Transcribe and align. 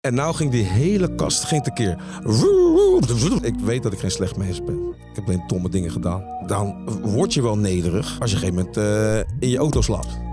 En 0.00 0.14
nou 0.14 0.34
ging 0.34 0.50
die 0.50 0.64
hele 0.64 1.14
kast 1.14 1.44
ging 1.44 1.62
tekeer. 1.62 1.96
Ik 3.42 3.54
weet 3.64 3.82
dat 3.82 3.92
ik 3.92 3.98
geen 3.98 4.10
slecht 4.10 4.36
mens 4.36 4.64
ben. 4.64 4.94
Ik 5.10 5.16
heb 5.16 5.26
alleen 5.26 5.42
domme 5.46 5.68
dingen 5.68 5.90
gedaan. 5.90 6.24
Dan 6.46 6.88
word 7.02 7.34
je 7.34 7.42
wel 7.42 7.58
nederig 7.58 8.20
als 8.20 8.30
je 8.30 8.36
op 8.36 8.42
een 8.42 8.48
gegeven 8.48 8.54
moment 8.54 8.76
eh, 8.76 9.38
in 9.38 9.48
je 9.48 9.58
auto 9.58 9.80
slaapt. 9.80 10.29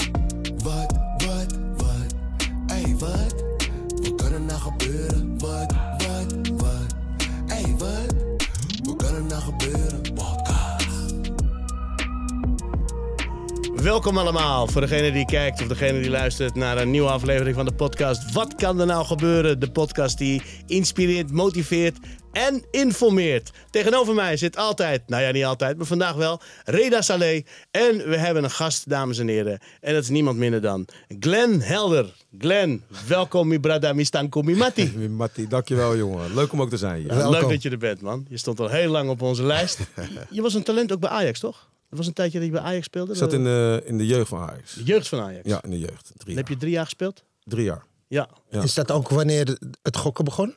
Welkom 13.87 14.17
allemaal 14.17 14.67
voor 14.67 14.81
degene 14.81 15.11
die 15.11 15.25
kijkt 15.25 15.61
of 15.61 15.67
degene 15.67 16.01
die 16.01 16.09
luistert 16.09 16.55
naar 16.55 16.77
een 16.77 16.91
nieuwe 16.91 17.09
aflevering 17.09 17.55
van 17.55 17.65
de 17.65 17.73
podcast. 17.73 18.31
Wat 18.31 18.55
kan 18.55 18.79
er 18.79 18.85
nou 18.85 19.05
gebeuren? 19.05 19.59
De 19.59 19.71
podcast 19.71 20.17
die 20.17 20.41
inspireert, 20.65 21.31
motiveert 21.31 21.97
en 22.31 22.65
informeert. 22.71 23.51
Tegenover 23.69 24.13
mij 24.13 24.37
zit 24.37 24.57
altijd, 24.57 25.01
nou 25.05 25.23
ja 25.23 25.31
niet 25.31 25.43
altijd, 25.43 25.77
maar 25.77 25.85
vandaag 25.85 26.13
wel, 26.13 26.41
Reda 26.63 27.01
Saleh. 27.01 27.45
En 27.71 28.09
we 28.09 28.17
hebben 28.17 28.43
een 28.43 28.49
gast, 28.49 28.89
dames 28.89 29.17
en 29.17 29.27
heren. 29.27 29.59
En 29.81 29.93
dat 29.93 30.03
is 30.03 30.09
niemand 30.09 30.37
minder 30.37 30.61
dan 30.61 30.87
Glenn 31.19 31.61
Helder. 31.61 32.13
Glenn, 32.37 32.83
welkom 33.07 33.47
mi 33.47 33.59
brada, 33.59 33.93
mi 33.93 34.05
stanko, 34.05 34.41
mi 34.41 34.55
matti. 34.55 34.97
Matti, 35.09 35.47
dankjewel 35.47 35.97
jongen. 35.97 36.33
Leuk 36.33 36.51
om 36.51 36.61
ook 36.61 36.69
te 36.69 36.77
zijn 36.77 37.01
hier. 37.01 37.29
Leuk 37.29 37.49
dat 37.49 37.61
je 37.61 37.69
er 37.69 37.77
bent, 37.77 38.01
man. 38.01 38.25
Je 38.29 38.37
stond 38.37 38.59
al 38.59 38.69
heel 38.69 38.91
lang 38.91 39.09
op 39.09 39.21
onze 39.21 39.43
lijst. 39.43 39.79
Je 40.29 40.41
was 40.41 40.53
een 40.53 40.63
talent 40.63 40.91
ook 40.91 40.99
bij 40.99 41.09
Ajax, 41.09 41.39
toch? 41.39 41.69
Dat 41.89 41.97
was 41.97 42.07
een 42.07 42.13
tijdje 42.13 42.37
dat 42.37 42.47
je 42.47 42.53
bij 42.53 42.61
Ajax 42.63 42.85
speelde. 42.85 43.11
Ik 43.11 43.17
zat 43.17 43.33
in 43.33 43.43
de, 43.43 43.81
in 43.85 43.97
de 43.97 44.05
jeugd 44.05 44.29
van 44.29 44.39
Ajax. 44.49 44.73
de 44.73 44.83
jeugd 44.83 45.07
van 45.07 45.19
Ajax. 45.19 45.47
Ja, 45.47 45.63
in 45.63 45.69
de 45.69 45.79
jeugd. 45.79 46.03
Drie 46.03 46.15
Dan 46.17 46.27
jaar. 46.27 46.37
heb 46.37 46.47
je 46.47 46.57
drie 46.57 46.71
jaar 46.71 46.83
gespeeld? 46.83 47.23
Drie 47.43 47.63
jaar. 47.63 47.83
Ja. 48.07 48.29
Ja. 48.49 48.61
Is 48.63 48.73
dat 48.73 48.91
ook 48.91 49.09
wanneer 49.09 49.57
het 49.81 49.97
gokken 49.97 50.25
begon? 50.25 50.55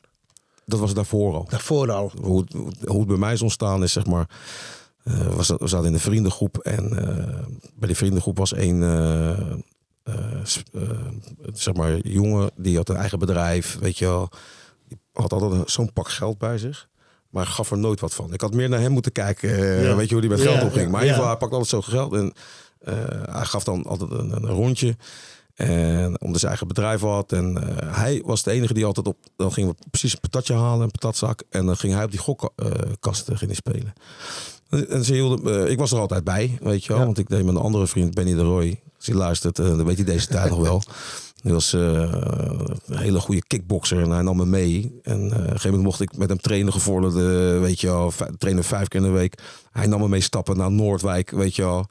Dat 0.65 0.79
was 0.79 0.93
daarvoor 0.93 1.33
al. 1.33 1.45
Daarvoor 1.49 1.91
al. 1.91 2.11
Hoe, 2.21 2.39
het- 2.41 2.53
hoe 2.87 2.99
het 2.99 3.07
bij 3.07 3.17
mij 3.17 3.33
is 3.33 3.41
ontstaan 3.41 3.83
is 3.83 3.91
zeg 3.91 4.05
maar... 4.05 4.29
eh, 5.03 5.35
we, 5.35 5.43
zaten, 5.43 5.63
we 5.63 5.67
zaten 5.69 5.87
in 5.87 5.93
de 5.93 5.99
vriendengroep 5.99 6.57
en 6.57 6.97
eh, 6.97 7.45
bij 7.75 7.87
die 7.87 7.95
vriendengroep 7.97 8.37
was 8.37 8.55
een... 8.55 8.83
eh, 8.83 9.29
eh, 9.39 10.41
eh, 10.73 10.89
zeg 11.53 11.73
maar 11.73 11.97
jongen 12.07 12.51
die 12.55 12.77
had 12.77 12.89
een 12.89 12.95
eigen 12.95 13.19
bedrijf, 13.19 13.77
weet 13.79 13.97
je 13.97 14.05
wel. 14.05 14.29
Die 14.87 14.99
had 15.13 15.33
altijd 15.33 15.69
zo'n 15.71 15.93
pak 15.93 16.09
geld 16.09 16.37
bij 16.37 16.57
zich. 16.57 16.89
Maar 17.31 17.45
gaf 17.45 17.71
er 17.71 17.77
nooit 17.77 17.99
wat 17.99 18.13
van. 18.13 18.33
Ik 18.33 18.41
had 18.41 18.53
meer 18.53 18.69
naar 18.69 18.79
hem 18.79 18.91
moeten 18.91 19.11
kijken. 19.11 19.49
eh, 19.57 19.83
Ja. 19.83 19.95
Weet 19.95 20.07
je 20.07 20.11
hoe 20.13 20.21
die 20.21 20.29
met 20.31 20.41
geld 20.41 20.61
omging. 20.63 20.83
ja, 20.85 20.89
Maar 20.89 21.01
in 21.01 21.07
ieder 21.07 21.13
geval, 21.13 21.27
hij 21.29 21.37
pakte 21.37 21.55
altijd 21.55 21.83
zo 21.83 21.91
geld. 21.91 22.13
En 22.13 22.33
eh, 22.79 22.93
hij 23.35 23.45
gaf 23.45 23.63
dan 23.63 23.83
altijd 23.83 24.11
een, 24.11 24.31
een 24.31 24.45
rondje. 24.45 24.95
En 25.55 26.21
omdat 26.21 26.37
zijn 26.39 26.47
eigen 26.51 26.67
bedrijf 26.67 27.01
had. 27.01 27.31
En 27.31 27.77
eh, 27.77 27.95
hij 27.97 28.21
was 28.25 28.43
de 28.43 28.51
enige 28.51 28.73
die 28.73 28.85
altijd 28.85 29.07
op. 29.07 29.17
Dan 29.35 29.53
gingen 29.53 29.69
we 29.69 29.75
precies 29.89 30.13
een 30.13 30.19
patatje 30.19 30.53
halen, 30.53 30.81
een 30.83 30.91
patatzak. 30.91 31.43
En 31.49 31.65
dan 31.65 31.77
ging 31.77 31.93
hij 31.93 32.03
op 32.03 32.11
die 32.11 32.19
gokkast 32.19 33.29
ging 33.33 33.55
spelen. 33.55 33.93
En, 34.69 35.05
ze 35.05 35.13
hielden, 35.13 35.71
ik 35.71 35.77
was 35.79 35.91
er 35.91 35.99
altijd 35.99 36.23
bij, 36.23 36.57
weet 36.61 36.83
je 36.85 36.93
wel. 36.93 37.05
Want 37.05 37.17
ik 37.17 37.29
deed 37.29 37.45
met 37.45 37.55
een 37.55 37.61
andere 37.61 37.87
vriend, 37.87 38.13
Benny 38.13 38.33
de 38.33 38.41
Roy. 38.41 38.81
Als 38.97 39.05
hij 39.05 39.15
luistert, 39.15 39.55
dan 39.55 39.85
weet 39.85 39.95
hij 39.95 40.05
deze 40.05 40.27
tijd 40.27 40.49
nog 40.49 40.59
wel. 40.59 40.81
Hij 41.41 41.51
was 41.51 41.73
eh, 41.73 41.81
een 42.85 42.97
hele 42.97 43.19
goede 43.19 43.43
kickboxer 43.47 44.01
en 44.01 44.09
hij 44.09 44.21
nam 44.21 44.37
me 44.37 44.45
mee. 44.45 44.99
En 45.03 45.19
eh, 45.19 45.25
op 45.25 45.31
een 45.31 45.41
gegeven 45.45 45.69
moment 45.69 45.83
mocht 45.83 46.01
ik 46.01 46.17
met 46.17 46.29
hem 46.29 46.37
trainen 46.41 46.73
gevorderde, 46.73 47.57
weet 47.59 47.81
je 47.81 47.87
wel, 47.87 48.13
trainen 48.37 48.63
vijf 48.63 48.87
keer 48.87 48.99
in 48.99 49.05
de 49.05 49.11
week. 49.13 49.37
Hij 49.71 49.87
nam 49.87 49.99
me 49.99 50.07
mee 50.07 50.21
stappen 50.21 50.57
naar 50.57 50.71
Noordwijk, 50.71 51.29
weet 51.31 51.55
je 51.55 51.61
wel. 51.61 51.85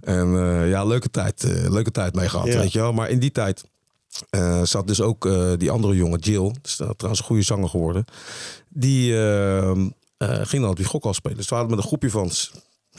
En 0.00 0.36
eh, 0.36 0.70
ja, 0.70 0.84
leuke 0.84 1.10
tijd, 1.10 1.42
leuke 1.68 1.90
tijd 1.90 2.14
mee 2.14 2.28
gehad, 2.28 2.46
Ja. 2.46 2.58
weet 2.58 2.72
je 2.72 2.78
wel. 2.78 2.92
Maar 2.92 3.10
in 3.10 3.18
die 3.18 3.32
tijd 3.32 3.64
zat 4.62 4.86
dus 4.86 5.00
ook 5.00 5.28
die 5.58 5.70
andere 5.70 5.96
jongen, 5.96 6.18
Jill, 6.18 6.44
uh, 6.44 6.52
trouwens 6.90 7.18
een 7.20 7.26
goede 7.26 7.42
zanger 7.42 7.68
geworden. 7.68 8.04
Die 8.68 9.12
eh, 9.12 9.70
eh, 9.70 10.46
ging 10.46 10.62
dan 10.62 10.70
op 10.70 10.76
die 10.76 10.84
gokhal 10.84 11.14
spelen. 11.14 11.36
Dus 11.36 11.48
we 11.48 11.54
hadden 11.54 11.74
met 11.74 11.82
een 11.82 11.88
groepje 11.88 12.10
van 12.10 12.30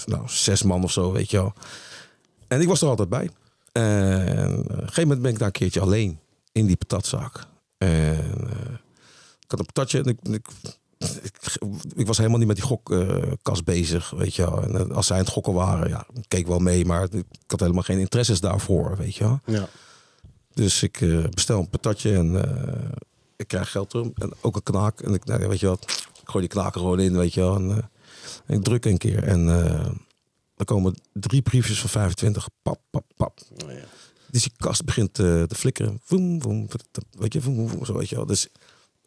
nou, 0.06 0.24
zes 0.26 0.64
man 0.64 0.84
of 0.84 0.92
zo, 0.92 1.12
weet 1.12 1.32
je 1.32 1.38
wel. 1.38 1.54
En 2.48 2.62
ik 2.62 2.68
was 2.68 2.82
er 2.82 2.88
altijd 2.88 3.10
bij. 3.10 3.30
En 3.82 4.60
op 4.60 4.70
een 4.70 4.78
gegeven 4.78 5.02
moment 5.02 5.22
ben 5.22 5.32
ik 5.32 5.38
daar 5.38 5.48
een 5.48 5.54
keertje 5.54 5.82
alleen 5.82 6.20
in 6.52 6.66
die 6.66 6.76
patatzaak. 6.76 7.46
En 7.78 8.50
eh, 8.50 8.74
ik 9.40 9.52
had 9.52 9.60
een 9.60 9.66
patatje 9.66 9.98
en 10.00 10.06
ik, 10.06 10.20
ik, 10.22 10.48
ik, 11.22 11.58
ik 11.96 12.08
was 12.08 12.18
helemaal 12.18 12.38
niet 12.38 12.48
met 12.48 12.56
die 12.56 12.66
gokkast 12.66 13.64
bezig, 13.64 14.10
weet 14.10 14.36
je 14.36 14.42
wel. 14.42 14.64
En 14.64 14.76
eh, 14.90 14.96
als 14.96 15.08
zij 15.08 15.18
aan 15.18 15.24
het 15.24 15.32
gokken 15.32 15.54
waren, 15.54 15.90
ja, 15.90 16.06
ik 16.14 16.26
keek 16.28 16.48
wel 16.48 16.60
mee, 16.60 16.86
maar 16.86 17.04
ik 17.14 17.26
had 17.48 17.60
helemaal 17.60 17.84
geen 17.84 18.00
interesses 18.00 18.40
daarvoor, 18.40 18.98
weet 18.98 19.16
je 19.16 19.24
wel. 19.24 19.40
ja. 19.46 19.70
Dus 20.58 20.84
ik 20.84 21.02
eh, 21.02 21.24
bestel 21.30 21.60
een 21.60 21.70
patatje 21.70 22.14
en 22.14 22.44
eh, 22.44 22.90
ik 23.36 23.48
krijg 23.48 23.72
geld 23.72 23.90
terug. 23.90 24.08
En 24.16 24.32
ook 24.42 24.56
een 24.56 24.64
knaak. 24.64 25.00
En 25.00 25.14
ik, 25.14 25.26
nou, 25.26 25.48
weet 25.48 25.60
je 25.60 25.68
wat, 25.68 25.84
ik 26.22 26.30
gooi 26.30 26.48
die 26.48 26.54
knaken 26.54 26.82
gewoon 26.82 27.00
in, 27.00 27.18
weet 27.18 27.34
je 27.34 27.40
wel. 27.40 27.56
En, 27.56 27.72
eh, 27.72 27.78
en 28.46 28.58
ik 28.58 28.64
druk 28.64 28.86
een 28.86 28.98
keer. 28.98 29.24
En 29.24 29.50
eh 29.50 29.90
er 30.58 30.66
komen 30.66 30.96
drie 31.14 31.42
briefjes 31.42 31.80
van 31.80 31.90
25. 31.90 32.48
Pap, 32.62 32.80
pap, 32.90 33.06
pap. 33.16 33.40
Oh, 33.66 33.72
ja. 33.72 33.84
Dus 34.32 34.44
die 34.44 34.52
kast 34.58 34.86
begint 34.86 35.20
eh, 35.20 35.44
te 35.44 35.56
flikkeren. 35.56 36.00
Voem, 36.04 36.42
voem, 36.42 36.68
weet 37.12 37.34
je, 37.34 37.42
voem, 37.42 37.56
voem, 37.56 37.70
voem, 37.70 37.86
zo 37.86 37.94
weet 37.94 38.10
je 38.10 38.16
wel. 38.16 38.26
Dus 38.26 38.48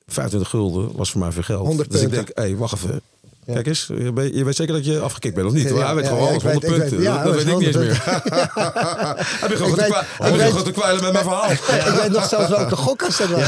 25 0.07 0.51
gulden 0.51 0.97
was 0.97 1.11
voor 1.11 1.21
mij 1.21 1.33
veel 1.33 1.43
geld. 1.43 1.67
100 1.67 1.91
dus 1.91 2.03
ik 2.03 2.11
denk, 2.11 2.31
hé, 2.35 2.57
wacht 2.57 2.75
even. 2.75 3.01
Kijk 3.47 3.67
eens, 3.67 3.87
je 3.87 4.13
weet, 4.13 4.35
je 4.35 4.45
weet 4.45 4.57
zeker 4.57 4.75
dat 4.75 4.85
je 4.85 5.01
afgekikt 5.01 5.35
bent, 5.35 5.47
of 5.47 5.53
niet? 5.53 5.69
Ja, 5.69 5.87
hij 5.87 5.95
weet 5.95 6.07
gewoon 6.07 6.29
alles, 6.29 6.43
ik 6.43 6.51
100 6.51 6.63
weet- 6.63 6.73
ik 6.73 6.79
punten. 6.79 6.99
weet- 6.99 7.25
dat 7.25 7.35
weet 7.35 7.47
ik 7.47 7.59
niet 7.59 7.67
eens 7.67 7.77
meer. 7.77 8.03
100 8.05 9.21
Heb 9.41 9.51
je 9.51 9.57
gewoon 9.57 10.63
te 10.65 10.71
kwijlen 10.73 11.03
met 11.03 11.13
mijn 11.13 11.25
verhaal? 11.25 11.51
Ik 11.91 11.99
weet 12.01 12.11
nog 12.11 12.29
zelfs 12.29 12.49
welke 12.49 12.77
gokkast 12.77 13.19
dat 13.19 13.29
was. 13.29 13.41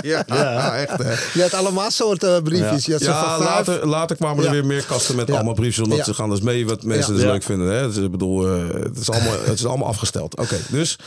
Ja, 0.00 0.76
echt 0.76 1.02
hè. 1.02 1.12
Je 1.34 1.42
had 1.42 1.54
allemaal 1.54 1.90
soorten 1.90 2.42
briefjes. 2.42 2.86
Had 2.86 3.00
zo 3.02 3.10
Ja, 3.10 3.38
later, 3.38 3.86
later 3.86 4.16
kwamen 4.16 4.44
er 4.44 4.50
weer 4.50 4.66
meer 4.66 4.84
kasten 4.84 5.16
met 5.16 5.30
allemaal 5.30 5.54
briefjes. 5.54 5.84
Omdat 5.88 6.04
ze 6.04 6.14
gaan 6.14 6.30
dus 6.30 6.40
mee 6.40 6.66
wat 6.66 6.82
mensen 6.82 7.14
dus 7.14 7.22
leuk 7.22 7.42
vinden. 7.42 7.72
Hè? 7.74 7.86
Dus 7.86 7.96
ik 7.96 8.10
bedoel, 8.10 8.46
eh, 8.48 8.68
het, 8.82 8.98
is 8.98 9.10
allemaal, 9.10 9.32
het 9.44 9.58
is 9.58 9.66
allemaal 9.66 9.88
afgesteld. 9.88 10.38
Oké, 10.38 10.56
dus 10.70 10.98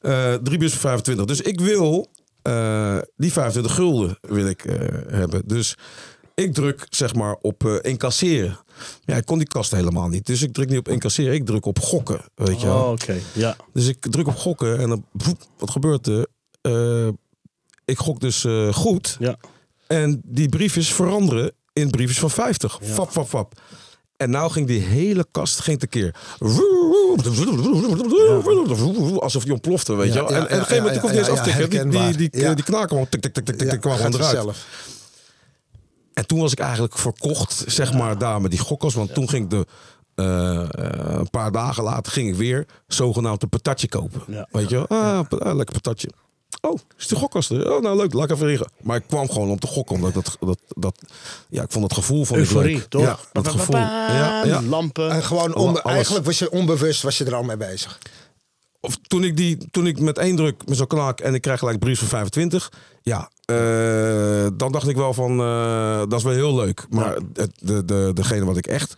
eh 0.00 0.12
drie 0.28 0.40
briefjes 0.40 0.72
voor 0.72 0.80
25. 0.80 1.24
Dus 1.24 1.40
ik 1.40 1.60
wil 1.60 2.10
eh, 2.42 2.96
die 3.16 3.32
25 3.32 3.74
gulden 3.74 4.18
wil 4.20 4.46
ik 4.46 4.64
eh, 4.64 4.74
hebben. 5.08 5.42
Dus 5.46 5.76
ik 6.34 6.54
druk 6.54 6.86
zeg 6.90 7.14
maar 7.14 7.36
op 7.40 7.66
eh, 7.66 7.74
incasseren. 7.80 8.58
Ja, 9.04 9.16
ik 9.16 9.24
kon 9.26 9.38
die 9.38 9.46
kast 9.46 9.70
helemaal 9.70 10.08
niet. 10.08 10.26
Dus 10.26 10.42
ik 10.42 10.52
druk 10.52 10.68
niet 10.68 10.78
op 10.78 10.88
incasseren. 10.88 11.34
Ik 11.34 11.46
druk 11.46 11.66
op 11.66 11.78
gokken. 11.78 12.20
Weet 12.34 12.60
je 12.60 12.66
wel. 12.66 12.82
Oh, 12.84 12.90
oké. 12.90 13.18
Ja. 13.32 13.56
Dus 13.72 13.86
ik 13.86 14.06
druk 14.10 14.26
op 14.26 14.36
gokken 14.36 14.78
en 14.78 14.88
dan, 14.88 15.04
wat 15.58 15.70
gebeurt 15.70 16.06
er? 16.06 16.26
Eh, 16.60 17.08
ik 17.84 17.98
gok 17.98 18.20
dus 18.20 18.44
eh, 18.44 18.72
goed. 18.72 19.16
Ja. 19.18 19.36
En 19.86 20.20
die 20.24 20.48
briefjes 20.48 20.92
veranderen 20.92 21.52
in 21.72 21.90
briefjes 21.90 22.18
van 22.18 22.30
50. 22.30 22.78
Fap, 22.82 23.10
fap, 23.10 23.28
fap. 23.28 23.60
En 24.16 24.30
nou 24.30 24.50
ging 24.50 24.66
die 24.66 24.80
hele 24.80 25.26
kast 25.30 25.60
geen 25.60 25.78
tekeer. 25.78 26.14
Alsof 29.18 29.42
die 29.44 29.52
ontplofte, 29.52 29.94
weet 29.94 30.12
je 30.12 30.18
wel. 30.18 30.30
Ja, 30.32 30.36
En, 30.36 30.42
ja, 30.42 30.48
en 30.48 30.54
op 30.54 30.58
een 30.60 30.66
gegeven 30.66 30.76
moment, 30.76 30.94
ik 30.96 31.00
hoefde 31.00 31.16
niet 31.18 31.28
eens 31.28 31.36
ja, 31.36 31.42
af 31.42 31.48
te 31.48 31.68
tikken. 31.68 31.90
Die, 31.90 32.16
die, 32.16 32.30
die, 32.30 32.40
Ja. 32.40 32.54
die 32.54 32.64
knaken 32.64 32.88
gewoon, 32.88 33.08
tik, 33.08 33.20
tik, 33.20 33.34
tik, 33.34 33.44
tik, 33.44 33.56
tik, 33.58 33.84
Ja, 33.84 33.96
gewoon 33.96 34.14
eruit. 34.14 34.56
En 36.14 36.26
toen 36.26 36.40
was 36.40 36.52
ik 36.52 36.58
eigenlijk 36.58 36.98
verkocht, 36.98 37.64
zeg 37.66 37.92
maar, 37.92 38.18
daar 38.18 38.40
met 38.40 38.50
die 38.50 38.60
gokkers. 38.60 38.94
Want 38.94 39.14
toen 39.14 39.28
ging 39.28 39.44
ik 39.44 39.50
de, 39.50 39.66
eh, 40.14 40.60
eh, 40.60 41.18
een 41.18 41.30
paar 41.30 41.52
dagen 41.52 41.82
later 41.84 42.12
ging 42.12 42.28
ik 42.28 42.34
weer 42.34 42.66
zogenaamd 42.86 43.42
een 43.42 43.48
patatje 43.48 43.88
kopen. 43.88 44.22
Ja. 44.26 44.48
Weet 44.50 44.68
je 44.68 44.74
wel? 44.74 44.86
Ah, 44.88 45.20
ah, 45.38 45.56
lekker 45.56 45.74
patatje. 45.74 46.10
Oh, 46.60 46.78
is 46.98 47.06
de 47.06 47.16
gokkast 47.16 47.50
er? 47.50 47.74
Oh, 47.74 47.82
nou 47.82 47.96
leuk, 47.96 48.12
laat 48.12 48.24
ik 48.24 48.30
even 48.36 48.46
liggen. 48.46 48.70
Maar 48.82 48.96
ik 48.96 49.04
kwam 49.06 49.30
gewoon 49.30 49.50
om 49.50 49.58
te 49.58 49.66
gokken, 49.66 49.94
omdat 49.96 50.14
dat, 50.14 50.36
dat, 50.40 50.58
dat 50.68 50.98
ja, 51.48 51.62
ik 51.62 51.72
vond 51.72 51.84
het 51.84 51.94
gevoel 51.94 52.24
van 52.24 52.36
Euforie, 52.36 52.88
toch? 52.88 53.02
Ja, 53.02 53.18
dat 53.32 53.48
gevoel. 53.48 53.76
Ja, 53.76 54.44
ja. 54.44 54.62
Lampen. 54.62 55.10
En 55.10 55.22
gewoon 55.22 55.54
onbe- 55.54 55.82
Alles. 55.82 55.94
eigenlijk 55.94 56.24
was 56.26 56.38
je 56.38 56.50
onbewust 56.50 57.02
was 57.02 57.18
je 57.18 57.24
er 57.24 57.34
al 57.34 57.42
mee 57.42 57.56
bezig. 57.56 57.98
Of 58.80 58.96
toen 59.02 59.24
ik, 59.24 59.36
die, 59.36 59.68
toen 59.70 59.86
ik 59.86 60.00
met 60.00 60.18
één 60.18 60.36
druk 60.36 60.66
met 60.66 60.76
zo'n 60.76 60.86
knaak 60.86 61.20
en 61.20 61.34
ik 61.34 61.40
krijg 61.40 61.58
gelijk 61.58 61.78
brief 61.78 61.98
van 61.98 62.08
25. 62.08 62.72
Ja, 63.02 63.30
dan 64.56 64.72
dacht 64.72 64.88
ik 64.88 64.96
wel 64.96 65.14
van, 65.14 65.40
eh, 65.40 65.98
dat 65.98 66.12
is 66.12 66.22
wel 66.22 66.32
heel 66.32 66.54
leuk. 66.54 66.86
Maar 66.90 67.16
het, 67.32 67.50
de, 67.60 67.84
de, 67.84 68.10
degene 68.14 68.44
wat 68.44 68.56
ik 68.56 68.66
echt, 68.66 68.94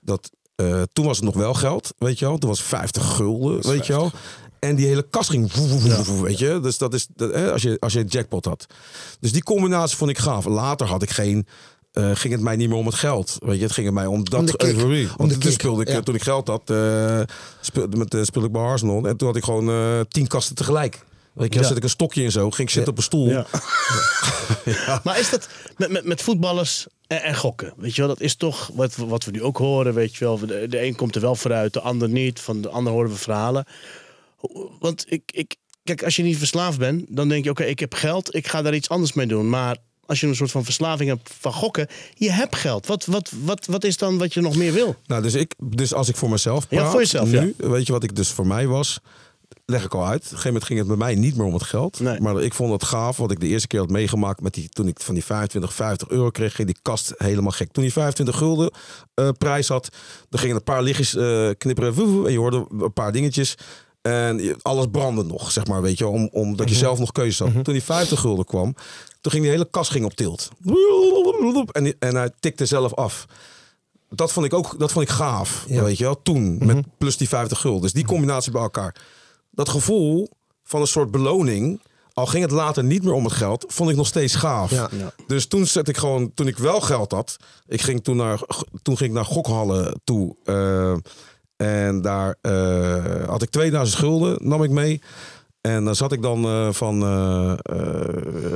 dat, 0.00 0.30
eh, 0.56 0.82
toen 0.92 1.06
was 1.06 1.16
het 1.16 1.24
nog 1.26 1.34
wel 1.34 1.54
geld, 1.54 1.94
weet 1.98 2.18
je 2.18 2.24
wel. 2.26 2.38
Toen 2.38 2.50
was 2.50 2.62
50 2.62 3.14
gulden, 3.16 3.68
weet 3.68 3.86
je 3.86 3.92
wel. 3.92 4.10
En 4.58 4.76
die 4.76 4.86
hele 4.86 5.06
kast 5.10 5.30
ging, 5.30 5.52
weet 6.22 6.38
je. 6.38 6.60
Dus 6.62 6.78
dat 6.78 6.94
is, 6.94 7.06
dat, 7.16 7.32
hè, 7.34 7.52
als, 7.52 7.62
je, 7.62 7.76
als 7.80 7.92
je 7.92 8.00
een 8.00 8.06
jackpot 8.06 8.44
had. 8.44 8.66
Dus 9.20 9.32
die 9.32 9.42
combinatie 9.42 9.96
vond 9.96 10.10
ik 10.10 10.18
gaaf. 10.18 10.44
Later 10.44 10.86
had 10.86 11.02
ik 11.02 11.10
geen, 11.10 11.46
eh, 11.92 12.10
ging 12.14 12.32
het 12.32 12.42
mij 12.42 12.56
niet 12.56 12.68
meer 12.68 12.78
om 12.78 12.86
het 12.86 12.94
geld. 12.94 13.36
Weet 13.38 13.56
je, 13.56 13.62
het 13.62 13.72
ging 13.72 13.86
het 13.86 13.94
mij 13.94 14.06
om 14.06 14.24
dat 14.24 14.46
de 14.46 14.56
kick. 14.56 14.68
euforie. 14.72 15.08
Om 15.08 15.14
Want 15.16 15.30
de 15.30 15.38
toen 15.38 15.52
speelde 15.52 15.82
ik, 15.82 15.88
ja. 15.88 15.94
eh, 15.94 16.00
toen 16.00 16.14
ik 16.14 16.22
geld 16.22 16.48
had, 16.48 16.70
eh 16.70 17.20
speelde, 17.60 17.96
met, 17.96 18.14
eh, 18.14 18.22
speelde 18.22 18.46
ik 18.46 18.52
bij 18.52 18.62
Arsenal. 18.62 19.06
En 19.06 19.16
toen 19.16 19.28
had 19.28 19.36
ik 19.36 19.44
gewoon 19.44 19.68
eh, 19.68 20.00
tien 20.08 20.26
kasten 20.26 20.54
tegelijk. 20.54 21.04
Weet 21.36 21.54
je, 21.54 21.60
Ja. 21.60 21.66
zet 21.66 21.76
ik 21.76 21.82
een 21.82 21.88
stokje 21.88 22.22
in 22.22 22.30
zo, 22.32 22.50
ging 22.50 22.68
ik 22.68 22.74
zitten 22.74 22.92
op 22.92 22.98
een 22.98 23.04
stoel. 23.04 23.28
Ja. 24.64 25.00
Maar 25.04 25.18
is 25.18 25.30
dat 25.30 25.48
met, 25.76 25.90
met, 25.90 26.04
met 26.04 26.22
voetballers 26.22 26.86
en, 27.06 27.22
en 27.22 27.36
gokken? 27.36 27.72
Weet 27.76 27.94
je 27.94 28.00
wel, 28.00 28.10
dat 28.10 28.20
is 28.20 28.34
toch 28.34 28.70
wat, 28.74 28.96
we- 28.96 29.06
wat 29.06 29.24
we 29.24 29.30
nu 29.30 29.42
ook 29.42 29.56
horen. 29.56 29.94
Weet 29.94 30.16
je 30.16 30.24
wel, 30.24 30.38
de, 30.38 30.66
de 30.68 30.82
een 30.84 30.94
komt 30.94 31.14
er 31.14 31.20
wel 31.20 31.34
vooruit, 31.34 31.72
de 31.72 31.80
ander 31.80 32.08
niet. 32.08 32.40
Van 32.40 32.60
de 32.60 32.68
ander 32.68 32.92
horen 32.92 33.10
we 33.10 33.16
verhalen. 33.16 33.64
Want 34.78 35.04
ik, 35.08 35.22
ik, 35.26 35.54
kijk, 35.84 36.02
als 36.04 36.16
je 36.16 36.22
niet 36.22 36.38
verslaafd 36.38 36.78
bent, 36.78 37.04
dan 37.08 37.28
denk 37.28 37.44
je: 37.44 37.50
oké, 37.50 37.64
ik 37.64 37.78
heb 37.80 37.94
geld, 37.94 38.34
ik 38.34 38.46
ga 38.48 38.62
daar 38.62 38.74
iets 38.74 38.88
anders 38.88 39.12
mee 39.12 39.26
doen. 39.26 39.48
Maar 39.48 39.76
als 40.06 40.20
je 40.20 40.26
een 40.26 40.36
soort 40.36 40.50
van 40.50 40.64
verslaving 40.64 41.08
hebt 41.08 41.30
van 41.40 41.52
gokken, 41.52 41.88
je 42.14 42.30
hebt 42.30 42.56
geld. 42.56 42.86
Wat, 42.86 43.04
wat, 43.06 43.30
wat, 43.44 43.66
wat 43.66 43.84
is 43.84 43.96
dan 43.96 44.18
wat 44.18 44.34
je 44.34 44.40
nog 44.40 44.56
meer 44.56 44.72
wil? 44.72 44.96
Nou, 45.06 45.22
dus, 45.22 45.34
ik, 45.34 45.54
dus 45.58 45.94
als 45.94 46.08
ik 46.08 46.16
voor 46.16 46.30
mezelf 46.30 46.66
Ja, 46.70 46.76
praat, 46.78 46.90
voor 46.90 47.00
jezelf, 47.00 47.30
nu, 47.30 47.54
weet 47.56 47.86
je 47.86 47.92
wat 47.92 48.02
ik 48.04 48.16
dus 48.16 48.28
voor 48.28 48.46
mij 48.46 48.66
was, 48.66 48.98
leg 49.66 49.84
ik 49.84 49.94
al 49.94 50.06
uit. 50.06 50.16
Op 50.16 50.22
een 50.22 50.28
gegeven 50.28 50.46
moment 50.46 50.64
ging 50.64 50.78
het 50.78 50.88
bij 50.88 50.96
mij 50.96 51.14
niet 51.14 51.36
meer 51.36 51.46
om 51.46 51.52
het 51.52 51.62
geld. 51.62 52.00
Nee. 52.00 52.20
Maar 52.20 52.42
ik 52.42 52.54
vond 52.54 52.72
het 52.72 52.84
gaaf, 52.84 53.16
wat 53.16 53.30
ik 53.30 53.40
de 53.40 53.46
eerste 53.46 53.66
keer 53.66 53.80
had 53.80 53.88
meegemaakt, 53.90 54.40
met 54.40 54.54
die, 54.54 54.68
toen 54.68 54.88
ik 54.88 55.00
van 55.00 55.14
die 55.14 55.24
25, 55.24 55.74
50 55.74 56.08
euro 56.08 56.30
kreeg, 56.30 56.54
ging 56.54 56.68
die 56.68 56.78
kast 56.82 57.14
helemaal 57.16 57.50
gek. 57.52 57.72
Toen 57.72 57.82
die 57.82 57.92
25 57.92 58.36
gulden 58.36 58.70
eh, 59.14 59.28
prijs 59.38 59.68
had, 59.68 59.88
dan 60.28 60.40
gingen 60.40 60.56
een 60.56 60.62
paar 60.62 60.82
lichtjes 60.82 61.14
eh, 61.16 61.50
knipperen, 61.58 61.94
woe, 61.94 62.06
woe, 62.06 62.26
en 62.26 62.32
je 62.32 62.38
hoorde 62.38 62.66
een 62.78 62.92
paar 62.92 63.12
dingetjes. 63.12 63.54
En 64.02 64.56
alles 64.62 64.86
brandde 64.90 65.22
nog, 65.24 65.50
zeg 65.50 65.66
maar, 65.66 65.82
weet 65.82 65.98
je, 65.98 66.06
om, 66.06 66.28
omdat 66.32 66.68
je 66.68 66.74
zelf 66.74 66.98
nog 66.98 67.12
keuzes 67.12 67.38
had. 67.38 67.64
Toen 67.64 67.72
die 67.74 67.82
50 67.82 68.20
gulden 68.20 68.44
kwam, 68.44 68.74
toen 69.20 69.32
ging 69.32 69.42
die 69.44 69.52
hele 69.52 69.68
kast 69.70 69.90
ging 69.90 70.04
op 70.04 70.12
tilt. 70.14 70.48
En, 71.72 71.84
die- 71.84 71.96
en 71.98 72.14
hij 72.14 72.30
tikte 72.40 72.66
zelf 72.66 72.94
af. 72.94 73.26
Dat 74.10 74.32
vond 74.32 74.46
ik 74.46 74.54
ook 74.54 74.78
dat 74.78 74.92
vond 74.92 75.04
ik 75.08 75.14
gaaf, 75.14 75.64
Ja. 75.68 75.82
weet 75.82 75.98
je 75.98 76.04
wel, 76.04 76.22
toen. 76.22 76.66
Met 76.66 76.84
plus 76.98 77.16
die 77.16 77.28
50 77.28 77.60
gulden. 77.60 77.80
Dus 77.82 77.92
die 77.92 78.04
combinatie 78.04 78.52
bij 78.52 78.62
elkaar. 78.62 78.94
Dat 79.56 79.68
gevoel 79.68 80.28
van 80.62 80.80
een 80.80 80.86
soort 80.86 81.10
beloning, 81.10 81.80
al 82.12 82.26
ging 82.26 82.42
het 82.42 82.52
later 82.52 82.84
niet 82.84 83.02
meer 83.02 83.12
om 83.12 83.24
het 83.24 83.32
geld, 83.32 83.64
vond 83.68 83.90
ik 83.90 83.96
nog 83.96 84.06
steeds 84.06 84.34
gaaf. 84.34 84.70
Ja. 84.70 84.88
Ja. 84.98 85.12
Dus 85.26 85.46
toen 85.46 85.66
zet 85.66 85.88
ik 85.88 85.96
gewoon, 85.96 86.34
toen 86.34 86.46
ik 86.46 86.58
wel 86.58 86.80
geld 86.80 87.12
had, 87.12 87.36
ik 87.66 87.80
ging 87.80 88.04
toen 88.04 88.16
naar, 88.16 88.40
toen 88.82 88.96
ging 88.96 89.10
ik 89.10 89.16
naar 89.16 89.24
gokhallen 89.24 90.00
toe. 90.04 90.36
eh, 90.44 90.94
en 91.56 92.00
daar 92.02 92.36
eh, 92.40 93.28
had 93.28 93.42
ik 93.42 93.50
2000 93.50 93.98
gulden, 93.98 94.48
nam 94.48 94.62
ik 94.62 94.70
mee. 94.70 95.00
En 95.60 95.84
dan 95.84 95.94
zat 95.96 96.12
ik 96.12 96.22
dan 96.22 96.44
eh, 96.44 96.72
van 96.72 97.00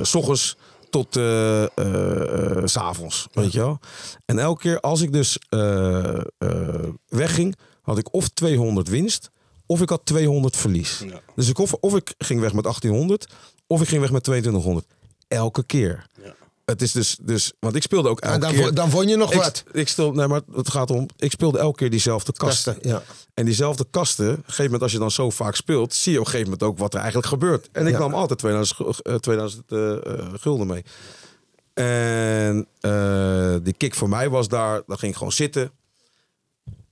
s 0.03 0.15
ochtends 0.15 0.57
tot 0.91 1.17
eh, 1.17 1.65
s 2.65 2.77
avonds, 2.77 3.27
weet 3.33 3.53
je 3.53 3.59
wel. 3.59 3.79
En 4.25 4.39
elke 4.39 4.61
keer 4.61 4.81
als 4.81 5.01
ik 5.01 5.13
dus 5.13 5.39
wegging, 7.09 7.57
had 7.83 7.99
ik 7.99 8.15
of 8.15 8.29
200 8.29 8.89
winst, 8.89 9.31
of 9.71 9.81
ik 9.81 9.89
had 9.89 10.01
200 10.05 10.57
verlies. 10.57 11.03
Ja. 11.07 11.21
Dus 11.35 11.49
ik 11.49 11.59
of, 11.59 11.73
of 11.73 11.95
ik 11.97 12.15
ging 12.19 12.41
weg 12.41 12.53
met 12.53 12.63
1800, 12.65 13.27
of 13.67 13.81
ik 13.83 13.89
ging 13.89 14.01
weg 14.01 14.11
met 14.11 14.23
2200. 14.25 14.87
Elke 15.29 15.63
keer. 15.65 16.07
Ja. 16.23 16.35
Het 16.65 16.83
is 16.83 16.93
dus, 16.93 17.19
dus, 17.23 17.53
want 17.61 17.75
ik 17.75 17.83
speelde 17.83 18.09
ook 18.09 18.21
elke 18.21 18.35
En 18.35 18.41
dan, 18.41 18.53
keer. 18.53 18.75
dan 18.75 18.91
won 18.91 19.09
je 19.09 19.17
nog 19.17 19.33
ik, 19.33 19.39
wat. 19.43 19.65
Ik 19.73 19.89
stel, 19.89 20.13
nee, 20.13 20.27
maar 20.27 20.41
het 20.55 20.71
gaat 20.71 20.91
om. 20.91 21.07
Ik 21.17 21.31
speelde 21.31 21.59
elke 21.59 21.77
keer 21.77 21.91
diezelfde 21.91 22.33
kasten. 22.33 22.73
Kasten, 22.75 22.91
ja. 22.91 23.03
En 23.35 23.45
diezelfde 23.45 23.87
kasten, 23.91 24.29
op 24.31 24.37
een 24.37 24.43
gegeven 24.45 24.65
moment 24.65 24.83
als 24.83 24.93
je 24.93 24.99
dan 24.99 25.11
zo 25.11 25.31
vaak 25.31 25.55
speelt, 25.55 25.95
zie 25.95 26.13
je 26.13 26.19
op 26.19 26.25
een 26.25 26.31
gegeven 26.31 26.51
moment 26.53 26.69
ook 26.71 26.79
wat 26.79 26.93
er 26.95 26.99
eigenlijk 26.99 27.29
gebeurt. 27.29 27.69
En 27.73 27.87
ik 27.87 27.93
Ja. 27.93 27.99
nam 27.99 28.15
altijd 28.15 28.39
2000, 28.39 28.79
gu- 28.79 29.11
eh, 29.11 29.15
2000 29.15 29.73
eh, 29.73 29.93
eh, 29.93 30.27
gulden 30.41 30.67
mee. 30.67 30.85
En 31.75 32.67
eh, 32.81 33.55
die 33.63 33.73
kick 33.75 33.95
voor 33.95 34.09
mij 34.09 34.29
was 34.31 34.49
daar, 34.49 34.83
dan 34.87 34.99
ging 34.99 35.11
ik 35.13 35.17
gewoon 35.19 35.33
zitten. 35.33 35.71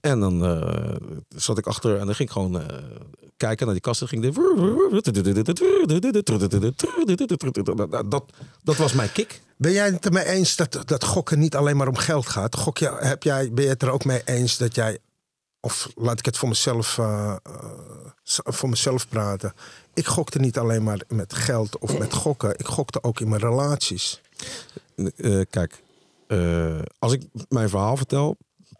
En 0.00 0.21
dan 0.21 0.45
eh, 0.45 0.95
zat 1.29 1.59
ik 1.59 1.67
achter 1.67 1.99
en 1.99 2.06
dan 2.06 2.15
ging 2.15 2.29
ik 2.29 2.35
gewoon 2.35 2.61
eh, 2.61 2.67
kijken 3.37 3.65
naar 3.65 3.75
die 3.75 3.85
kasten. 3.85 4.09
Ging 4.09 4.23
de... 4.23 4.33
dat, 8.09 8.25
dat 8.62 8.77
was 8.77 8.93
mijn 8.93 9.12
kick. 9.12 9.41
Ben 9.56 9.73
jij 9.73 9.87
het 9.87 10.05
ermee 10.05 10.25
eens 10.25 10.56
dat, 10.56 10.83
dat 10.85 11.05
gokken 11.05 11.39
niet 11.39 11.56
alleen 11.56 11.77
maar 11.77 11.89
om 11.89 11.97
geld 11.97 12.27
gaat? 12.27 12.56
Gok 12.56 12.79
je, 12.79 12.97
heb 12.99 13.23
jij, 13.23 13.53
ben 13.53 13.65
je 13.65 13.71
het 13.71 13.83
er 13.83 13.91
ook 13.91 14.05
mee 14.05 14.23
eens 14.25 14.56
dat 14.56 14.75
jij, 14.75 14.99
of 15.61 15.89
laat 15.95 16.19
ik 16.19 16.25
het 16.25 16.37
voor 16.37 16.49
mezelf, 16.49 16.99
eh, 16.99 17.37
voor 18.25 18.69
mezelf 18.69 19.09
praten. 19.09 19.53
Ik 19.95 20.06
gokte 20.06 20.39
niet 20.39 20.59
alleen 20.59 20.83
maar 20.83 21.00
met 21.09 21.35
geld 21.35 21.79
of 21.79 21.99
met 21.99 22.12
gokken. 22.15 22.59
Ik 22.59 22.67
gokte 22.67 23.03
ook 23.03 23.21
in 23.21 23.29
mijn 23.29 23.41
relaties. 23.41 24.21
Kijk, 25.50 25.83
als 26.99 27.12
ik 27.12 27.23
mijn 27.49 27.69
verhaal 27.69 27.97
vertel, 27.97 28.37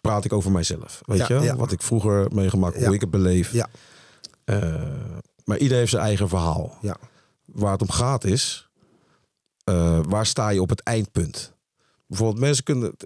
praat 0.09 0.25
ik 0.25 0.33
over 0.33 0.51
mijzelf. 0.53 1.01
Weet 1.05 1.19
Ja, 1.19 1.27
je? 1.39 1.41
ja. 1.45 1.57
Wat 1.57 1.73
ik 1.73 1.83
vroeger 1.83 2.27
meegemaakt, 2.35 2.85
hoe 2.85 2.95
ik 2.95 3.01
het 3.01 3.11
beleef. 3.11 3.53
Ja, 3.53 3.69
Eh, 4.45 4.83
maar 5.45 5.57
iedereen 5.57 5.79
heeft 5.79 5.91
zijn 5.91 6.03
eigen 6.03 6.29
verhaal. 6.29 6.79
ja. 6.81 6.97
Waar 7.45 7.73
het 7.73 7.81
om 7.83 7.91
gaat 7.91 8.25
is, 8.25 8.69
eh, 9.65 10.01
waar 10.09 10.27
sta 10.27 10.49
je 10.49 10.61
op 10.63 10.69
het 10.69 10.81
eindpunt? 10.83 11.53
Bijvoorbeeld 12.07 12.41
mensen 12.41 12.65
kunnen... 12.65 12.97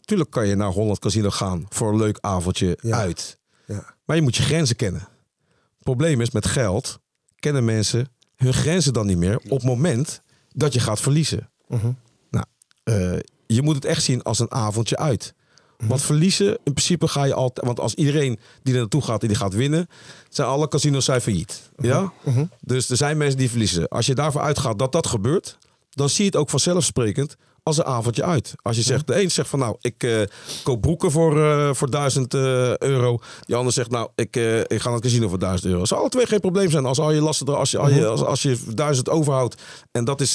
Tuurlijk 0.00 0.30
kan 0.30 0.46
je 0.46 0.54
naar 0.54 0.68
Holland 0.68 0.98
Casino 0.98 1.30
gaan 1.30 1.66
voor 1.68 1.88
een 1.92 1.96
leuk 1.98 2.18
avondje 2.20 2.78
uit. 2.90 3.38
ja. 3.66 3.94
Maar 4.04 4.16
je 4.16 4.22
moet 4.22 4.36
je 4.36 4.42
grenzen 4.42 4.76
kennen. 4.76 5.00
Het 5.00 5.82
probleem 5.82 6.20
is 6.20 6.30
met 6.30 6.46
geld 6.46 6.98
kennen 7.38 7.64
mensen 7.64 8.08
hun 8.36 8.52
grenzen 8.54 8.92
dan 8.92 9.06
niet 9.06 9.16
meer 9.18 9.36
op 9.38 9.50
het 9.50 9.62
moment 9.62 10.22
dat 10.52 10.72
je 10.72 10.80
gaat 10.80 11.00
verliezen. 11.00 11.50
Mhm. 11.68 11.92
Nou, 12.30 12.44
eh, 12.82 13.18
je 13.46 13.62
moet 13.62 13.74
het 13.74 13.84
echt 13.84 14.02
zien 14.02 14.22
als 14.22 14.38
een 14.38 14.50
avondje 14.52 14.96
uit. 14.96 15.34
Want 15.80 16.02
verliezen, 16.02 16.48
in 16.48 16.72
principe 16.72 17.08
ga 17.08 17.24
je 17.24 17.34
altijd... 17.34 17.66
Want 17.66 17.80
als 17.80 17.94
iedereen 17.94 18.38
die 18.62 18.74
er 18.74 18.80
naartoe 18.80 19.02
gaat, 19.02 19.20
die 19.20 19.34
gaat 19.34 19.54
winnen... 19.54 19.88
zijn 20.28 20.48
alle 20.48 20.68
casinos 20.68 21.04
zijn 21.04 21.20
failliet. 21.20 21.70
Ja? 21.78 22.12
Dus 22.60 22.90
er 22.90 22.96
zijn 22.96 23.16
mensen 23.16 23.38
die 23.38 23.48
verliezen. 23.48 23.88
Als 23.88 24.06
je 24.06 24.14
daarvoor 24.14 24.40
uitgaat 24.40 24.78
dat 24.78 24.92
dat 24.92 25.06
gebeurt... 25.06 25.58
dan 25.90 26.08
zie 26.08 26.24
je 26.24 26.30
het 26.30 26.36
ook 26.36 26.50
vanzelfsprekend 26.50 27.36
als 27.62 27.78
een 27.78 27.84
avondje 27.84 28.24
uit. 28.24 28.54
Als 28.62 28.76
je 28.76 28.82
zegt, 28.82 29.06
de 29.06 29.22
een 29.22 29.30
zegt 29.30 29.48
van 29.48 29.58
nou, 29.58 29.76
ik 29.80 30.02
eh, 30.02 30.20
koop 30.62 30.80
broeken 30.80 31.10
voor, 31.10 31.42
eh 31.42 31.70
voor 31.72 31.90
1000 31.90 32.34
eh, 32.34 32.40
euro. 32.78 33.18
Die 33.40 33.56
ander 33.56 33.72
zegt 33.72 33.90
nou, 33.90 34.08
ik, 34.14 34.36
ik 34.66 34.80
ga 34.80 34.84
naar 34.84 34.92
het 34.92 35.02
casino 35.02 35.28
voor 35.28 35.38
1000 35.38 35.72
euro. 35.72 35.84
Zou 35.84 36.00
alle 36.00 36.10
twee 36.10 36.26
geen 36.26 36.40
probleem 36.40 36.70
zijn 36.70 36.86
als 36.86 36.98
al 36.98 37.12
je 37.12 37.20
lasten 37.20 37.46
er, 37.46 37.56
als 37.56 37.70
je, 37.70 37.78
al 37.78 37.90
je, 37.90 38.06
als, 38.06 38.24
als 38.24 38.42
je 38.42 38.58
1000 38.74 39.08
overhoudt. 39.08 39.62
En 39.90 40.04
dat 40.04 40.20
is 40.20 40.34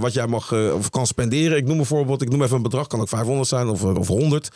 wat 0.00 0.12
jij 0.12 0.26
mag 0.26 0.52
of 0.52 0.90
kan 0.90 1.06
spenderen. 1.06 1.56
Ik 1.56 1.66
noem 1.66 1.78
een 1.78 1.86
voorbeeld, 1.86 2.22
ik 2.22 2.30
noem 2.30 2.42
even 2.42 2.56
een 2.56 2.62
bedrag, 2.62 2.86
kan 2.86 3.00
ook 3.00 3.08
500 3.08 3.48
zijn 3.48 3.68
of, 3.68 3.84
of 3.84 4.06
100. 4.06 4.50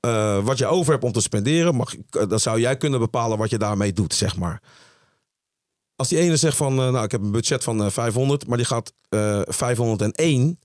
Eh, 0.00 0.44
wat 0.44 0.58
je 0.58 0.66
over 0.66 0.92
hebt 0.92 1.04
om 1.04 1.12
te 1.12 1.20
spenderen, 1.20 1.74
mag, 1.74 1.94
dan 2.10 2.40
zou 2.40 2.60
jij 2.60 2.76
kunnen 2.76 3.00
bepalen 3.00 3.38
wat 3.38 3.50
je 3.50 3.58
daarmee 3.58 3.92
doet, 3.92 4.14
zeg 4.14 4.36
maar. 4.36 4.62
Als 5.96 6.08
die 6.08 6.18
ene 6.18 6.36
zegt 6.36 6.56
van, 6.56 6.74
nou, 6.74 7.04
ik 7.04 7.10
heb 7.10 7.22
een 7.22 7.30
budget 7.30 7.64
van 7.64 7.84
eh, 7.84 7.90
500, 7.90 8.46
maar 8.46 8.56
die 8.56 8.66
gaat 8.66 8.92
eh 9.08 9.40
501 9.44 10.58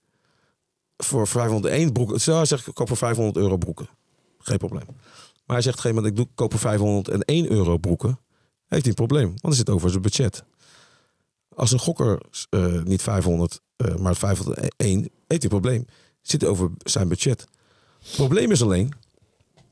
voor 0.98 1.28
501 1.28 1.92
broeken. 1.92 2.22
Zo, 2.22 2.36
hij 2.36 2.46
zegt, 2.46 2.68
ik 2.68 2.74
koop 2.74 2.88
voor 2.88 2.98
500 2.98 3.38
euro 3.38 3.58
broeken. 3.58 3.88
Geen 4.40 4.58
probleem. 4.58 4.86
Maar 5.46 5.56
hij 5.56 5.62
zegt, 5.62 5.78
op 5.78 5.86
een 5.86 5.92
gegeven 5.92 5.96
moment, 5.96 6.08
ik 6.08 6.16
doe, 6.16 6.28
koop 6.36 6.52
voor 6.52 6.60
501 6.60 7.52
euro 7.52 7.78
broeken. 7.78 8.20
Heeft 8.66 8.82
hij 8.82 8.90
een 8.90 9.08
probleem, 9.08 9.28
want 9.28 9.42
hij 9.42 9.56
zit 9.56 9.70
over 9.70 9.90
zijn 9.90 10.02
budget. 10.02 10.44
Als 11.56 11.72
een 11.72 11.80
gokker 11.80 12.22
eh, 12.50 12.82
niet 12.84 13.02
500, 13.02 13.62
eh, 13.76 13.96
maar 13.96 14.16
501, 14.16 15.00
heeft 15.00 15.12
hij 15.28 15.40
een 15.42 15.50
probleem. 15.50 15.86
Zit 16.22 16.44
over 16.44 16.72
zijn 16.78 17.08
budget. 17.08 17.48
Het 18.00 18.16
probleem 18.16 18.52
is 18.52 18.62
alleen, 18.62 18.94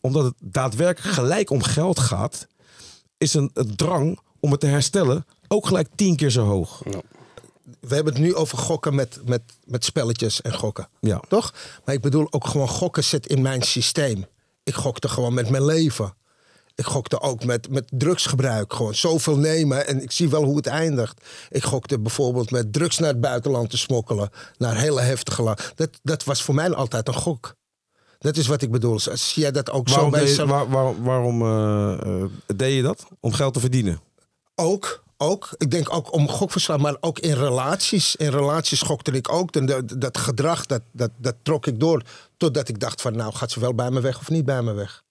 omdat 0.01 0.23
het 0.23 0.35
daadwerkelijk 0.39 1.15
gelijk 1.15 1.49
om 1.49 1.61
geld 1.61 1.99
gaat, 1.99 2.47
is 3.17 3.33
een, 3.33 3.49
een 3.53 3.75
drang 3.75 4.19
om 4.39 4.51
het 4.51 4.59
te 4.59 4.67
herstellen 4.67 5.25
ook 5.47 5.67
gelijk 5.67 5.87
tien 5.95 6.15
keer 6.15 6.29
zo 6.29 6.45
hoog. 6.45 6.83
We 7.87 7.95
hebben 7.95 8.13
het 8.13 8.21
nu 8.21 8.35
over 8.35 8.57
gokken 8.57 8.95
met, 8.95 9.19
met, 9.25 9.41
met 9.65 9.85
spelletjes 9.85 10.41
en 10.41 10.53
gokken. 10.53 10.87
Ja. 10.99 11.21
Toch? 11.27 11.53
Maar 11.85 11.95
ik 11.95 12.01
bedoel 12.01 12.27
ook 12.29 12.47
gewoon 12.47 12.67
gokken 12.67 13.03
zit 13.03 13.27
in 13.27 13.41
mijn 13.41 13.61
systeem. 13.61 14.25
Ik 14.63 14.73
gokte 14.75 15.07
gewoon 15.09 15.33
met 15.33 15.49
mijn 15.49 15.65
leven. 15.65 16.13
Ik 16.75 16.85
gokte 16.85 17.21
ook 17.21 17.43
met, 17.45 17.69
met 17.69 17.85
drugsgebruik. 17.91 18.73
Gewoon 18.73 18.95
zoveel 18.95 19.37
nemen 19.37 19.87
en 19.87 20.01
ik 20.01 20.11
zie 20.11 20.29
wel 20.29 20.43
hoe 20.43 20.55
het 20.55 20.67
eindigt. 20.67 21.21
Ik 21.49 21.63
gokte 21.63 21.99
bijvoorbeeld 21.99 22.51
met 22.51 22.73
drugs 22.73 22.97
naar 22.97 23.09
het 23.09 23.21
buitenland 23.21 23.69
te 23.69 23.77
smokkelen. 23.77 24.29
Naar 24.57 24.77
hele 24.77 25.01
heftige 25.01 25.41
la- 25.43 25.57
dat, 25.75 25.89
dat 26.03 26.23
was 26.23 26.43
voor 26.43 26.55
mij 26.55 26.73
altijd 26.73 27.07
een 27.07 27.13
gok. 27.13 27.53
Dat 28.19 28.37
is 28.37 28.47
wat 28.47 28.61
ik 28.61 28.71
bedoel. 28.71 28.99
Zie 28.99 29.41
jij 29.41 29.51
dat 29.51 29.71
ook 29.71 29.87
Waarom, 29.89 30.05
zo 30.05 30.11
bij 30.11 30.19
deed, 30.19 30.29
jezelf? 30.29 30.49
waar- 30.49 30.69
waar- 30.69 31.03
waarom 31.03 31.41
eh, 31.41 32.21
eh, 32.21 32.29
deed 32.55 32.75
je 32.75 32.81
dat? 32.81 33.05
Om 33.19 33.33
geld 33.33 33.53
te 33.53 33.59
verdienen. 33.59 34.01
Ook, 34.55 35.02
ook. 35.23 35.49
Ik 35.57 35.71
denk 35.71 35.93
ook 35.93 36.13
om 36.13 36.29
gokverslag, 36.29 36.77
maar 36.77 36.97
ook 36.99 37.19
in 37.19 37.33
relaties. 37.33 38.15
In 38.15 38.29
relaties 38.29 38.81
gokte 38.81 39.11
ik 39.11 39.31
ook. 39.31 39.55
En 39.55 39.65
dat, 39.65 39.95
dat 39.97 40.17
gedrag, 40.17 40.65
dat, 40.65 40.81
dat, 40.91 41.11
dat 41.17 41.35
trok 41.41 41.67
ik 41.67 41.79
door. 41.79 42.01
Totdat 42.37 42.69
ik 42.69 42.79
dacht 42.79 43.01
van, 43.01 43.15
nou 43.15 43.33
gaat 43.33 43.51
ze 43.51 43.59
wel 43.59 43.75
bij 43.75 43.91
me 43.91 44.01
weg 44.01 44.19
of 44.19 44.29
niet 44.29 44.45
bij 44.45 44.61
me 44.61 44.73
weg. 44.73 45.03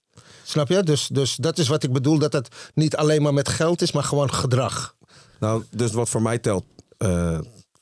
Snap 0.42 0.68
je? 0.68 0.82
Dus, 0.82 1.06
dus 1.06 1.36
dat 1.36 1.58
is 1.58 1.68
wat 1.68 1.82
ik 1.82 1.92
bedoel, 1.92 2.18
dat 2.18 2.32
het 2.32 2.48
niet 2.74 2.96
alleen 2.96 3.22
maar 3.22 3.34
met 3.34 3.48
geld 3.48 3.82
is, 3.82 3.92
maar 3.92 4.04
gewoon 4.04 4.32
gedrag. 4.32 4.94
Nou, 5.40 5.64
dus 5.70 5.92
wat 5.92 6.08
voor 6.08 6.22
mij 6.22 6.38
telt, 6.38 6.64
eh, 6.98 7.38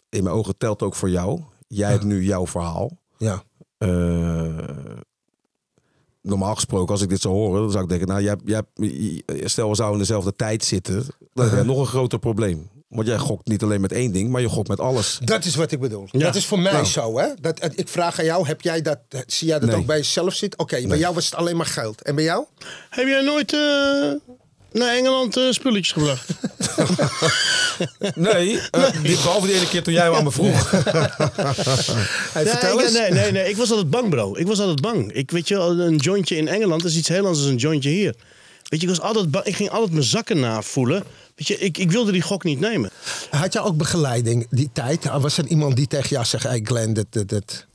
in 0.09 0.25
mijn 0.25 0.37
ogen 0.37 0.57
telt 0.57 0.83
ook 0.83 0.95
voor 0.95 1.11
jou. 1.11 1.41
Jij 1.69 1.91
hebt 1.91 2.05
nu 2.05 2.25
jouw 2.25 2.47
verhaal. 2.47 2.99
Ja. 3.17 3.43
Eh, 3.79 4.59
normaal 6.23 6.55
gesproken, 6.55 6.93
als 6.93 7.03
ik 7.03 7.09
dit 7.09 7.21
zou 7.21 7.35
horen, 7.35 7.61
dan 7.61 7.71
zou 7.71 7.83
ik 7.83 7.89
denken, 7.89 8.09
nou, 8.09 8.23
jij, 8.23 8.37
jij, 8.45 8.63
stel 9.49 9.69
we 9.69 9.75
zouden 9.75 10.01
in 10.01 10.07
dezelfde 10.07 10.37
tijd 10.37 10.65
zitten, 10.65 11.07
dan 11.35 11.49
heb 11.49 11.59
je 11.59 11.65
nog 11.65 11.79
een 11.79 11.87
groter 11.87 12.19
probleem. 12.19 12.69
Want 12.89 13.07
jij 13.07 13.19
gokt 13.19 13.47
niet 13.49 13.63
alleen 13.63 13.81
met 13.81 13.93
één 13.93 14.13
ding, 14.13 14.31
maar 14.31 14.41
je 14.41 14.49
gokt 14.49 14.69
met 14.69 14.81
alles. 14.81 15.19
Dat 15.25 15.45
is 15.45 15.55
wat 15.55 15.73
ik 15.73 15.81
bedoel. 15.81 16.09
Ja. 16.11 16.19
Dat 16.19 16.35
is 16.35 16.47
voor 16.47 16.59
mij 16.59 16.73
Nou. 16.73 16.85
zo, 16.85 17.19
hè? 17.19 17.27
Dat, 17.41 17.71
ik 17.75 17.89
vraag 17.89 18.19
aan 18.19 18.25
jou, 18.25 18.47
heb 18.47 18.61
jij 18.61 18.83
dat, 18.83 18.99
zie 19.27 19.49
jij 19.49 19.59
dat 19.59 19.69
Nee. 19.69 19.79
ook 19.79 19.87
bij 19.87 19.97
jezelf 19.97 20.35
zitten? 20.35 20.59
Oké, 20.61 20.77
bij 20.77 20.87
Nee. 20.87 20.99
jou 20.99 21.15
was 21.15 21.25
het 21.25 21.35
alleen 21.35 21.57
maar 21.57 21.67
geld. 21.67 22.03
En 22.03 22.15
bij 22.15 22.25
jou? 22.25 22.45
Heb 22.91 23.07
jij 23.07 23.23
nooit 23.23 23.53
eh, 23.53 24.13
naar 24.73 24.95
Engeland 24.95 25.37
eh, 25.37 25.51
spulletjes 25.51 25.93
gebracht? 25.93 26.29
Nee, 28.15 28.61
eh, 28.71 28.85
die- 29.03 29.17
behalve 29.17 29.47
die 29.47 29.57
ene 29.57 29.69
keer 29.69 29.83
toen 29.83 29.93
jij 29.93 30.11
aan 30.11 30.25
me 30.25 30.31
vroeg. 30.33 30.71
Hey, 32.33 32.43
Nee, 32.45 32.53
vertel 32.53 32.79
ik- 32.79 32.85
eens. 32.85 32.93
nee, 32.93 33.11
nee, 33.11 33.33
nee. 33.33 33.49
Ik 33.49 33.57
was 33.57 33.71
altijd 33.71 33.91
bang, 33.91 34.11
bro. 34.11 34.37
Ik 34.37 34.47
was 34.47 34.59
altijd 34.61 34.81
bang. 34.81 35.13
Ik 35.13 35.31
weet 35.31 35.49
je, 35.49 35.55
wel, 35.57 35.79
een 35.81 35.97
jointje 35.97 36.37
in 36.37 36.49
Engeland 36.49 36.85
is 36.85 36.97
iets 36.97 37.09
heel 37.09 37.25
anders 37.25 37.43
dan 37.43 37.49
een 37.53 37.57
jointje 37.57 37.91
hier. 37.91 38.15
Weet 38.69 38.81
je, 38.81 38.87
ik 38.87 38.95
was 38.97 39.01
altijd 39.01 39.31
bang. 39.31 39.45
Ik 39.45 39.57
ging 39.57 39.71
altijd 39.71 39.93
mijn 39.93 40.05
zakken 40.05 40.41
navoelen. 40.41 41.05
Weet 41.35 41.47
je, 41.47 41.59
ik, 41.59 41.79
ik 41.79 41.91
wilde 41.91 42.13
die 42.13 42.23
gok 42.23 42.45
niet 42.45 42.61
nemen. 42.61 42.91
Had 43.31 43.53
je 43.53 43.61
ook 43.63 43.77
begeleiding 43.77 44.47
die 44.51 44.71
tijd? 44.73 45.05
Was 45.21 45.39
er 45.39 45.47
iemand 45.47 45.77
die 45.77 45.87
tegen 45.87 46.09
jou 46.09 46.25
zegt, 46.25 46.45
hey 46.45 46.61
Glenn, 46.65 46.93
dit, 46.93 47.07
dit, 47.11 47.29
dit, 47.29 47.67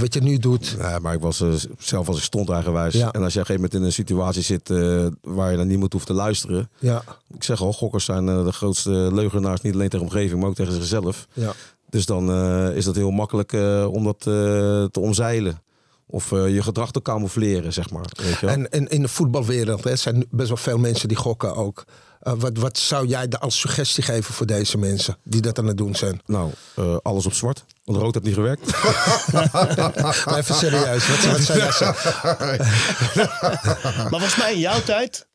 wat 0.00 0.14
je 0.14 0.20
nu 0.20 0.38
doet. 0.38 0.76
Nee, 0.78 1.00
maar 1.00 1.14
ik 1.14 1.20
was 1.20 1.40
eh, 1.40 1.52
zelf 1.78 2.08
als 2.08 2.16
ik 2.16 2.22
stond 2.22 2.50
eigenwijs. 2.50 2.94
Ja. 2.94 3.12
En 3.12 3.22
als 3.22 3.32
je 3.32 3.40
op 3.40 3.48
een 3.48 3.54
gegeven 3.54 3.54
moment 3.54 3.74
in 3.74 3.82
een 3.82 3.92
situatie 3.92 4.42
zit 4.42 4.70
eh, 4.70 5.06
waar 5.20 5.50
je 5.50 5.56
naar 5.56 5.66
niemand 5.66 5.92
hoeft 5.92 6.06
te 6.06 6.12
luisteren. 6.12 6.70
Ja, 6.78 7.02
Ik 7.34 7.44
zeg 7.44 7.60
al, 7.60 7.72
gokkers 7.72 8.04
zijn 8.04 8.28
eh, 8.28 8.44
de 8.44 8.52
grootste 8.52 8.90
leugenaars, 8.90 9.60
niet 9.60 9.74
alleen 9.74 9.88
tegen 9.88 10.06
de 10.06 10.12
omgeving, 10.12 10.40
maar 10.40 10.48
ook 10.48 10.54
tegen 10.54 10.72
zichzelf. 10.72 11.26
ja. 11.32 11.52
Dus 11.90 12.06
dan 12.06 12.32
is 12.72 12.84
dat 12.84 12.94
heel 12.94 13.10
makkelijk 13.10 13.52
om 13.92 14.04
dat 14.04 14.20
te 14.20 15.00
omzeilen. 15.00 15.62
Of 16.06 16.30
je 16.30 16.62
gedrag 16.62 16.90
te 16.90 17.02
camoufleren, 17.02 17.72
zeg 17.72 17.90
maar. 17.90 18.04
Weet 18.22 18.38
je 18.38 18.46
wel? 18.46 18.54
En, 18.54 18.70
en 18.70 18.88
in 18.88 19.02
de 19.02 19.08
voetbalwereld 19.08 19.84
hè, 19.84 19.96
zijn 19.96 20.26
best 20.30 20.48
wel 20.48 20.56
veel 20.56 20.78
mensen 20.78 21.08
die 21.08 21.16
gokken 21.16 21.54
ook. 21.54 21.84
Wat, 22.20 22.58
wat 22.58 22.78
zou 22.78 23.06
jij 23.06 23.28
als 23.28 23.60
suggestie 23.60 24.02
geven 24.02 24.34
voor 24.34 24.46
deze 24.46 24.78
mensen 24.78 25.16
die 25.22 25.40
dat 25.40 25.58
aan 25.58 25.66
het 25.66 25.76
doen 25.76 25.94
zijn? 25.94 26.20
Nou, 26.26 26.50
alles 27.02 27.26
op 27.26 27.32
zwart. 27.32 27.64
Want 27.84 27.98
rood 27.98 28.14
heeft 28.14 28.26
niet 28.26 28.34
gewerkt. 28.34 28.72
Maar 30.24 30.38
even 30.38 30.54
serieus, 30.54 31.08
wat, 31.08 31.24
wat 31.24 31.40
zou 31.40 31.58
jij 31.58 31.72
zeggen? 31.72 32.14
Maar 33.94 34.08
volgens 34.10 34.36
mij 34.36 34.52
in 34.52 34.58
jouw 34.58 34.82
tijd, 34.82 35.26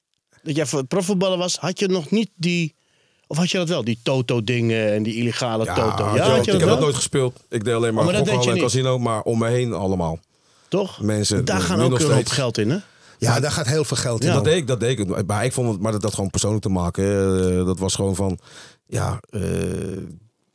dat 0.43 0.55
jij 0.55 0.65
voor 0.65 0.79
het 0.79 0.87
profvoetballen 0.87 1.37
was, 1.37 1.55
had 1.55 1.79
je 1.79 1.87
nog 1.87 2.09
niet 2.11 2.29
die... 2.35 2.75
Of 3.27 3.37
had 3.37 3.51
je 3.51 3.57
dat 3.57 3.69
wel? 3.69 3.83
Die 3.83 3.99
toto-dingen 4.03 4.93
en 4.93 5.03
die 5.03 5.15
illegale 5.15 5.65
toto. 5.65 5.81
had 5.81 6.15
Ja, 6.15 6.25
je 6.25 6.31
had 6.31 6.45
je 6.45 6.51
ik 6.51 6.51
dat 6.51 6.59
heb 6.59 6.69
dat 6.69 6.79
nooit 6.79 6.95
gespeeld. 6.95 7.39
Ik 7.49 7.63
deed 7.63 7.73
alleen 7.73 7.93
maar, 7.93 8.03
Oh, 8.05 8.09
maar 8.11 8.19
dat 8.19 8.27
gokhallen 8.29 8.53
je 8.55 8.59
en 8.59 8.65
casino, 8.67 8.99
maar 8.99 9.21
om 9.21 9.37
me 9.39 9.47
heen 9.47 9.73
allemaal. 9.73 10.19
Toch? 10.67 11.01
Mensen, 11.01 11.45
Daar 11.45 11.57
nu 11.59 11.63
gaan 11.63 11.81
ook 11.81 11.99
een 11.99 12.11
hoop 12.11 12.27
geld 12.27 12.57
in, 12.57 12.69
hè? 12.69 12.77
Ja, 13.17 13.39
daar 13.39 13.51
gaat 13.51 13.67
heel 13.67 13.83
veel 13.83 13.97
geld 13.97 14.21
in. 14.21 14.27
Ja. 14.27 14.33
Dat 14.33 14.43
deed 14.43 14.57
ik, 14.57 14.67
dat 14.67 14.79
deed 14.79 14.99
ik. 14.99 15.25
Maar 15.27 15.45
ik 15.45 15.53
vond 15.53 15.69
het, 15.71 15.81
maar 15.81 15.91
dat 15.91 16.03
had 16.03 16.13
gewoon 16.13 16.29
persoonlijk 16.29 16.63
te 16.63 16.69
maken. 16.69 17.03
eh, 17.59 17.65
dat 17.65 17.79
was 17.79 17.95
gewoon 17.95 18.15
van, 18.15 18.39
ja, 18.85 19.19
eh, 19.29 19.41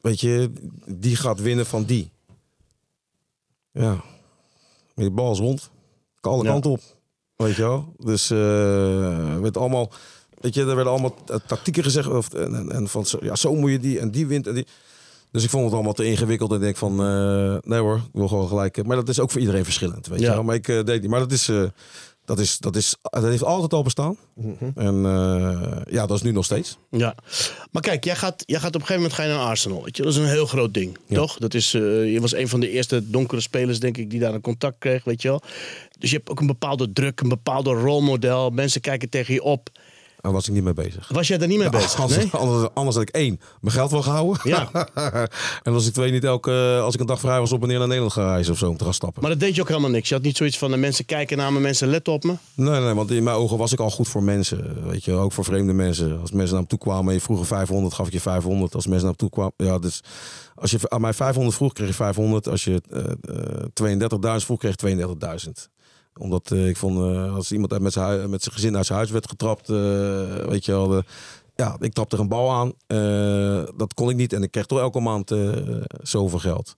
weet 0.04 0.20
je, 0.20 0.50
die 0.86 1.16
gaat 1.16 1.40
winnen 1.40 1.66
van 1.66 1.84
die. 1.84 2.10
Ja, 3.70 4.04
die 4.94 5.10
bal 5.10 5.32
is 5.32 5.38
rond. 5.38 5.70
Kan 6.20 6.32
alle 6.32 6.44
Ja. 6.44 6.50
kanten 6.50 6.70
op. 6.70 6.80
Weet 7.36 7.54
je 7.56 7.62
wel? 7.62 7.92
Dus 7.98 8.28
werd 9.40 9.56
allemaal, 9.56 9.90
weet 10.40 10.54
je, 10.54 10.60
er 10.60 10.66
werden 10.74 10.92
allemaal 10.92 11.14
tactieken 11.46 11.82
gezegd. 11.82 12.08
Of, 12.08 12.32
en, 12.34 12.54
en, 12.54 12.70
en 12.72 12.88
van, 12.88 13.06
zo- 13.06 13.18
ja, 13.22 13.36
zo 13.36 13.54
moet 13.54 13.70
je 13.70 13.78
die 13.80 13.98
en 13.98 14.10
die 14.10 14.26
wint 14.26 14.46
en 14.46 14.54
die. 14.54 14.66
Dus 15.30 15.44
ik 15.44 15.50
vond 15.50 15.64
het 15.64 15.72
allemaal 15.74 15.92
te 15.92 16.04
ingewikkeld 16.04 16.50
en 16.50 16.56
ik 16.56 16.62
denk 16.62 16.76
van, 16.76 16.92
eh, 17.00 17.56
nee 17.60 17.80
hoor, 17.80 17.96
ik 17.96 18.02
wil 18.12 18.28
gewoon 18.28 18.48
gelijk. 18.48 18.76
eh, 18.78 18.84
Maar 18.84 18.96
dat 18.96 19.08
is 19.08 19.20
ook 19.20 19.30
voor 19.30 19.40
iedereen 19.40 19.64
verschillend, 19.64 20.06
weet 20.06 20.20
Ja. 20.20 20.26
je 20.28 20.34
wel. 20.34 20.42
Maar 20.42 20.54
ik 20.54 20.68
eh, 20.68 20.84
deed 20.84 21.00
niet. 21.00 21.10
Maar 21.10 21.20
dat 21.20 21.32
is, 21.32 21.50
dat 22.24 22.38
is, 22.38 22.58
dat 22.58 22.76
is, 22.76 22.96
dat 23.02 23.22
heeft 23.22 23.44
altijd 23.44 23.72
al 23.72 23.82
bestaan. 23.82 24.16
En 24.74 25.04
eh, 25.04 25.80
ja, 25.90 26.06
dat 26.06 26.16
is 26.16 26.22
nu 26.22 26.30
nog 26.32 26.44
steeds. 26.44 26.78
Ja. 26.90 27.14
Maar 27.70 27.82
kijk, 27.82 28.04
jij 28.04 28.16
gaat, 28.16 28.42
jij 28.46 28.58
gaat 28.60 28.74
op 28.74 28.80
een 28.80 28.86
gegeven 28.86 29.02
moment 29.02 29.20
ga 29.20 29.22
je 29.22 29.28
naar 29.38 29.48
Arsenal. 29.48 29.84
Weet 29.84 29.96
je? 29.96 30.02
Dat 30.02 30.12
is 30.12 30.18
een 30.18 30.26
heel 30.26 30.46
groot 30.46 30.74
ding, 30.74 30.98
Ja. 31.06 31.16
toch? 31.16 31.38
Dat 31.38 31.54
is, 31.54 31.74
eh, 31.74 32.12
je 32.12 32.20
was 32.20 32.34
een 32.34 32.48
van 32.48 32.60
de 32.60 32.70
eerste 32.70 33.10
donkere 33.10 33.40
spelers, 33.40 33.80
denk 33.80 33.96
ik, 33.96 34.10
die 34.10 34.20
daar 34.20 34.34
een 34.34 34.40
contact 34.40 34.78
kreeg, 34.78 35.04
weet 35.04 35.22
je 35.22 35.28
wel. 35.28 35.40
Dus 35.98 36.10
je 36.10 36.16
hebt 36.16 36.30
ook 36.30 36.40
een 36.40 36.46
bepaalde 36.46 36.92
druk, 36.92 37.20
een 37.20 37.28
bepaalde 37.28 37.70
rolmodel. 37.70 38.50
Mensen 38.50 38.80
kijken 38.80 39.08
tegen 39.08 39.34
je 39.34 39.42
op. 39.42 39.68
Daar 40.24 40.32
was 40.32 40.48
ik 40.48 40.54
niet 40.54 40.64
mee 40.64 40.72
bezig. 40.72 41.08
Was 41.08 41.28
jij 41.28 41.38
daar 41.38 41.48
niet 41.48 41.58
mee 41.58 41.70
bezig? 41.70 42.00
Anders, 42.00 42.18
Nee? 42.18 42.30
anders, 42.32 42.68
anders 42.74 42.96
had 42.96 43.08
ik 43.08 43.14
één, 43.14 43.40
mijn 43.60 43.74
geld 43.74 43.90
wel 43.90 44.02
gehouden. 44.02 44.40
Ja. 44.42 44.68
en 45.62 45.72
als 45.72 45.86
ik 45.86 45.92
twee 45.92 46.10
niet 46.10 46.24
elke, 46.24 46.80
als 46.82 46.94
ik 46.94 47.00
een 47.00 47.06
dag 47.06 47.20
vrij 47.20 47.38
was 47.38 47.52
op 47.52 47.62
en 47.62 47.68
neer 47.68 47.78
naar 47.78 47.86
Nederland 47.86 48.12
gaan 48.14 48.26
reizen 48.26 48.52
of 48.52 48.58
zo 48.58 48.68
om 48.68 48.76
te 48.76 48.84
gaan 48.84 48.94
stappen. 48.94 49.22
Maar 49.22 49.30
dat 49.30 49.40
deed 49.40 49.54
je 49.54 49.60
ook 49.60 49.68
helemaal 49.68 49.90
niks. 49.90 50.08
Je 50.08 50.14
had 50.14 50.22
niet 50.22 50.36
zoiets 50.36 50.58
van, 50.58 50.70
de 50.70 50.76
mensen 50.76 51.04
kijken 51.04 51.36
naar 51.36 51.52
me, 51.52 51.60
mensen 51.60 51.88
letten 51.88 52.12
op 52.12 52.24
me. 52.24 52.34
Nee, 52.54 52.80
nee, 52.80 52.94
want 52.94 53.10
in 53.10 53.22
mijn 53.22 53.36
ogen 53.36 53.58
was 53.58 53.72
ik 53.72 53.80
al 53.80 53.90
goed 53.90 54.08
voor 54.08 54.22
mensen. 54.22 54.88
Weet 54.88 55.04
je, 55.04 55.12
ook 55.12 55.32
voor 55.32 55.44
vreemde 55.44 55.72
mensen. 55.72 56.20
Als 56.20 56.32
mensen 56.32 56.52
naar 56.52 56.62
me 56.62 56.68
toe 56.68 56.78
kwamen 56.78 57.08
en 57.08 57.14
je 57.14 57.20
vroeg 57.20 57.46
500, 57.46 57.94
gaf 57.94 58.06
ik 58.06 58.12
je 58.12 58.20
500. 58.20 58.74
Als 58.74 58.86
mensen 58.86 59.04
naar 59.04 59.12
me 59.12 59.18
toe 59.18 59.30
kwamen, 59.30 59.52
ja, 59.56 59.78
dus 59.78 60.00
als 60.54 60.70
je 60.70 60.78
aan 60.90 61.00
mij 61.00 61.12
500 61.12 61.56
vroeg, 61.56 61.72
kreeg 61.72 61.88
je 61.88 61.94
500. 61.94 62.48
Als 62.48 62.64
je 62.64 62.80
eh, 62.90 63.00
eh, 63.80 64.38
32.000 64.38 64.44
vroeg, 64.44 64.58
kreeg 64.58 64.74
je 64.80 65.06
32.000 65.46 65.72
omdat 66.18 66.50
eh, 66.50 66.68
ik 66.68 66.76
vond, 66.76 66.98
eh, 66.98 67.34
als 67.34 67.52
iemand 67.52 67.78
met 67.80 67.92
zijn, 67.92 68.30
met 68.30 68.42
zijn 68.42 68.54
gezin 68.54 68.76
uit 68.76 68.86
zijn 68.86 68.98
huis 68.98 69.10
werd 69.10 69.28
getrapt, 69.28 69.68
eh, 69.70 69.76
weet 70.46 70.64
je 70.64 70.72
wel, 70.72 70.88
de- 70.88 71.04
ja, 71.56 71.76
ik 71.80 71.92
trapte 71.92 72.16
er 72.16 72.22
een 72.22 72.28
bal 72.28 72.50
aan. 72.52 72.72
dat 73.76 73.94
kon 73.94 74.10
ik 74.10 74.16
niet 74.16 74.32
en 74.32 74.42
ik 74.42 74.50
kreeg 74.50 74.66
toch 74.66 74.78
elke 74.78 75.00
maand 75.00 75.30
eh, 75.30 75.50
zoveel 76.02 76.38
geld. 76.38 76.76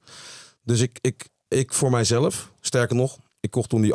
Dus 0.62 0.80
ik, 0.80 0.98
ik, 1.00 1.28
ik 1.48 1.72
voor 1.72 1.90
mijzelf, 1.90 2.50
sterker 2.60 2.96
nog, 2.96 3.18
ik 3.40 3.50
kocht 3.50 3.68
toen 3.68 3.80
die 3.82 3.94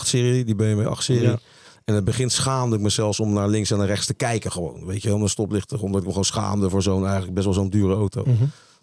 8-serie, 0.00 0.44
die 0.44 0.54
BMW 0.54 0.86
8-serie. 0.98 1.22
Ja. 1.22 1.30
En 1.30 1.38
in 1.84 1.94
het 1.94 2.04
begin 2.04 2.30
schaamde 2.30 2.76
ik 2.76 2.82
me 2.82 2.88
zelfs 2.88 3.20
om 3.20 3.32
naar 3.32 3.48
links 3.48 3.70
en 3.70 3.78
naar 3.78 3.86
rechts 3.86 4.06
te 4.06 4.14
kijken 4.14 4.52
gewoon. 4.52 4.86
Weet 4.86 5.02
je, 5.02 5.14
om 5.14 5.22
een 5.22 5.28
stoplichten, 5.28 5.78
omdat 5.80 5.96
ik 6.00 6.02
me 6.02 6.08
gewoon 6.10 6.24
schaamde 6.24 6.70
voor 6.70 6.82
zo'n 6.82 7.02
eigenlijk 7.04 7.34
best 7.34 7.44
wel 7.44 7.54
zo'n 7.54 7.70
dure 7.70 7.94
auto. 7.94 8.24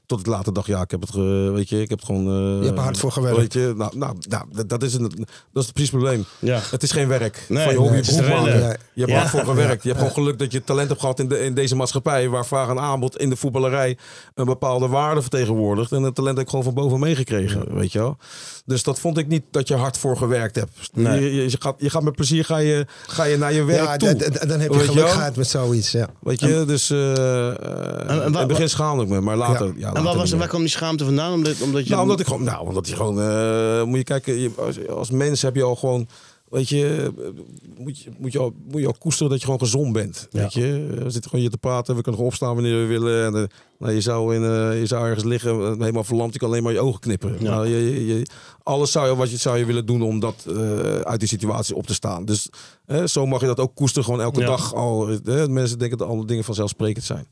Tot 0.06 0.20
ik 0.20 0.26
later 0.26 0.54
dacht, 0.54 0.68
ja, 0.68 0.82
ik 0.82 0.92
heb 0.92 1.02
het, 1.02 1.12
ge- 1.12 1.52
weet 1.54 1.70
je, 1.70 1.82
ik 1.82 1.90
heb 1.90 1.98
het 2.00 2.08
gewoon... 2.08 2.28
eh, 2.28 2.60
Je 2.60 2.66
hebt 2.66 2.78
er 2.78 2.84
hard 2.84 2.98
voor 2.98 3.12
gewerkt. 3.12 3.38
Weet 3.38 3.54
je, 3.54 3.74
nou, 3.78 3.98
nou, 3.98 4.16
nou 4.30 4.46
dat, 4.52 4.70
dat 4.70 4.84
is 4.84 4.94
een, 4.94 5.28
dat 5.54 5.64
is 5.64 5.72
precies 5.72 5.92
het 5.92 6.00
probleem. 6.02 6.26
Ja. 6.40 6.60
Het 6.72 6.84
is 6.84 6.92
geen 6.92 7.08
werk. 7.08 7.46
Nee, 7.50 7.64
van 7.64 7.72
je 7.74 7.78
hobby 7.80 7.94
nee, 7.94 8.04
je 8.04 8.10
het 8.12 8.20
is 8.22 8.28
beroep 8.28 8.44
rennen. 8.46 8.62
maken. 8.62 8.80
Je 8.94 9.00
hebt 9.02 9.12
Ja. 9.14 9.18
hard 9.20 9.30
voor 9.30 9.40
gewerkt. 9.54 9.84
Je 9.84 9.88
hebt 9.90 10.02
gewoon 10.02 10.14
geluk 10.16 10.40
dat 10.40 10.52
je 10.52 10.64
talent 10.64 10.88
hebt 10.88 11.00
gehad 11.00 11.20
in, 11.20 11.28
de, 11.28 11.40
in 11.40 11.54
deze 11.54 11.76
maatschappij. 11.76 12.30
Waar 12.30 12.46
vraag 12.46 12.70
en 12.70 12.80
aanbod 12.80 13.18
in 13.18 13.30
de 13.30 13.36
voetballerij 13.36 13.98
een 14.36 14.46
bepaalde 14.46 14.88
waarde 14.88 15.22
vertegenwoordigt. 15.22 15.92
En 15.92 16.04
het 16.04 16.16
talent 16.16 16.36
heb 16.38 16.44
ik 16.46 16.50
gewoon 16.50 16.66
van 16.66 16.74
boven 16.74 17.00
meegekregen. 17.00 17.76
Weet 17.76 17.92
je 17.92 18.00
wel. 18.00 18.18
Dus 18.66 18.84
dat 18.84 19.00
vond 19.00 19.18
ik 19.18 19.28
niet 19.28 19.44
dat 19.52 19.68
je 19.68 19.76
hard 19.76 19.98
voor 19.98 20.18
gewerkt 20.18 20.56
hebt. 20.56 20.90
Nee. 20.94 21.22
Je, 21.22 21.36
je, 21.36 21.50
je 21.50 21.58
gaat, 21.60 21.76
je 21.78 21.90
gaat 21.90 22.04
met 22.04 22.16
plezier 22.16 22.46
ga 22.46 22.58
je, 22.58 22.86
ga 23.08 23.24
je 23.24 23.38
naar 23.38 23.54
je 23.54 23.64
werk 23.64 23.84
Ja, 23.84 23.98
toe. 23.98 24.16
dan 24.48 24.60
heb 24.60 24.72
je 24.72 24.78
Weet 24.78 24.88
geluk 24.90 25.10
gehad 25.10 25.36
met 25.36 25.48
zoiets. 25.48 25.92
Ja. 25.92 26.08
Weet 26.20 26.40
je, 26.40 26.64
dus 26.68 26.90
eh, 26.90 27.12
eh, 27.12 28.10
en 28.10 28.22
in 28.26 28.32
wa- 28.32 28.40
het 28.40 28.48
begin 28.48 28.70
schaamde 28.70 29.04
ik 29.04 29.10
me, 29.10 29.22
maar 29.22 29.38
later... 29.38 29.66
Ja. 29.68 29.74
Ja. 29.78 29.94
En 29.94 30.04
waar, 30.04 30.16
was, 30.16 30.32
waar 30.32 30.48
kwam 30.48 30.62
die 30.62 30.70
schaamte 30.70 31.04
vandaan? 31.06 31.34
Omdat, 31.34 31.62
omdat 31.62 31.84
je... 31.84 31.90
Nou, 31.90 32.02
omdat 32.02 32.20
ik 32.20 32.26
gewoon, 32.28 32.44
nou, 32.44 32.68
omdat 32.68 32.88
je 32.88 32.96
gewoon, 32.96 33.22
eh, 33.22 33.84
moet 33.84 33.98
je 33.98 34.04
kijken, 34.04 34.54
als 34.90 35.12
mens 35.12 35.42
heb 35.42 35.56
je 35.56 35.64
al 35.64 35.76
gewoon, 35.76 36.08
weet 36.54 36.70
je, 36.70 37.12
moet 37.78 38.00
je, 38.00 38.10
moet 38.18 38.32
je, 38.32 38.40
al, 38.40 38.54
moet 38.72 38.82
je 38.82 38.88
al 38.88 38.96
koesteren 39.00 39.30
dat 39.30 39.40
je 39.40 39.46
gewoon 39.46 39.60
gezond 39.60 39.94
bent. 39.94 40.28
Ja. 40.32 40.42
Weet 40.42 40.54
je, 40.54 40.86
we 40.90 41.10
zitten 41.10 41.24
gewoon 41.24 41.42
hier 41.42 41.50
te 41.50 41.58
praten, 41.58 41.96
we 41.96 42.02
kunnen 42.02 42.14
gewoon 42.14 42.28
opstaan 42.30 42.54
wanneer 42.54 42.80
we 42.80 42.86
willen. 42.86 43.26
En, 43.26 43.36
eh, 43.36 43.48
nou, 43.80 43.94
je, 43.94 44.02
zou 44.02 44.36
in, 44.36 44.44
eh, 44.44 44.80
je 44.80 44.86
zou 44.86 45.06
ergens 45.08 45.24
liggen, 45.24 45.52
eh, 45.62 45.80
helemaal 45.80 46.04
verlamd, 46.04 46.34
je 46.34 46.40
kan 46.40 46.50
alleen 46.50 46.64
maar 46.64 46.74
je 46.74 46.80
ogen 46.80 47.00
knipperen. 47.00 47.38
Ja. 47.40 47.50
Nou, 47.50 47.68
je, 47.68 48.28
alles 48.64 48.92
zou 48.92 49.10
je, 49.10 49.16
wat 49.16 49.32
je, 49.32 49.38
zou 49.38 49.58
je 49.58 49.66
willen 49.66 49.86
doen 49.86 50.02
om 50.02 50.20
dat, 50.20 50.46
uit 51.04 51.20
die 51.20 51.30
situatie 51.30 51.76
op 51.76 51.88
te 51.88 51.94
staan. 51.94 52.26
Dus 52.26 52.50
zo 53.06 53.26
mag 53.26 53.42
je 53.42 53.48
dat 53.48 53.60
ook 53.60 53.76
koesteren, 53.76 54.04
gewoon 54.04 54.22
elke 54.22 54.40
Ja. 54.40 54.46
dag 54.46 54.74
al. 54.74 55.18
mensen 55.50 55.80
denken 55.80 55.98
dat 55.98 56.08
alle 56.08 56.26
dingen 56.26 56.44
vanzelfsprekend 56.44 57.06
zijn. 57.06 57.28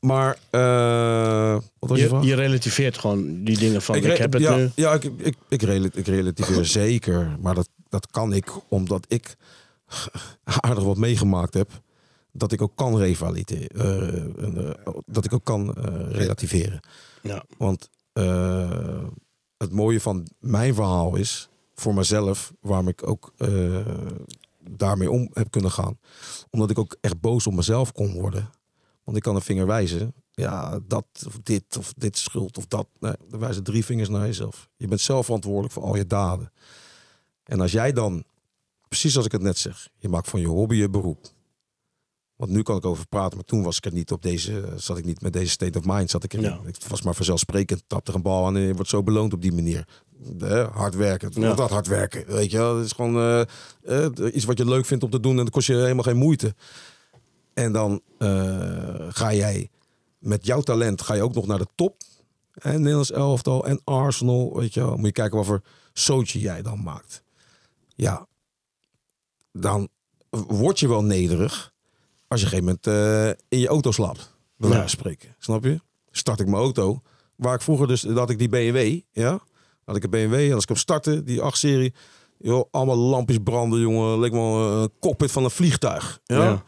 Maar, 0.00 0.38
eh, 0.50 1.58
wat 1.78 1.90
was 1.90 1.98
je, 1.98 2.18
je, 2.20 2.34
relativeert 2.34 2.98
gewoon 2.98 3.44
die 3.44 3.58
dingen 3.58 3.82
van, 3.82 3.94
ik, 3.94 4.16
heb 4.16 4.32
het 4.32 4.42
ja, 4.42 4.56
nu. 4.56 4.70
Ja, 4.74 4.92
ik, 4.94 5.04
ik, 5.04 5.36
ik, 5.48 5.62
rela- 5.62 5.88
ik 5.92 6.06
relativeer 6.06 6.64
zeker. 6.84 7.36
Maar 7.40 7.54
dat, 7.54 7.68
dat 7.88 8.06
kan 8.10 8.32
ik 8.32 8.50
omdat 8.68 9.04
ik 9.08 9.36
aardig 10.60 10.84
wat 10.84 10.96
meegemaakt 10.96 11.54
heb. 11.54 11.70
Dat 12.32 12.52
ik 12.52 12.62
ook 12.62 12.76
kan 12.76 12.98
revalideren. 12.98 13.68
eh, 13.68 14.68
eh, 14.68 14.76
dat 15.06 15.24
ik 15.24 15.32
ook 15.32 15.44
kan 15.44 15.72
relativeren. 16.10 16.80
Ja. 17.22 17.44
Want 17.58 17.88
het 19.56 19.72
mooie 19.72 20.00
van 20.00 20.26
mijn 20.38 20.74
verhaal 20.74 21.16
is, 21.16 21.48
voor 21.74 21.94
mezelf, 21.94 22.52
waarom 22.60 22.88
ik 22.88 23.08
ook 23.08 23.32
daarmee 24.70 25.10
om 25.10 25.30
heb 25.32 25.50
kunnen 25.50 25.70
gaan. 25.70 25.98
Omdat 26.50 26.70
ik 26.70 26.78
ook 26.78 26.96
echt 27.00 27.20
boos 27.20 27.46
op 27.46 27.54
mezelf 27.54 27.92
kon 27.92 28.12
worden. 28.12 28.50
Want 29.10 29.22
ik 29.22 29.28
kan 29.28 29.40
een 29.40 29.46
vinger 29.46 29.66
wijzen. 29.66 30.14
Ja, 30.30 30.78
dat 30.86 31.04
of 31.26 31.38
dit 31.42 31.76
of 31.78 31.92
dit 31.96 32.18
schuld 32.18 32.58
of 32.58 32.66
dat. 32.66 32.86
Nee, 32.98 33.12
dan 33.28 33.40
wijzen 33.40 33.62
drie 33.62 33.84
vingers 33.84 34.08
naar 34.08 34.26
jezelf. 34.26 34.68
Je 34.76 34.88
bent 34.88 35.00
zelf 35.00 35.24
verantwoordelijk 35.24 35.72
voor 35.72 35.82
al 35.82 35.96
je 35.96 36.06
daden. 36.06 36.52
En 37.44 37.60
als 37.60 37.72
jij 37.72 37.92
dan 37.92 38.24
precies 38.88 39.16
als 39.16 39.24
ik 39.24 39.32
het 39.32 39.42
net 39.42 39.58
zeg. 39.58 39.88
Je 39.98 40.08
maakt 40.08 40.28
van 40.28 40.40
je 40.40 40.46
hobby 40.46 40.74
je 40.74 40.90
beroep. 40.90 41.26
Want 42.36 42.50
nu 42.50 42.62
kan 42.62 42.76
ik 42.76 42.84
over 42.84 43.06
praten, 43.06 43.36
maar 43.36 43.46
toen 43.46 43.62
was 43.62 43.76
ik 43.76 43.84
er 43.84 43.92
niet 43.92 44.12
op 44.12 44.22
deze, 44.22 44.72
zat 44.76 44.98
ik 44.98 45.04
niet 45.04 45.20
met 45.20 45.32
deze 45.32 45.50
state 45.50 45.78
of 45.78 45.84
mind. 45.84 46.10
Zat 46.10 46.24
ik. 46.24 46.40
Ja. 46.40 46.60
Het 46.64 46.88
was 46.88 47.02
maar 47.02 47.14
vanzelfsprekend, 47.14 47.82
trap 47.86 48.08
er 48.08 48.14
een 48.14 48.22
bal 48.22 48.46
aan 48.46 48.56
en 48.56 48.62
je 48.62 48.74
wordt 48.74 48.90
zo 48.90 49.02
beloond 49.02 49.32
op 49.32 49.42
die 49.42 49.52
manier. 49.52 49.88
Eh, 50.40 50.76
hard 50.76 50.94
werken, 50.94 51.30
Ja. 51.34 51.54
dat 51.54 51.70
hard 51.70 51.86
werken, 51.86 52.26
weet 52.26 52.50
je 52.50 52.56
wel. 52.56 52.76
Het 52.76 52.84
is 52.86 52.92
gewoon 52.92 53.16
eh, 53.16 53.40
eh, 53.82 54.34
iets 54.34 54.44
wat 54.44 54.58
je 54.58 54.64
leuk 54.64 54.86
vindt 54.86 55.04
om 55.04 55.10
te 55.10 55.20
doen 55.20 55.38
en 55.38 55.44
dat 55.44 55.52
kost 55.52 55.66
je 55.66 55.74
helemaal 55.74 56.04
geen 56.04 56.16
moeite. 56.16 56.54
En 57.60 57.72
dan 57.72 58.00
eh, 58.18 59.06
ga 59.08 59.32
jij 59.34 59.68
met 60.18 60.46
jouw 60.46 60.60
talent 60.60 61.02
ga 61.02 61.14
je 61.14 61.22
ook 61.22 61.34
nog 61.34 61.46
naar 61.46 61.58
de 61.58 61.66
top. 61.74 61.96
En 62.52 62.78
Nederlands 62.78 63.10
elftal 63.12 63.66
en 63.66 63.80
Arsenal, 63.84 64.56
weet 64.56 64.74
je 64.74 64.80
wel. 64.80 64.96
Moet 64.96 65.06
je 65.06 65.12
kijken 65.12 65.36
wat 65.36 65.46
voor 65.46 65.62
zootje 65.92 66.38
jij 66.40 66.62
dan 66.62 66.82
maakt. 66.82 67.22
Ja, 67.94 68.26
dan 69.52 69.88
word 70.30 70.80
je 70.80 70.88
wel 70.88 71.02
nederig 71.04 71.72
als 72.28 72.40
je 72.40 72.46
op 72.46 72.52
een 72.52 72.58
gegeven 72.58 72.80
moment 72.84 72.86
eh, 72.86 73.44
in 73.48 73.58
je 73.58 73.68
auto 73.68 73.90
slaapt. 73.90 74.18
Bij 74.56 74.68
wijze 74.68 74.74
Ja. 74.74 74.80
van 74.80 74.88
spreken. 74.90 75.34
Snap 75.38 75.64
je? 75.64 75.80
Start 76.10 76.40
ik 76.40 76.46
mijn 76.46 76.62
auto. 76.62 77.00
Waar 77.36 77.54
ik 77.54 77.60
vroeger 77.60 77.86
dus, 77.86 78.00
dat 78.00 78.16
had 78.16 78.30
ik 78.30 78.38
die 78.38 78.48
BMW, 78.48 79.00
ja. 79.12 79.40
Had 79.84 79.96
ik 79.96 80.04
een 80.04 80.10
BMW 80.10 80.34
en 80.34 80.52
als 80.54 80.62
ik 80.62 80.68
hem 80.68 80.78
startte, 80.78 81.22
die 81.22 81.40
8-serie. 81.42 81.94
Joh, 82.38 82.64
allemaal 82.70 82.96
lampjes 82.96 83.38
branden, 83.44 83.80
jongen. 83.80 84.18
Leek 84.20 84.32
wel 84.32 84.72
een 84.82 84.90
cockpit 85.00 85.30
van 85.32 85.44
een 85.44 85.50
vliegtuig. 85.50 86.20
Ja. 86.24 86.44
Ja. 86.44 86.62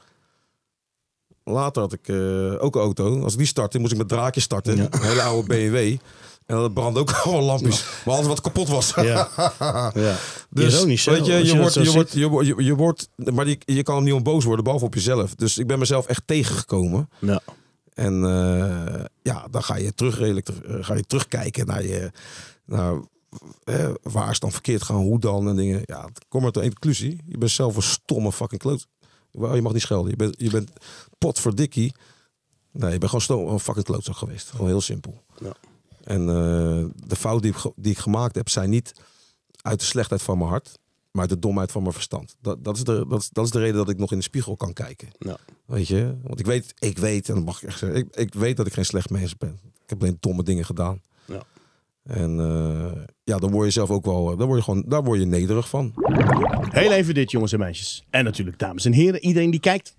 Later 1.45 1.83
had 1.83 1.93
ik 1.93 2.09
eh, 2.09 2.65
ook 2.65 2.75
een 2.75 2.81
auto. 2.81 3.23
Als 3.23 3.33
ik 3.33 3.39
die 3.39 3.47
startte, 3.47 3.79
moest 3.79 3.93
ik 3.93 3.99
met 3.99 4.09
draadje 4.09 4.41
starten. 4.41 4.79
Een 4.79 4.89
hele 5.03 5.23
oude 5.23 5.49
BMW. 5.49 5.97
En 6.47 6.57
dat 6.57 6.75
brandde 6.75 7.01
ook 7.01 7.11
allemaal 7.25 7.43
lampjes. 7.43 7.85
Maar 8.05 8.15
alles 8.15 8.27
wat 8.27 8.41
kapot 8.41 8.69
was. 8.69 8.93
Ja. 8.95 9.29
ja. 9.95 10.17
Dus 10.51 10.75
Ironisch, 10.75 11.05
weet 11.05 11.27
je, 11.27 11.33
je, 11.45 11.57
wordt, 11.57 11.75
je, 11.75 11.91
wordt, 11.93 12.13
je, 12.13 12.29
wordt- 12.29 12.47
je, 12.47 12.63
je 12.65 12.75
wordt, 12.75 13.09
maar 13.17 13.47
je 13.65 13.83
kan 13.83 14.05
niet 14.05 14.13
om 14.13 14.23
boos 14.23 14.45
worden, 14.45 14.65
behalve 14.65 14.85
op 14.85 14.95
jezelf. 14.95 15.35
Dus 15.35 15.59
ik 15.59 15.67
ben 15.67 15.79
mezelf 15.79 16.07
echt 16.07 16.23
tegengekomen. 16.27 17.09
Ja. 17.19 17.41
En 17.95 18.25
eh, 18.25 19.05
ja, 19.23 19.47
dan 19.51 19.63
ga 19.63 19.77
je 19.77 19.95
terug, 19.95 20.19
redelijk, 20.19 20.49
eh, 20.49 20.75
ga 20.81 20.95
je 20.95 21.05
terugkijken 21.07 21.67
naar 21.67 21.85
je, 21.85 22.11
naar 22.67 22.95
eh, 23.65 23.91
waar 24.03 24.31
is 24.31 24.39
dan 24.39 24.53
verkeerd 24.53 24.83
gaan, 24.83 24.97
hoe 24.97 25.19
dan 25.21 25.49
en 25.49 25.57
dingen. 25.57 25.81
Ja, 25.85 26.09
kom 26.29 26.45
er 26.45 26.53
tot 26.53 26.63
één 26.63 26.73
conclusie. 26.73 27.21
Je 27.27 27.39
bent 27.39 27.51
zelf 27.51 27.77
een 27.77 27.83
stomme 27.83 28.33
fucking 28.33 28.61
kloot. 28.61 28.87
Je 29.33 29.63
mag 29.63 29.73
niet 29.73 29.83
schelden. 29.83 30.11
Je 30.11 30.17
bent, 30.17 30.35
je 30.39 30.51
bent 30.51 30.71
potverdikkie. 31.19 31.95
Nee, 32.71 32.93
je 32.93 32.99
bent 32.99 33.23
gewoon 33.23 33.53
een 33.53 33.61
fucking 33.61 33.85
klootzak 33.85 34.17
geweest. 34.17 34.51
Gewoon 34.51 34.67
heel 34.67 34.81
simpel. 34.81 35.23
Ja. 35.39 35.53
En 36.05 36.21
eh, 36.21 37.07
de 37.07 37.17
fout 37.17 37.43
die 37.43 37.53
ik, 37.53 37.73
die 37.77 37.93
ik 37.93 37.99
gemaakt 37.99 38.35
heb, 38.35 38.49
zijn 38.49 38.71
niet 38.71 38.93
uit 39.63 39.81
de 39.81 39.87
slechtheid 39.87 40.23
van 40.23 40.39
mijn 40.39 40.51
hart, 40.51 40.79
maar 41.11 41.21
uit 41.21 41.31
de 41.31 41.39
domheid 41.39 41.73
van 41.73 41.83
mijn 41.83 41.95
verstand. 41.95 42.37
Dat, 42.41 42.65
dat, 42.65 42.77
is 42.77 42.85
de, 42.85 43.07
dat, 43.09 43.21
is, 43.21 43.29
dat 43.33 43.45
is 43.45 43.51
de 43.51 43.59
reden 43.59 43.77
dat 43.77 43.89
ik 43.89 43.99
nog 43.99 44.13
in 44.13 44.19
de 44.19 44.25
spiegel 44.25 44.57
kan 44.57 44.73
kijken. 44.73 45.09
Ja. 45.19 45.37
Weet 45.65 45.89
je? 45.89 46.17
Want 46.23 46.41
ik 46.41 46.47
weet, 46.47 46.75
ik 46.79 46.99
weet, 46.99 47.29
en 47.29 47.35
dat 47.35 47.45
mag 47.45 47.63
ik 47.63 47.69
echt 47.69 47.79
zeggen, 47.79 47.99
ik, 47.99 48.17
ik 48.17 48.35
weet 48.35 48.57
dat 48.57 48.67
ik 48.67 48.73
geen 48.73 48.85
slecht 48.85 49.11
mens 49.11 49.37
ben. 49.37 49.61
Ik 49.63 49.91
heb 49.91 50.03
alleen 50.03 50.17
domme 50.21 50.43
dingen 50.43 50.65
gedaan. 50.65 51.01
Ja. 51.25 51.43
En 52.03 52.39
eh, 52.41 53.03
ja, 53.23 53.39
dan 53.39 53.51
word 53.51 53.67
je 53.67 53.73
zelf 53.73 53.91
ook 53.91 54.05
wel, 54.05 54.37
dan 54.37 54.47
word 54.47 54.59
je 54.59 54.65
gewoon, 54.65 54.85
daar 54.87 55.03
word 55.03 55.19
je 55.19 55.27
nederig 55.27 55.69
van. 55.69 55.93
Heel 56.71 56.93
even 56.93 57.15
dit, 57.15 57.31
jongens 57.31 57.53
en 57.53 57.59
meisjes. 57.59 58.05
En 58.11 58.25
natuurlijk, 58.25 58.59
dames 58.59 58.85
en 58.85 58.93
heren, 58.93 59.21
iedereen 59.21 59.51
die 59.51 59.61
kijkt. 59.61 59.97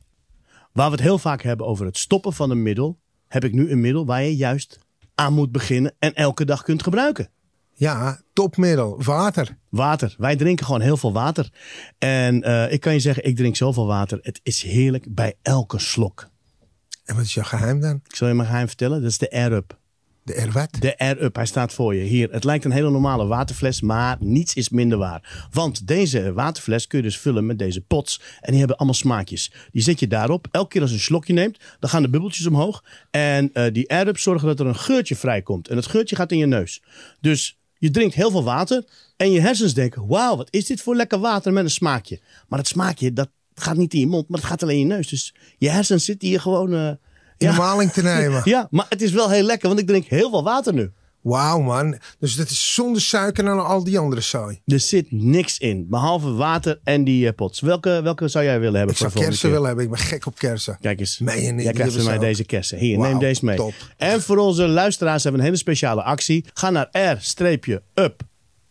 Waar 0.71 0.85
we 0.85 0.95
het 0.95 1.03
heel 1.03 1.17
vaak 1.17 1.41
hebben 1.41 1.65
over 1.65 1.85
het 1.85 1.97
stoppen 1.97 2.33
van 2.33 2.49
een 2.49 2.63
middel, 2.63 2.99
heb 3.27 3.43
ik 3.43 3.53
nu 3.53 3.71
een 3.71 3.81
middel 3.81 4.05
waar 4.05 4.23
je 4.23 4.35
juist 4.35 4.79
aan 5.15 5.33
moet 5.33 5.51
beginnen 5.51 5.93
en 5.99 6.13
elke 6.13 6.45
dag 6.45 6.63
kunt 6.63 6.83
gebruiken. 6.83 7.29
Ja, 7.73 8.21
topmiddel. 8.33 9.03
Water. 9.03 9.57
Water. 9.69 10.15
Wij 10.17 10.35
drinken 10.35 10.65
gewoon 10.65 10.81
heel 10.81 10.97
veel 10.97 11.13
water. 11.13 11.49
En 11.97 12.43
eh, 12.43 12.71
ik 12.71 12.79
kan 12.79 12.93
je 12.93 12.99
zeggen, 12.99 13.25
ik 13.25 13.35
drink 13.35 13.55
zoveel 13.55 13.85
water. 13.85 14.19
Het 14.21 14.39
is 14.43 14.61
heerlijk 14.61 15.15
bij 15.15 15.33
elke 15.41 15.79
slok. 15.79 16.29
En 17.05 17.15
wat 17.15 17.23
is 17.23 17.33
jouw 17.33 17.43
geheim 17.43 17.79
dan? 17.79 18.01
Ik 18.05 18.15
zal 18.15 18.27
je 18.27 18.33
mijn 18.33 18.47
geheim 18.47 18.67
vertellen. 18.67 19.01
Dat 19.01 19.09
is 19.09 19.17
de 19.17 19.31
Air-Up. 19.31 19.81
De? 20.23 20.67
De 20.79 20.97
Air-Up, 20.97 21.35
hij 21.35 21.45
staat 21.45 21.73
voor 21.73 21.95
je. 21.95 22.03
Hier, 22.03 22.31
het 22.31 22.43
lijkt 22.43 22.65
een 22.65 22.71
hele 22.71 22.89
normale 22.89 23.25
waterfles, 23.25 23.81
maar 23.81 24.17
niets 24.19 24.53
is 24.53 24.69
minder 24.69 24.97
waar. 24.97 25.47
Want 25.51 25.87
deze 25.87 26.33
waterfles 26.33 26.87
kun 26.87 26.97
je 26.97 27.03
dus 27.03 27.17
vullen 27.17 27.45
met 27.45 27.59
deze 27.59 27.81
pots. 27.81 28.21
En 28.41 28.49
die 28.49 28.59
hebben 28.59 28.77
allemaal 28.77 28.97
smaakjes. 28.97 29.51
Die 29.71 29.81
zet 29.81 29.99
je 29.99 30.07
daarop. 30.07 30.47
Elke 30.51 30.69
keer 30.69 30.81
als 30.81 30.89
je 30.89 30.95
een 30.95 31.01
slokje 31.01 31.33
neemt, 31.33 31.59
dan 31.79 31.89
gaan 31.89 32.01
de 32.01 32.09
bubbeltjes 32.09 32.45
omhoog. 32.45 32.83
En 33.11 33.49
eh, 33.53 33.73
die 33.73 33.89
Air-Up 33.89 34.17
zorgt 34.17 34.45
dat 34.45 34.59
er 34.59 34.65
een 34.65 34.75
geurtje 34.75 35.15
vrijkomt. 35.15 35.67
En 35.67 35.75
dat 35.75 35.85
geurtje 35.85 36.15
gaat 36.15 36.31
in 36.31 36.37
je 36.37 36.45
neus. 36.45 36.81
Dus 37.21 37.57
je 37.77 37.89
drinkt 37.89 38.15
heel 38.15 38.31
veel 38.31 38.43
water. 38.43 38.83
En 39.17 39.31
je 39.31 39.39
hersens 39.39 39.73
denken, 39.73 40.07
wauw, 40.07 40.35
wat 40.35 40.47
is 40.51 40.65
dit 40.65 40.81
voor 40.81 40.95
lekker 40.95 41.19
water 41.19 41.53
met 41.53 41.63
een 41.63 41.69
smaakje. 41.69 42.19
Maar 42.47 42.59
dat 42.59 42.67
smaakje, 42.67 43.13
dat 43.13 43.29
gaat 43.53 43.77
niet 43.77 43.93
in 43.93 43.99
je 43.99 44.07
mond, 44.07 44.29
maar 44.29 44.39
het 44.39 44.49
gaat 44.49 44.63
alleen 44.63 44.79
in 44.79 44.87
je 44.87 44.93
neus. 44.93 45.07
Dus 45.07 45.35
je 45.57 45.69
hersens 45.69 46.05
zitten 46.05 46.27
hier 46.27 46.41
gewoon... 46.41 46.73
eh, 46.73 46.91
In 47.43 47.51
de 47.51 47.57
maling 47.57 47.91
te 47.91 48.01
nemen. 48.01 48.41
ja, 48.53 48.67
maar 48.69 48.85
het 48.89 49.01
is 49.01 49.11
wel 49.11 49.29
heel 49.29 49.43
lekker, 49.43 49.67
want 49.67 49.79
ik 49.79 49.87
drink 49.87 50.05
heel 50.05 50.29
veel 50.29 50.43
water 50.43 50.73
nu. 50.73 50.91
Wauw 51.21 51.59
man. 51.59 51.97
Dus 52.19 52.35
dat 52.35 52.49
is 52.49 52.73
zonder 52.73 53.01
suiker 53.01 53.45
en 53.45 53.65
al 53.65 53.83
die 53.83 53.99
andere 53.99 54.21
zooi. 54.21 54.61
Er 54.65 54.79
zit 54.79 55.11
niks 55.11 55.57
in, 55.57 55.87
behalve 55.89 56.33
water 56.33 56.79
en 56.83 57.03
die 57.03 57.27
eh, 57.27 57.33
pots. 57.35 57.59
Welke, 57.59 57.99
welke 58.03 58.27
zou 58.27 58.45
jij 58.45 58.59
willen 58.59 58.77
hebben 58.77 58.95
Ik 58.95 59.01
voor 59.01 59.11
zou 59.11 59.25
kersen 59.25 59.49
willen 59.49 59.65
hebben. 59.65 59.83
Ik 59.83 59.91
ben 59.91 59.99
gek 59.99 60.25
op 60.25 60.37
kersen. 60.37 60.77
Kijk 60.81 60.99
eens, 60.99 61.19
Meen 61.19 61.59
jij 61.59 61.73
krijgt 61.73 61.93
van 61.93 62.05
mij 62.05 62.17
deze 62.17 62.43
kersen. 62.43 62.77
Hier, 62.77 62.97
neem 62.97 63.19
deze 63.19 63.45
mee. 63.45 63.57
top. 63.57 63.73
En 63.97 64.21
voor 64.21 64.37
onze 64.37 64.67
luisteraars 64.67 65.23
hebben 65.23 65.41
we 65.41 65.47
een 65.47 65.53
hele 65.53 65.63
speciale 65.63 66.03
actie. 66.03 66.45
Ga 66.53 66.69
naar 66.69 66.89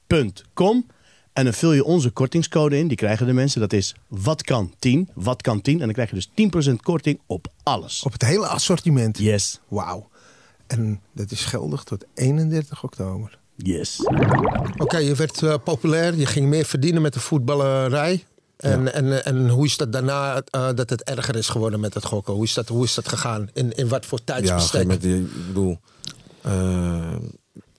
r-up.com 0.05 0.87
en 1.33 1.45
dan 1.45 1.53
vul 1.53 1.73
je 1.73 1.85
onze 1.85 2.11
kortingscode 2.11 2.79
in. 2.79 2.88
Die 2.88 2.97
krijgen 2.97 3.27
de 3.27 3.33
mensen. 3.33 3.61
Dat 3.61 3.73
is 3.73 3.95
wat 4.09 4.42
kan 4.42 4.75
10. 4.79 5.09
Wat 5.14 5.42
kan 5.42 5.61
10. 5.61 5.73
En 5.75 5.85
dan 5.85 5.92
krijg 5.92 6.11
je 6.11 6.14
dus 6.14 6.71
10% 6.71 6.75
korting 6.83 7.21
op 7.27 7.47
alles. 7.62 8.03
Op 8.03 8.12
het 8.12 8.23
hele 8.23 8.47
assortiment. 8.47 9.18
Yes, 9.18 9.61
Wauw. 9.68 10.09
En 10.66 11.01
dat 11.12 11.31
is 11.31 11.45
geldig 11.45 11.85
tot 11.85 12.05
31 12.14 12.83
oktober. 12.85 13.38
yes. 13.57 14.01
Oké, 14.77 14.97
je 14.97 15.14
werd 15.14 15.42
eh, 15.42 15.55
populair. 15.64 16.14
Je 16.16 16.27
ging 16.27 16.47
meer 16.49 16.64
verdienen 16.64 17.03
met 17.03 17.12
de 17.12 17.21
voetballerij. 17.21 18.25
En, 18.57 18.92
en, 18.95 19.25
en 19.25 19.49
hoe 19.49 19.64
is 19.66 19.77
dat 19.77 19.92
daarna 19.92 20.42
eh, 20.51 20.68
dat 20.75 20.90
het 20.90 21.03
erger 21.03 21.37
is 21.37 21.49
geworden 21.49 21.81
met 21.81 21.95
het 21.95 22.05
gokken? 22.05 22.35
Hoe 22.35 22.45
is 22.45 22.55
dat, 22.55 22.68
hoe 22.68 22.85
is 22.85 22.95
dat 22.95 23.09
gegaan? 23.09 23.51
In, 23.53 23.73
in 23.77 23.88
wat 23.88 24.07
voor 24.07 24.18
Ja, 24.25 24.35
op 24.35 24.40
een 24.40 24.45
tijdsbestek? 24.47 24.81
gegeven 24.90 25.11
moment, 25.11 25.31
ik 25.37 25.47
bedoel, 25.47 25.79
eh, 26.42 27.12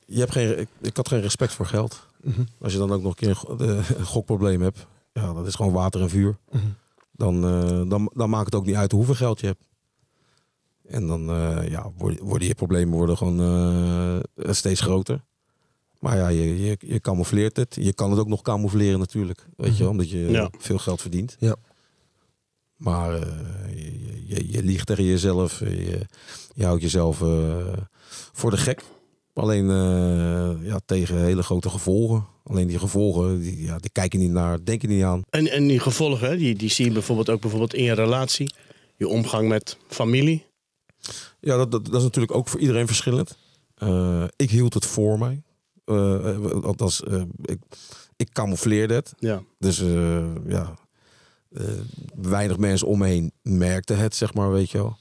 je 0.05 0.19
hebt 0.19 0.31
geen, 0.31 0.59
ik, 0.59 0.67
ik 0.81 0.95
had 0.95 1.07
geen 1.07 1.21
respect 1.21 1.53
voor 1.53 1.65
geld. 1.65 2.05
Mhm. 2.23 2.41
Als 2.61 2.71
je 2.73 2.77
dan 2.77 2.91
ook 2.91 3.01
nog 3.01 3.11
een 3.19 3.35
keer 3.35 3.43
een, 3.97 4.05
gokprobleem 4.05 4.61
hebt, 4.61 4.87
ja, 5.13 5.33
dat 5.33 5.47
is 5.47 5.55
gewoon 5.55 5.73
water 5.73 6.01
en 6.01 6.09
vuur. 6.09 6.37
Mhm. 6.51 6.63
Dan, 7.11 7.43
eh, 7.45 7.89
dan, 7.89 8.11
dan 8.13 8.29
maakt 8.29 8.45
het 8.45 8.55
ook 8.55 8.65
niet 8.65 8.75
uit 8.75 8.91
hoeveel 8.91 9.15
geld 9.15 9.39
je 9.39 9.45
hebt. 9.45 9.65
En 10.87 11.07
dan 11.07 11.29
eh, 11.29 11.69
ja, 11.69 11.91
worden, 11.97 12.23
worden 12.23 12.47
je 12.47 12.55
problemen 12.55 12.97
worden 12.97 13.17
gewoon 13.17 13.39
eh, 14.35 14.51
steeds 14.51 14.81
groter. 14.81 15.23
Maar 15.99 16.17
ja, 16.17 16.27
je, 16.27 16.65
je, 16.65 16.77
je 16.79 16.99
camoufleert 16.99 17.57
het. 17.57 17.75
Je 17.79 17.93
kan 17.93 18.09
het 18.11 18.19
ook 18.19 18.27
nog 18.27 18.41
camoufleren 18.41 18.99
natuurlijk. 18.99 19.45
Weet 19.57 19.77
je 19.77 19.83
wel, 19.83 19.91
omdat 19.91 20.09
je 20.09 20.17
Ja. 20.17 20.49
veel 20.57 20.77
geld 20.77 21.01
verdient. 21.01 21.35
Ja. 21.39 21.55
Maar 22.75 23.13
eh, 23.13 23.21
je, 23.75 24.23
je, 24.27 24.51
je 24.51 24.63
liegt 24.63 24.87
tegen 24.87 25.03
jezelf. 25.03 25.59
Je, 25.59 26.07
je 26.55 26.65
houdt 26.65 26.81
jezelf 26.81 27.17
voor 28.31 28.51
de 28.51 28.57
gek. 28.57 28.83
Alleen 29.33 29.69
eh, 29.69 30.67
ja, 30.67 30.79
tegen 30.85 31.23
hele 31.23 31.43
grote 31.43 31.69
gevolgen. 31.69 32.25
Alleen 32.43 32.67
die 32.67 32.79
gevolgen, 32.79 33.39
die, 33.39 33.61
ja, 33.61 33.77
die 33.77 33.91
kijken 33.91 34.19
niet 34.19 34.31
naar, 34.31 34.63
denken 34.63 34.89
niet 34.89 35.03
aan. 35.03 35.21
En, 35.29 35.47
en 35.51 35.67
die 35.67 35.79
gevolgen, 35.79 36.37
die, 36.37 36.55
die 36.55 36.69
zie 36.69 36.85
je 36.85 36.91
bijvoorbeeld 36.91 37.29
ook 37.29 37.41
bijvoorbeeld 37.41 37.73
in 37.73 37.83
je 37.83 37.93
relatie. 37.93 38.53
Je 38.97 39.07
omgang 39.07 39.47
met 39.47 39.77
familie. 39.87 40.45
Ja, 41.39 41.57
dat, 41.57 41.71
dat, 41.71 41.85
dat 41.85 41.95
is 41.95 42.03
natuurlijk 42.03 42.35
ook 42.35 42.47
voor 42.47 42.59
iedereen 42.59 42.87
verschillend. 42.87 43.37
Eh, 43.75 44.23
ik 44.35 44.49
hield 44.49 44.73
het 44.73 44.85
voor 44.85 45.19
mij. 45.19 45.43
Eh, 45.85 46.29
eh, 46.29 46.63
althans, 46.63 47.03
ik, 47.41 47.59
ik 48.15 48.29
camoufleerde 48.33 48.93
het. 48.93 49.13
Ja. 49.19 49.43
Dus 49.59 49.77
ja, 50.47 50.73
weinig 52.15 52.57
mensen 52.57 52.87
om 52.87 52.97
me 52.97 53.07
heen 53.07 53.31
merkten 53.41 53.97
het, 53.97 54.15
zeg 54.15 54.33
maar, 54.33 54.51
weet 54.51 54.71
je 54.71 54.77
wel. 54.77 54.97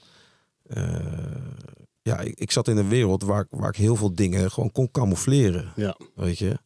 Ja, 2.03 2.19
ik, 2.19 2.39
ik 2.39 2.51
zat 2.51 2.69
in 2.69 2.77
een 2.77 2.89
wereld 2.89 3.23
waar, 3.23 3.41
ik- 3.41 3.47
waar 3.59 3.69
ik 3.69 3.77
heel 3.77 3.97
veel 3.97 4.15
dingen 4.15 4.51
gewoon 4.51 4.73
kon 4.73 4.91
camoufleren, 4.91 5.73
Ja. 5.77 5.97
weet 6.15 6.39
je. 6.39 6.59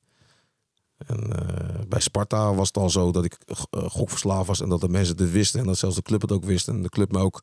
En 1.06 1.32
eh, 1.32 1.80
bij 1.88 2.00
Sparta 2.00 2.54
was 2.54 2.66
het 2.66 2.76
al 2.76 2.90
zo 2.90 3.12
dat 3.12 3.24
ik 3.24 3.38
eh, 3.46 3.56
gokverslaafd 3.88 4.46
was 4.46 4.60
en 4.60 4.68
dat 4.68 4.80
de 4.80 4.88
mensen 4.88 5.16
het 5.16 5.30
wisten. 5.32 5.60
En 5.60 5.66
dat 5.66 5.78
zelfs 5.78 5.96
de 5.96 6.02
club 6.02 6.20
het 6.20 6.32
ook 6.32 6.44
wist. 6.44 6.68
En 6.68 6.82
de 6.82 6.88
club 6.88 7.12
me 7.12 7.18
ook 7.18 7.42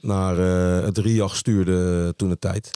naar 0.00 0.38
eh, 0.38 0.84
het 0.84 0.98
RIAG 0.98 1.36
stuurde 1.36 2.12
toen 2.16 2.28
de 2.28 2.38
tijd. 2.38 2.70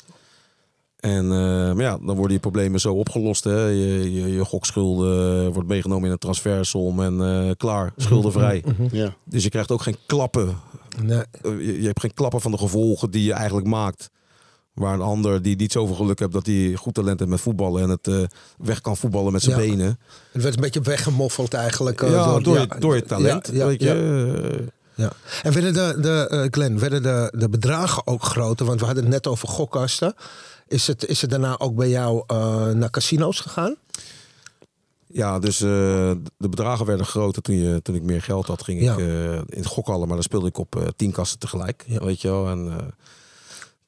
En 0.96 1.28
maar 1.28 1.80
ja, 1.80 1.98
dan 1.98 2.16
worden 2.16 2.32
je 2.32 2.38
problemen 2.38 2.80
zo 2.80 2.94
opgelost. 2.94 3.44
Hè. 3.44 3.64
Je, 3.66 4.12
je, 4.14 4.32
je 4.32 4.44
gokschulden 4.44 5.52
wordt 5.52 5.68
meegenomen 5.68 6.04
in 6.06 6.12
een 6.12 6.18
transfersom 6.18 7.02
en 7.02 7.56
klaar, 7.56 7.92
schuldenvrij. 7.96 8.64
Ja. 8.90 9.14
Dus 9.24 9.42
je 9.42 9.48
krijgt 9.48 9.70
ook 9.70 9.82
geen 9.82 9.96
klappen. 10.06 10.56
Nee. 11.02 11.22
Je, 11.42 11.80
je 11.80 11.86
hebt 11.86 12.00
geen 12.00 12.14
klappen 12.14 12.40
van 12.40 12.50
de 12.50 12.58
gevolgen 12.58 13.10
die 13.10 13.24
je 13.24 13.32
eigenlijk 13.32 13.66
maakt. 13.66 14.10
Waar 14.74 14.94
een 14.94 15.00
ander 15.00 15.42
die 15.42 15.56
niet 15.56 15.72
zoveel 15.72 15.94
geluk 15.94 16.18
heeft 16.18 16.32
dat 16.32 16.46
hij 16.46 16.74
goed 16.76 16.94
talent 16.94 17.18
heeft 17.18 17.30
met 17.30 17.40
voetballen 17.40 17.82
en 17.82 17.88
het 17.88 18.08
eh, 18.08 18.22
weg 18.58 18.80
kan 18.80 18.96
voetballen 18.96 19.32
met 19.32 19.42
zijn 19.42 19.62
Ja. 19.62 19.68
benen. 19.68 19.98
Het 20.32 20.42
werd 20.42 20.54
een 20.54 20.60
beetje 20.60 20.80
weggemoffeld 20.80 21.54
eigenlijk. 21.54 22.02
eh, 22.02 22.10
ja, 22.10 22.38
door, 22.38 22.58
je, 22.58 22.68
door 22.78 22.94
je 22.94 23.02
talent. 23.02 23.50
ja, 23.52 23.66
weet 23.66 23.82
je. 23.82 24.64
ja. 24.94 25.12
En 25.42 25.52
werden 25.52 25.72
de, 25.74 26.00
de 26.00 26.28
eh, 26.28 26.46
Glenn, 26.50 26.78
werden 26.78 27.02
de, 27.02 27.32
de 27.36 27.48
bedragen 27.48 28.06
ook 28.06 28.22
groter? 28.22 28.66
Want 28.66 28.80
we 28.80 28.86
hadden 28.86 29.04
het 29.04 29.12
net 29.12 29.26
over 29.26 29.48
gokkasten. 29.48 30.14
Is 30.68 30.86
het, 30.86 31.06
is 31.06 31.20
het 31.20 31.30
daarna 31.30 31.58
ook 31.58 31.74
bij 31.74 31.88
jou 31.88 32.24
naar 32.74 32.90
casino's 32.90 33.40
gegaan? 33.40 33.76
Ja, 35.06 35.38
dus 35.38 35.58
de 35.58 36.18
bedragen 36.36 36.86
werden 36.86 37.06
groter 37.06 37.42
toen, 37.42 37.56
je, 37.56 37.82
toen 37.82 37.94
ik 37.94 38.02
meer 38.02 38.22
geld 38.22 38.46
had. 38.46 38.62
Ging 38.62 38.80
Ja. 38.82 38.92
ik 38.92 38.98
in 39.48 39.58
het 39.58 39.66
gokhallen, 39.66 40.06
maar 40.06 40.16
dan 40.16 40.22
speelde 40.24 40.46
ik 40.48 40.58
op 40.58 40.92
tien 40.96 41.12
kasten 41.12 41.38
tegelijk. 41.38 41.84
Ja. 41.86 42.04
Weet 42.04 42.20
je 42.20 42.28
wel. 42.28 42.48
En 42.48 42.72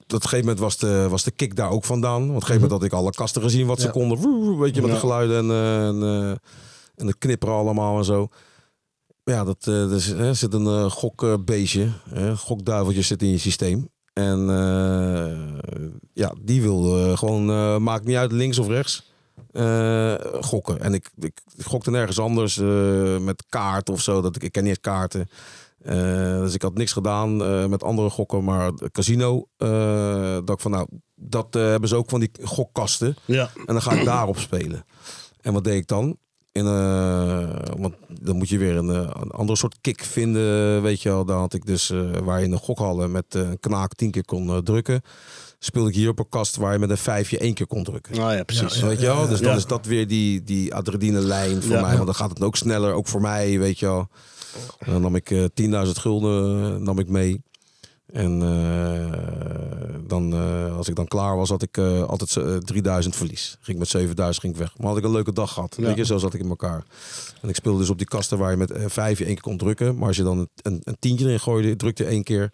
op 0.06 0.12
een 0.12 0.20
gegeven 0.20 0.38
moment 0.44 0.58
was 0.58 0.76
de, 0.78 1.06
was 1.10 1.22
de 1.24 1.30
kick 1.30 1.56
daar 1.56 1.70
ook 1.70 1.84
vandaan. 1.84 2.12
Want 2.18 2.28
op 2.28 2.34
een 2.34 2.40
gegeven 2.40 2.60
moment 2.62 2.80
had 2.80 2.90
ik 2.90 2.92
alle 2.98 3.10
kasten 3.10 3.42
gezien 3.42 3.66
wat 3.66 3.80
ze 3.80 3.86
Ja. 3.86 3.92
konden. 3.92 4.18
Woe, 4.18 4.58
Weet 4.60 4.74
je, 4.74 4.82
met 4.82 4.90
de 4.90 4.96
geluiden 4.96 5.36
en, 5.36 5.50
eh, 5.50 5.86
en, 5.86 6.02
eh, 6.02 6.30
en 6.96 7.06
de 7.06 7.14
knipperen 7.18 7.54
allemaal 7.54 7.98
en 7.98 8.04
zo. 8.04 8.28
Ja, 9.24 9.44
dat, 9.44 9.66
eh 9.66 9.92
er 9.92 10.00
zit- 10.00 10.16
hè, 10.16 10.34
zit 10.34 10.54
een 10.54 10.90
gokbeestje, 10.90 11.88
hè, 12.10 12.36
gokduiveltje 12.36 13.02
zit 13.02 13.22
in 13.22 13.28
je 13.30 13.38
systeem. 13.38 13.88
En 14.12 14.38
ja, 16.12 16.34
die 16.42 16.62
wil 16.62 17.16
gewoon, 17.16 17.44
maakt 17.82 18.04
niet 18.04 18.16
uit 18.16 18.32
links 18.32 18.58
of 18.58 18.66
rechts, 18.68 19.12
gokken. 20.40 20.80
En 20.80 20.94
ik, 20.94 21.10
ik, 21.18 21.40
ik 21.56 21.64
gokte 21.64 21.90
nergens 21.90 22.18
anders 22.18 22.56
met 23.20 23.44
kaart 23.48 23.88
of 23.90 24.00
zo. 24.00 24.20
Dat 24.20 24.36
ik, 24.36 24.42
ik 24.42 24.52
ken 24.52 24.64
niet 24.64 24.80
kaarten. 24.80 25.28
Eh, 25.86 26.38
dus 26.40 26.54
ik 26.54 26.62
had 26.62 26.74
niks 26.74 26.92
gedaan 26.92 27.42
eh, 27.42 27.66
met 27.66 27.82
andere 27.82 28.10
gokken, 28.10 28.44
maar 28.44 28.72
casino, 28.92 29.48
eh 29.56 30.34
dat 30.44 30.50
ik 30.50 30.60
van 30.60 30.70
nou, 30.70 30.86
dat 31.14 31.54
hebben 31.54 31.88
ze 31.88 31.96
ook 31.96 32.08
van 32.08 32.20
die 32.20 32.30
gokkasten. 32.42 33.16
Ja. 33.24 33.50
En 33.54 33.74
dan 33.74 33.82
ga 33.82 33.92
ik 33.92 34.04
daarop 34.04 34.38
spelen. 34.38 34.84
En 35.40 35.52
wat 35.52 35.64
deed 35.64 35.76
ik 35.76 35.86
dan? 35.86 36.16
In, 36.52 36.64
want 37.78 37.94
dan 38.08 38.36
moet 38.36 38.48
je 38.48 38.58
weer 38.58 38.76
een, 38.76 38.88
een 38.88 39.30
andere 39.30 39.58
soort 39.58 39.78
kick 39.80 40.02
vinden, 40.02 40.82
weet 40.82 41.02
je 41.02 41.08
wel. 41.08 41.24
Dan 41.24 41.38
had 41.38 41.54
ik 41.54 41.66
dus, 41.66 41.92
waar 42.22 42.38
je 42.38 42.44
in 42.44 42.50
de 42.50 42.56
gokhallen 42.56 43.10
met 43.10 43.34
een 43.34 43.60
knaak 43.60 43.94
tien 43.94 44.10
keer 44.10 44.24
kon 44.24 44.62
drukken. 44.62 45.02
Speelde 45.58 45.88
ik 45.88 45.94
hier 45.94 46.08
op 46.08 46.18
een 46.18 46.28
kast 46.28 46.56
waar 46.56 46.72
je 46.72 46.78
met 46.78 46.90
een 46.90 46.96
vijfje 46.96 47.38
één 47.38 47.54
keer 47.54 47.66
kon 47.66 47.84
drukken. 47.84 48.16
Nou 48.16 48.34
ja, 48.34 48.42
precies. 48.42 48.80
weet 48.80 49.00
je 49.00 49.06
wel? 49.06 49.28
Dus 49.28 49.40
dan 49.40 49.56
is 49.56 49.66
dat 49.66 49.86
weer 49.86 50.06
die, 50.06 50.42
die 50.42 50.74
adrenaline 50.74 51.62
voor 51.62 51.80
mij. 51.80 51.94
Want 51.94 52.06
dan 52.06 52.14
gaat 52.14 52.30
het 52.30 52.42
ook 52.42 52.56
sneller, 52.56 52.92
ook 52.92 53.06
voor 53.08 53.20
mij, 53.20 53.58
weet 53.58 53.78
je 53.78 53.86
wel. 53.86 54.08
En 54.78 54.92
dan 54.92 55.02
nam 55.02 55.14
ik 55.16 55.30
eh 55.30 55.44
10.000 55.86 55.90
gulden 55.92 56.74
eh, 56.74 56.80
nam 56.80 56.98
ik 56.98 57.08
mee. 57.08 57.40
En 58.12 58.42
eh, 58.42 59.94
dan, 60.06 60.32
als 60.72 60.88
ik 60.88 60.94
dan 60.94 61.06
klaar 61.06 61.36
was, 61.36 61.48
had 61.48 61.62
ik 61.62 61.76
eh, 61.76 62.02
altijd 62.02 62.36
eh, 62.36 62.56
3000 62.56 63.16
verlies. 63.16 63.50
Ging 63.60 63.68
ik 63.68 63.78
met 63.78 63.88
7000 63.88 64.40
ging 64.40 64.52
ik 64.54 64.58
weg. 64.58 64.78
Maar 64.78 64.86
had 64.86 64.96
ik 64.96 65.04
een 65.04 65.10
leuke 65.10 65.32
dag 65.32 65.52
gehad. 65.52 65.74
Ja. 65.78 65.86
Weet 65.86 65.96
je, 65.96 66.04
zo 66.04 66.18
zat 66.18 66.34
ik 66.34 66.40
in 66.40 66.48
elkaar. 66.48 66.84
En 67.42 67.48
ik 67.48 67.54
speelde 67.54 67.78
dus 67.78 67.90
op 67.90 67.98
die 67.98 68.06
kasten 68.06 68.38
waar 68.38 68.50
je 68.50 68.56
met 68.56 68.72
vijf 68.86 69.18
je 69.18 69.24
één 69.24 69.34
keer 69.34 69.42
kon 69.42 69.56
drukken. 69.56 69.98
Maar 69.98 70.08
als 70.08 70.16
je 70.16 70.22
dan 70.22 70.38
een, 70.38 70.48
een, 70.62 70.80
een 70.84 70.96
tientje 70.98 71.24
erin 71.24 71.40
gooide, 71.40 71.76
drukte 71.76 72.04
één 72.04 72.22
keer. 72.22 72.50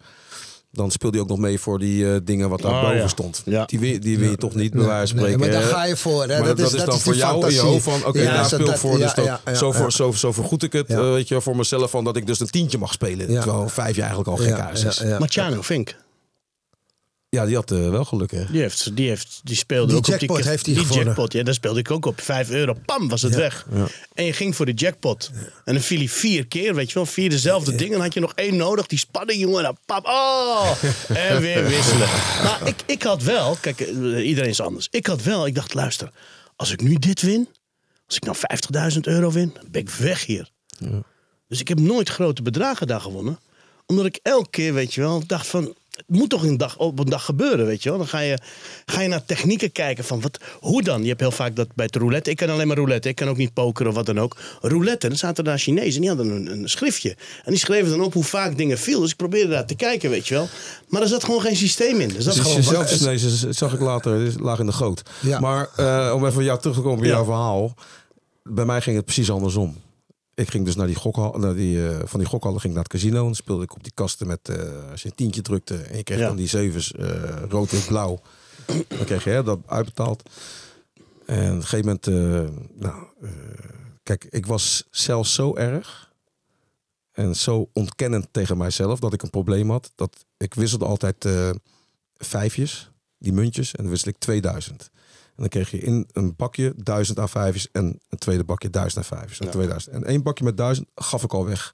Dan 0.75 0.91
speelde 0.91 1.17
je 1.17 1.23
ook 1.23 1.29
nog 1.29 1.37
mee 1.37 1.59
voor 1.59 1.79
die 1.79 2.09
eh, 2.13 2.19
dingen 2.23 2.49
wat 2.49 2.61
daar 2.61 2.71
Oh, 2.71 2.81
boven 2.81 2.97
ja. 2.97 3.07
stond. 3.07 3.41
Ja. 3.45 3.65
Die, 3.65 3.79
win- 3.79 3.99
die 4.01 4.17
win 4.19 4.29
je 4.29 4.37
toch 4.37 4.55
niet, 4.55 4.71
bij 4.71 4.79
Nee, 4.79 4.89
wijze 4.89 5.13
van 5.15 5.23
nee, 5.23 5.33
spreken. 5.33 5.53
maar 5.53 5.61
daar 5.61 5.69
hè? 5.71 5.75
ga 5.77 5.85
je 5.85 5.97
voor. 5.97 6.21
Hè? 6.27 6.39
Maar 6.39 6.47
dat, 6.55 6.59
is, 6.59 6.71
dan 6.71 6.89
die 6.89 6.99
voor 6.99 7.15
jou 7.15 7.33
in 7.33 7.37
je 7.39 7.41
fantasie. 7.43 7.69
hoofd 7.69 7.83
van, 7.83 8.05
oké, 8.09 8.19
Ja, 8.19 8.25
daar 8.25 8.37
dat- 8.37 8.45
speel 8.45 8.59
ik 8.59 8.65
dat- 8.65 8.79
voor. 8.79 8.97
dus 8.97 9.13
dat, 9.13 9.25
ja, 9.25 9.39
ja, 9.45 9.53
zo, 9.55 9.67
ja. 9.67 9.73
voor, 9.73 9.91
zo, 9.91 10.11
zo 10.11 10.31
vergoed 10.31 10.63
ik 10.63 10.73
het, 10.73 10.87
Ja. 10.87 10.95
eh, 10.97 11.11
weet 11.11 11.27
je, 11.27 11.41
voor 11.41 11.55
mezelf, 11.55 11.89
van 11.91 12.03
dat 12.03 12.15
ik 12.17 12.27
dus 12.27 12.39
een 12.39 12.47
tientje 12.49 12.77
mag 12.77 12.91
spelen. 12.93 13.31
Ja. 13.31 13.41
Terwijl 13.41 13.69
vijf 13.69 13.95
jaar 13.95 14.07
eigenlijk 14.09 14.39
al 14.39 14.45
gek 14.45 14.57
Ja, 14.57 14.63
huis 14.63 14.81
ja, 14.81 14.89
is. 14.89 15.03
Marciano 15.19 15.61
Vink, 15.61 15.95
die 17.41 17.55
had 17.55 17.71
eh, 17.71 17.89
wel 17.89 18.05
geluk, 18.05 18.31
hè. 18.31 18.45
die, 18.51 18.61
heeft, 18.61 18.95
die, 18.95 19.07
heeft, 19.07 19.41
die 19.43 19.55
speelde 19.55 19.87
Die 19.87 19.95
ook 19.95 20.07
op 20.07 20.37
die, 20.37 20.49
heeft 20.49 20.65
hij 20.65 20.75
die 20.75 20.93
jackpot. 20.93 21.33
Ja, 21.33 21.43
daar 21.43 21.53
speelde 21.53 21.79
ik 21.79 21.91
ook 21.91 22.05
op. 22.05 22.21
5 22.21 22.49
euro, 22.49 22.75
pam, 22.85 23.09
was 23.09 23.21
het 23.21 23.35
weg. 23.35 23.65
En 24.13 24.25
je 24.25 24.33
ging 24.33 24.55
voor 24.55 24.65
de 24.65 24.73
jackpot. 24.73 25.31
En 25.65 25.73
dan 25.73 25.83
viel 25.83 25.97
hij 25.97 26.07
vier 26.07 26.47
keer, 26.47 26.75
weet 26.75 26.87
je 26.87 26.93
wel. 26.93 27.05
Vier 27.05 27.29
dezelfde 27.29 27.75
dingen. 27.75 27.93
Dan 27.93 28.01
had 28.01 28.13
je 28.13 28.19
nog 28.19 28.33
één 28.35 28.55
nodig. 28.55 28.87
Die 28.87 28.99
spanning, 28.99 29.39
jongen. 29.39 29.63
Dan 29.63 29.77
pam, 29.85 30.05
oh! 30.05 30.71
En 31.29 31.41
weer 31.41 31.67
wisselen. 31.67 32.07
Maar 32.43 32.59
ik, 32.65 32.75
ik 32.85 33.03
had 33.03 33.23
wel, 33.23 33.57
kijk, 33.61 33.79
eh, 33.79 34.27
iedereen 34.27 34.49
is 34.49 34.61
anders. 34.61 34.87
Ik 34.91 35.05
had 35.05 35.23
wel, 35.23 35.47
ik 35.47 35.55
dacht, 35.55 35.73
luister. 35.73 36.11
Als 36.55 36.71
ik 36.71 36.81
nu 36.81 36.95
dit 36.95 37.21
win, 37.21 37.47
als 38.05 38.15
ik 38.15 38.23
nou 38.23 38.37
50.000 38.93 38.99
euro 39.01 39.31
win, 39.31 39.51
dan 39.53 39.65
ben 39.71 39.81
ik 39.81 39.89
weg 39.89 40.25
hier. 40.25 40.49
Dus 41.47 41.59
ik 41.59 41.67
heb 41.67 41.79
nooit 41.79 42.09
grote 42.09 42.41
bedragen 42.41 42.87
daar 42.87 43.01
gewonnen. 43.01 43.39
Omdat 43.85 44.05
ik 44.05 44.19
elke 44.21 44.49
keer, 44.49 44.73
weet 44.73 44.93
je 44.93 45.01
wel, 45.01 45.23
dacht 45.27 45.47
van... 45.47 45.75
Het 45.97 46.05
moet 46.07 46.29
toch 46.29 46.43
een 46.43 46.57
dag, 46.57 46.77
op 46.77 46.99
een 46.99 47.05
dag 47.09 47.25
gebeuren, 47.25 47.65
weet 47.65 47.83
je 47.83 47.89
wel. 47.89 47.97
Dan 47.97 48.07
ga 48.07 48.19
je, 48.19 48.37
ga 48.85 49.01
je 49.01 49.07
naar 49.07 49.25
technieken 49.25 49.71
kijken 49.71 50.03
van, 50.03 50.21
wat, 50.21 50.39
hoe 50.59 50.81
dan? 50.83 51.01
Je 51.01 51.07
hebt 51.07 51.19
heel 51.19 51.31
vaak 51.31 51.55
dat 51.55 51.67
bij 51.75 51.85
het 51.85 51.95
roulette. 51.95 52.29
Ik 52.29 52.35
kan 52.37 52.49
alleen 52.49 52.67
maar 52.67 52.75
roulette. 52.77 53.09
Ik 53.09 53.15
kan 53.15 53.27
ook 53.27 53.37
niet 53.37 53.53
pokeren 53.53 53.89
of 53.91 53.95
wat 53.97 54.05
dan 54.05 54.19
ook. 54.19 54.37
Roulette, 54.61 55.07
dan 55.07 55.17
zaten 55.17 55.43
daar 55.43 55.57
Chinezen 55.57 55.93
en 55.95 55.99
die 55.99 56.09
hadden 56.09 56.29
een, 56.29 56.51
een 56.61 56.69
schriftje. 56.69 57.09
En 57.43 57.51
die 57.51 57.59
schreven 57.59 57.89
dan 57.89 58.01
op 58.01 58.13
hoe 58.13 58.23
vaak 58.23 58.57
dingen 58.57 58.77
viel. 58.77 58.99
Dus 58.99 59.11
ik 59.11 59.15
probeerde 59.17 59.49
daar 59.49 59.65
te 59.65 59.75
kijken, 59.75 60.09
weet 60.09 60.27
je 60.27 60.33
wel. 60.33 60.47
Maar 60.87 61.01
er 61.01 61.07
zat 61.07 61.23
gewoon 61.23 61.41
geen 61.41 61.55
systeem 61.55 61.99
in. 61.99 62.07
Dus 62.09 62.23
dat 62.25 62.35
is 62.35 62.39
Dus 62.43 62.49
gewoon... 62.49 62.55
jezelf 62.83 62.87
Chinees 62.89 63.41
dat 63.41 63.55
zag 63.55 63.73
ik 63.73 63.79
later, 63.79 64.23
dit 64.23 64.39
laag 64.39 64.59
in 64.59 64.65
de 64.65 64.71
goot. 64.71 65.01
Ja. 65.21 65.39
Maar 65.39 65.69
eh, 65.75 66.11
om 66.15 66.25
even 66.25 66.43
jou 66.43 66.59
terug 66.59 66.75
te 66.75 66.81
komen 66.81 66.99
bij 66.99 67.07
Ja. 67.09 67.15
jouw 67.15 67.25
verhaal. 67.25 67.73
Bij 68.43 68.65
mij 68.65 68.81
ging 68.81 68.95
het 68.95 69.05
precies 69.05 69.31
andersom. 69.31 69.77
Ik 70.35 70.49
ging 70.49 70.65
dus 70.65 70.75
naar 70.75 70.87
die 70.87 70.95
gokhal, 70.95 71.31
naar 71.39 71.55
die, 71.55 71.87
eh, 71.89 71.99
van 72.05 72.19
die 72.19 72.29
gokhallen 72.29 72.59
ging 72.59 72.73
ik 72.73 72.79
naar 72.79 72.89
het 72.89 73.01
casino. 73.01 73.17
En 73.17 73.23
dan 73.23 73.35
speelde 73.35 73.63
ik 73.63 73.73
op 73.75 73.83
die 73.83 73.91
kasten 73.93 74.27
met, 74.27 74.49
eh, 74.49 74.91
als 74.91 75.01
je 75.01 75.09
een 75.09 75.15
tientje 75.15 75.41
drukte 75.41 75.75
en 75.75 75.97
je 75.97 76.03
kreeg 76.03 76.19
Ja. 76.19 76.27
dan 76.27 76.35
die 76.35 76.47
zevens 76.47 76.91
eh, 76.91 77.43
rood 77.49 77.71
en 77.71 77.85
blauw. 77.87 78.21
Dan 78.87 79.05
kreeg 79.05 79.23
je 79.23 79.29
hè, 79.29 79.43
dat 79.43 79.59
uitbetaald. 79.65 80.29
En 81.25 81.49
op 81.49 81.55
een 81.55 81.63
gegeven 81.63 81.85
moment, 81.85 82.05
nou, 82.79 83.05
kijk, 84.03 84.25
ik 84.29 84.45
was 84.45 84.87
zelfs 84.91 85.33
zo 85.33 85.55
erg 85.55 86.11
en 87.11 87.35
zo 87.35 87.69
ontkennend 87.73 88.27
tegen 88.31 88.57
mijzelf 88.57 88.99
dat 88.99 89.13
ik 89.13 89.21
een 89.21 89.29
probleem 89.29 89.69
had. 89.69 89.91
Dat 89.95 90.25
ik 90.37 90.53
wisselde 90.53 90.85
altijd 90.85 91.27
vijfjes, 92.17 92.91
die 93.17 93.33
muntjes, 93.33 93.71
en 93.75 93.83
dan 93.83 93.91
wissel 93.91 94.09
ik 94.09 94.17
2000. 94.17 94.89
En 95.35 95.39
dan 95.39 95.47
kreeg 95.47 95.71
je 95.71 95.77
in 95.79 96.07
een 96.11 96.35
bakje 96.35 96.73
1000 96.77 97.19
aan 97.19 97.29
vijfjes 97.29 97.67
en 97.71 97.99
een 98.09 98.17
tweede 98.17 98.43
bakje 98.43 98.69
1000 98.69 98.97
aan 98.97 99.17
vijfjes. 99.17 99.39
En, 99.39 99.49
2000. 99.49 99.95
en 99.95 100.03
één 100.03 100.23
bakje 100.23 100.43
met 100.43 100.57
1000 100.57 100.87
gaf 100.95 101.23
ik 101.23 101.33
al 101.33 101.45
weg 101.45 101.73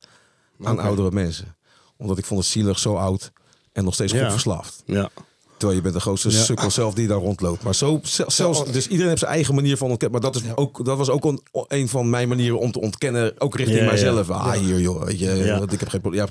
aan 0.64 0.80
oudere 0.80 1.12
mensen. 1.12 1.56
Omdat 1.98 2.18
ik 2.18 2.26
vond 2.26 2.40
het 2.40 2.50
zielig, 2.50 2.80
zo 2.80 2.96
oud 2.96 3.32
en 3.72 3.84
nog 3.84 3.94
steeds 3.94 4.12
Ja. 4.14 4.22
goed 4.24 4.32
verslaafd. 4.32 4.84
Ja. 4.86 5.10
Terwijl 5.58 5.78
je 5.80 5.84
bent 5.84 5.96
de 5.96 6.02
grootste 6.02 6.30
Ja. 6.30 6.44
sukkel 6.44 6.72
zelf 6.72 6.94
die 6.94 7.08
daar 7.08 7.18
rondloopt. 7.18 7.64
Maar 7.64 7.76
zo, 7.76 8.00
zel- 8.04 8.32
zelfs, 8.32 8.66
dus 8.72 8.84
iedereen 8.88 9.08
heeft 9.08 9.20
zijn 9.20 9.32
eigen 9.32 9.56
manier 9.56 9.78
van 9.78 9.90
ontkennen. 9.90 10.22
Maar 10.22 10.32
dat, 10.32 10.42
is 10.44 10.56
ook, 10.56 10.86
dat 10.86 10.98
was 10.98 11.10
ook 11.10 11.26
een, 11.26 11.42
een 11.68 11.90
van 11.90 12.10
mijn 12.10 12.28
manieren 12.28 12.60
om 12.60 12.72
te 12.72 12.80
ontkennen. 12.82 13.34
Ook 13.42 13.56
richting 13.56 13.86
mijzelf. 13.86 14.30
Ah, 14.30 14.52
hier 14.52 14.80
joh. 14.80 15.04
Weet 15.04 15.20
je, 15.20 15.66
ik 15.72 15.80
heb 15.80 15.90
geen 15.90 16.02
probleem. 16.02 16.28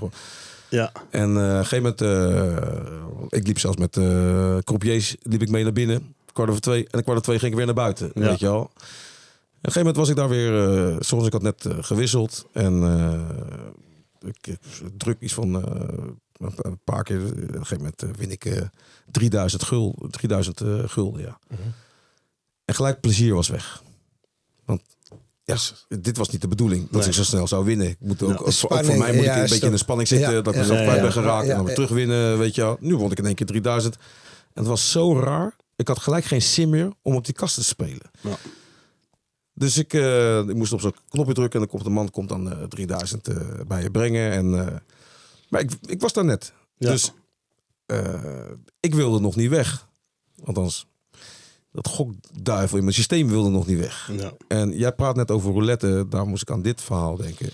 Ja, 0.71 0.93
en 1.11 1.37
eh, 1.37 1.43
op 1.43 1.59
een 1.59 1.67
gegeven 1.67 1.95
moment, 1.99 2.01
eh, 3.31 3.39
ik 3.39 3.47
liep 3.47 3.59
zelfs 3.59 3.77
met 3.77 3.97
eh 3.97 4.57
croupiers, 4.65 5.17
liep 5.23 5.43
ik 5.43 5.51
mee 5.51 5.63
naar 5.63 5.73
binnen. 5.73 6.15
Kwart 6.39 6.51
over 6.51 6.63
twee. 6.63 6.83
En 6.83 6.91
kwart 6.91 7.09
over 7.09 7.23
twee 7.23 7.39
ging 7.39 7.51
ik 7.51 7.57
weer 7.57 7.67
naar 7.67 7.75
buiten. 7.75 8.11
Ja. 8.15 8.21
Weet 8.21 8.39
je 8.41 8.47
wel. 8.47 8.61
Op 8.61 8.71
een 8.75 9.73
gegeven 9.73 9.79
moment 9.81 9.97
was 9.97 10.09
ik 10.09 10.17
daar 10.17 10.29
weer, 10.29 10.79
eh 10.91 10.97
zoals 11.01 11.27
ik 11.27 11.33
had 11.33 11.43
net 11.43 11.65
eh, 11.65 11.77
gewisseld. 11.81 12.47
En 12.53 12.83
eh, 12.83 14.29
ik, 14.29 14.47
ik 14.47 14.59
druk 14.97 15.17
iets 15.21 15.35
van 15.35 15.55
een 15.55 16.19
pa- 16.55 16.63
een 16.69 16.81
paar 16.85 17.03
keer. 17.05 17.21
Op 17.25 17.37
een 17.37 17.67
gegeven 17.67 17.77
moment 17.77 18.17
win 18.19 18.31
ik 18.31 18.45
eh 18.45 18.63
3000 19.11 19.63
gul, 19.63 20.07
3000 20.11 20.61
eh, 20.61 20.79
gulden, 20.87 21.21
ja. 21.23 21.39
En 22.65 22.75
gelijk 22.75 23.01
plezier 23.01 23.35
was 23.35 23.49
weg. 23.49 23.83
Want 24.65 24.83
ja, 25.45 25.57
dit 26.01 26.17
was 26.17 26.29
niet 26.31 26.41
de 26.41 26.49
bedoeling 26.49 26.83
dat 26.91 27.01
Nee. 27.01 27.09
ik 27.09 27.15
zo 27.15 27.23
snel 27.25 27.47
zou 27.49 27.65
winnen. 27.65 27.89
Ik 27.89 27.97
moet 28.01 28.23
ook, 28.23 28.31
ook 28.31 28.53
voor 28.53 28.71
mij 28.71 29.13
moet 29.15 29.25
ik 29.25 29.35
een 29.35 29.41
beetje 29.41 29.67
in 29.67 29.71
de 29.73 29.77
spanning 29.77 30.09
zitten. 30.09 30.45
Dat 30.45 30.55
ik 30.55 30.61
mezelf 30.61 30.79
ja, 30.79 30.85
kwijt 30.85 31.01
ben 31.03 31.13
geraakt 31.13 31.49
en 31.49 31.57
dan 31.57 31.65
weer 31.65 31.75
terugwinnen, 31.75 32.39
weet 32.39 32.55
je 32.55 32.61
wel. 32.61 32.77
Nu 32.81 32.97
won 32.97 33.11
ik 33.11 33.19
in 33.19 33.27
één 33.27 33.35
keer 33.35 33.47
3000. 33.47 33.97
En 34.59 34.65
het 34.65 34.73
was 34.73 34.91
zo 34.91 35.21
raar. 35.21 35.57
Ik 35.77 35.89
had 35.89 35.99
gelijk 35.99 36.25
geen 36.25 36.43
sim 36.43 36.71
meer 36.71 36.93
om 37.03 37.15
op 37.15 37.25
die 37.25 37.35
kasten 37.35 37.63
te 37.63 37.69
spelen. 37.69 38.11
Ja. 38.21 38.37
Dus 39.55 39.79
ik, 39.79 39.93
eh, 39.93 40.39
ik 40.39 40.55
moest 40.55 40.73
op 40.73 40.81
zo'n 40.81 40.95
knopje 41.09 41.33
drukken 41.33 41.61
en 41.61 41.67
dan 41.67 41.69
komt 41.69 41.85
de 41.85 41.91
man 41.91 42.11
komt 42.11 42.29
dan 42.29 42.53
eh 42.53 42.63
3000 42.63 43.29
eh, 43.29 43.37
bij 43.67 43.83
je 43.83 43.91
brengen. 43.91 44.31
En, 44.33 44.51
maar 45.49 45.61
ik, 45.61 45.71
ik 45.87 46.01
was 46.01 46.13
daar 46.13 46.25
net. 46.25 46.53
Ja. 46.77 46.91
Dus 46.91 47.13
ik 48.81 48.95
wilde 48.95 49.21
nog 49.21 49.37
niet 49.37 49.51
weg. 49.51 49.89
Althans, 50.45 50.87
dat 51.73 51.89
gokduivel 51.89 52.77
in 52.77 52.85
mijn 52.85 52.97
systeem 52.97 53.29
wilde 53.29 53.49
nog 53.49 53.67
niet 53.67 53.79
weg. 53.79 54.11
Ja. 54.13 54.33
En 54.49 54.77
jij 54.77 54.93
praat 54.93 55.17
net 55.17 55.31
over 55.31 55.53
roulette, 55.53 56.07
daar 56.09 56.27
moest 56.27 56.43
ik 56.43 56.51
aan 56.51 56.63
dit 56.63 56.83
verhaal 56.83 57.17
denken. 57.17 57.51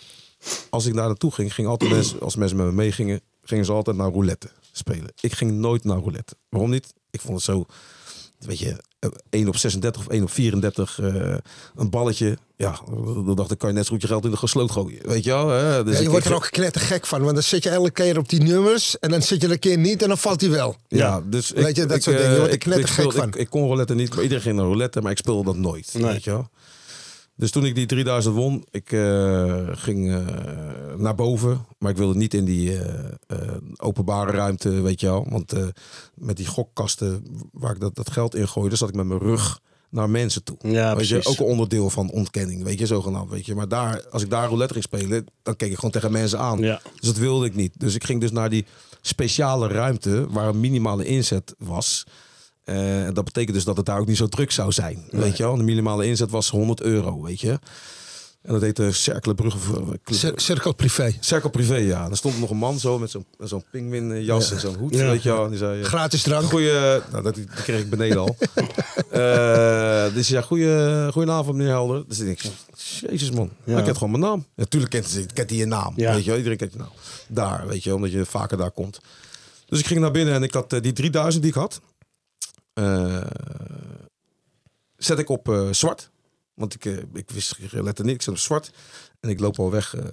Als 0.71 0.87
ik 0.87 0.95
daar 0.95 1.07
naartoe 1.07 1.33
ging, 1.33 1.55
ging 1.55 1.69
altijd 1.69 1.91
mensen, 1.91 2.21
als 2.21 2.37
mensen 2.37 2.57
met 2.57 2.67
me 2.67 2.73
meegingen, 2.73 3.21
gingen 3.43 3.65
ze 3.65 3.73
altijd 3.73 3.97
naar 3.97 4.11
roulette 4.11 4.51
spelen. 4.77 5.13
Ik 5.21 5.33
ging 5.33 5.51
nooit 5.53 5.85
naar 5.85 5.99
roulette. 5.99 6.35
Waarom 6.49 6.71
niet? 6.71 6.95
Ik 7.11 7.21
vond 7.21 7.35
het 7.35 7.45
zo. 7.45 7.65
weet 8.39 8.59
je, 8.59 8.77
eh, 8.99 9.11
1 9.31 9.49
op 9.49 9.57
36 9.57 10.01
of 10.03 10.09
1 10.13 10.23
op 10.23 10.31
34, 10.31 11.01
eh, 11.01 11.37
een 11.75 11.91
balletje. 11.91 12.39
Ja, 12.57 12.81
dan 13.25 13.35
dacht 13.35 13.51
ik, 13.51 13.59
kan 13.59 13.69
je 13.69 13.75
net 13.75 13.85
zo 13.87 13.93
goed 13.93 14.01
je 14.03 14.07
geld 14.09 14.25
in 14.25 14.31
de 14.31 14.37
gesloot 14.37 14.71
gooien. 14.71 15.09
Weet 15.09 15.25
je 15.25 15.31
wel? 15.31 15.49
Hè? 15.49 15.85
Dus 15.85 15.97
Ja, 15.97 16.03
je 16.03 16.11
wordt 16.11 16.27
er 16.27 16.35
ook 16.35 16.49
knettergek 16.51 17.07
van. 17.07 17.21
Want 17.23 17.35
dan 17.35 17.43
zit 17.43 17.63
je 17.63 17.71
elke 17.71 17.91
keer 17.91 18.19
op 18.19 18.29
die 18.29 18.41
nummers. 18.43 18.99
En 18.99 19.11
dan 19.11 19.23
zit 19.23 19.41
je 19.41 19.47
er 19.47 19.53
een 19.53 19.59
keer 19.59 19.79
niet 19.79 20.03
en 20.03 20.09
dan 20.09 20.19
valt 20.19 20.41
hij 20.41 20.51
wel. 20.51 20.77
Ja, 20.89 21.21
dus 21.27 21.51
Weet 21.51 21.67
ik, 21.69 21.77
je, 21.77 21.87
dat 21.87 21.97
ik, 21.97 22.03
soort 22.03 22.17
eh, 22.17 22.23
dingen. 22.23 22.35
Je 22.35 22.41
wordt 22.41 22.55
er 22.55 22.61
ik- 22.61 22.67
ik 22.67 22.73
knettergek 22.73 23.13
van. 23.13 23.29
Ik, 23.29 23.37
ik 23.37 23.51
kon 23.51 23.67
roulette 23.67 23.95
niet, 23.95 24.15
maar 24.15 24.23
iedereen 24.23 24.43
ging 24.43 24.57
naar 24.57 24.65
roulette, 24.65 25.01
maar 25.01 25.11
ik 25.11 25.19
speelde 25.19 25.45
dat 25.45 25.57
nooit. 25.57 25.91
Nee. 25.95 26.03
Weet 26.05 26.25
je 26.25 26.31
wel? 26.31 26.49
Dus 27.37 27.51
toen 27.51 27.65
ik 27.65 27.75
die 27.75 27.87
3000 27.87 28.35
won, 28.35 28.67
ik 28.71 28.93
eh, 28.93 29.69
ging 29.73 30.13
eh, 30.13 30.27
naar 30.97 31.15
boven. 31.15 31.67
Maar 31.79 31.91
ik 31.91 31.97
wilde 31.97 32.19
niet 32.19 32.35
in 32.35 32.45
die 32.45 32.79
eh, 32.79 33.39
openbare 33.77 34.31
ruimte, 34.31 34.71
weet 34.71 35.01
je 35.01 35.07
wel. 35.07 35.27
Want 35.31 35.53
met 36.15 36.37
die 36.37 36.47
gokkasten 36.47 37.25
waar 37.53 37.75
ik 37.75 37.81
dat, 37.81 37.95
dat 37.95 38.11
geld 38.11 38.35
in 38.35 38.49
gooide, 38.49 38.77
zat 38.77 38.89
ik 38.89 38.95
met 38.95 39.07
mijn 39.07 39.21
rug 39.21 39.61
naar 39.89 40.11
mensen 40.11 40.45
toe. 40.45 40.57
Ja, 40.61 40.97
weet 40.97 41.09
je, 41.09 41.15
precies. 41.15 41.33
ook 41.33 41.47
een 41.47 41.53
onderdeel 41.53 41.91
van 41.91 42.11
ontkenning, 42.11 42.63
weet 42.63 42.79
je, 42.79 42.87
zogenaamd. 42.87 43.31
Weet 43.31 43.47
je. 43.47 43.55
Maar 43.55 43.69
daar, 43.69 44.09
als 44.11 44.23
ik 44.23 44.31
daar 44.31 44.49
roulette 44.49 44.73
ging 44.73 44.85
spelen, 44.85 45.27
dan 45.43 45.57
keek 45.57 45.71
ik 45.71 45.75
gewoon 45.75 45.91
tegen 45.91 46.13
mensen 46.13 46.39
aan. 46.39 46.59
Ja. 46.59 46.81
Dus 47.01 47.09
dat 47.09 47.17
wilde 47.17 47.47
ik 47.47 47.55
niet. 47.55 47.73
Dus 47.79 47.95
ik 47.95 48.05
ging 48.05 48.21
dus 48.21 48.33
naar 48.33 48.51
die 48.51 48.65
speciale 49.01 49.69
ruimte 49.69 50.27
waar 50.31 50.49
een 50.49 50.61
minimale 50.61 51.05
inzet 51.05 51.55
was. 51.59 52.05
Eh, 52.65 53.05
dat 53.13 53.25
betekent 53.25 53.55
dus 53.55 53.65
dat 53.65 53.77
het 53.77 53.87
daar 53.87 53.99
ook 53.99 54.07
niet 54.07 54.17
zo 54.17 54.27
druk 54.27 54.51
zou 54.51 54.73
zijn. 54.73 55.05
Weet 55.11 55.37
je 55.37 55.43
wel? 55.43 55.57
De 55.57 55.63
minimale 55.63 56.07
inzet 56.07 56.31
was 56.31 56.51
100 56.51 56.81
euro, 56.83 57.23
weet 57.23 57.41
je. 57.41 57.59
En 58.43 58.53
dat 58.53 58.63
heette 58.63 58.93
Cerkelenbrugge. 58.93 59.59
Cir- 60.05 60.33
Cirkel 60.37 60.75
privé. 60.75 61.15
Cirkel 61.21 61.51
privé, 61.51 61.77
ja. 61.77 62.05
En 62.05 62.11
er 62.11 62.17
stond 62.17 62.39
nog 62.41 62.51
een 62.51 62.57
man 62.57 62.79
zo 62.79 62.99
met 62.99 63.11
zo'n 63.11 63.25
zo'n 63.39 63.65
pinguïnjas 63.71 64.51
en 64.53 64.61
zo'n 64.61 64.75
hoed, 64.77 64.95
Ja. 64.95 65.11
weet 65.11 65.23
je 65.23 65.29
wel. 65.29 65.45
En 65.45 65.49
die 65.51 65.59
zei, 65.59 65.81
eh, 65.81 65.87
Gratis 65.87 66.23
drank. 66.23 66.45
Goeie, 66.51 66.73
nou, 67.11 67.23
dat, 67.23 67.35
die 67.35 67.45
kreeg 67.45 67.81
ik 67.81 67.91
beneden 67.91 68.19
al. 68.19 68.37
Eh, 69.11 70.15
dus 70.15 70.29
ja, 70.29 70.41
goeie, 70.41 71.13
goedenavond 71.13 71.57
meneer 71.57 71.73
Helder. 71.73 72.05
Dus 72.09 72.19
ik 72.19 72.25
denk, 72.27 72.41
jezus 73.11 73.31
man, 73.31 73.51
Ja. 73.65 73.73
hij 73.75 73.83
kent 73.83 73.97
gewoon 73.99 74.21
mijn 74.21 74.23
naam. 74.33 74.45
Natuurlijk 74.57 74.93
kent, 74.93 75.13
hij- 75.13 75.27
kent 75.35 75.51
hij 75.51 75.59
je 75.59 75.67
naam, 75.67 75.93
Ja. 75.97 76.13
weet 76.15 76.21
je 76.23 76.29
wel. 76.29 76.37
Iedereen 76.37 76.59
kent 76.59 76.73
je 76.73 76.79
naam. 76.79 76.91
Daar, 77.29 77.67
weet 77.67 77.85
je, 77.85 77.95
omdat 77.95 78.13
je 78.13 78.25
vaker 78.25 78.57
daar 78.57 78.71
komt. 78.71 79.01
Dus 79.69 79.79
ik 79.79 79.87
ging 79.87 80.01
naar 80.01 80.11
binnen 80.11 80.35
en 80.35 80.43
ik 80.43 80.55
had 80.55 80.71
die 80.81 80.93
3000 80.93 81.43
die 81.43 81.53
ik 81.53 81.59
had. 81.59 81.81
Eh, 82.75 83.27
zet 84.97 85.19
ik 85.19 85.29
op 85.29 85.49
eh, 85.49 85.69
zwart. 85.71 86.11
Want 86.55 86.75
ik, 86.75 86.85
eh, 86.85 86.97
ik 87.13 87.31
wist 87.31 87.59
letterlijk 87.59 88.03
niet, 88.03 88.15
ik 88.15 88.23
zet 88.23 88.35
op 88.35 88.41
zwart. 88.41 88.73
En 89.21 89.29
ik 89.29 89.41
loop 89.41 89.59
al 89.59 89.71
weg 89.71 89.95
eh, 89.95 90.05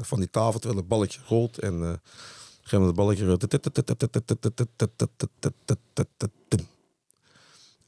van 0.00 0.18
die 0.18 0.30
tafel 0.30 0.58
terwijl 0.58 0.80
het 0.80 0.88
balletje 0.88 1.20
rolt. 1.26 1.58
En 1.58 1.82
eh 1.82 1.92
geef 2.62 2.80
me 2.80 2.86
het 2.86 2.94
balletje. 2.94 3.38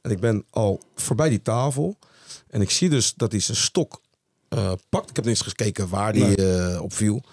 En 0.01 0.11
ik 0.11 0.19
ben 0.19 0.45
al 0.49 0.81
voorbij 0.95 1.29
die 1.29 1.41
tafel. 1.41 1.97
En 2.47 2.61
ik 2.61 2.69
zie 2.69 2.89
dus 2.89 3.13
dat 3.13 3.31
hij 3.31 3.41
zijn 3.41 3.57
stok 3.57 4.01
eh, 4.49 4.71
pakt. 4.89 5.09
Ik 5.09 5.15
heb 5.15 5.25
niet 5.25 5.35
eens 5.37 5.47
gekeken 5.47 5.89
waar 5.89 6.13
die 6.13 6.35
eh, 6.35 6.81
op 6.81 6.93
viel. 6.93 7.23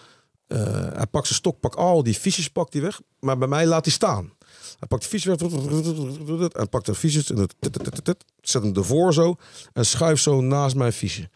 Eh, 0.46 0.58
hij 0.92 1.06
pakt 1.06 1.26
zijn 1.26 1.38
stok, 1.38 1.60
pakt 1.60 1.76
al 1.76 2.02
die 2.02 2.14
fiches 2.14 2.48
pakt 2.48 2.72
hij 2.72 2.82
weg. 2.82 3.00
Maar 3.18 3.38
bij 3.38 3.48
mij 3.48 3.66
laat 3.66 3.84
hij 3.84 3.94
staan. 3.94 4.32
Hij 4.78 4.88
pakt 4.88 5.02
de 5.02 5.08
fiches 5.08 5.34
weg. 5.36 6.48
En 6.48 6.68
pakt 6.68 6.86
de 6.86 6.94
fiches. 6.94 7.30
En 7.30 7.48
zet 8.40 8.62
hem 8.62 8.76
ervoor 8.76 9.12
zo. 9.12 9.36
En 9.72 9.86
schuift 9.86 10.22
zo 10.22 10.40
naast 10.40 10.76
mijn 10.76 10.92
fiche. 10.92 11.28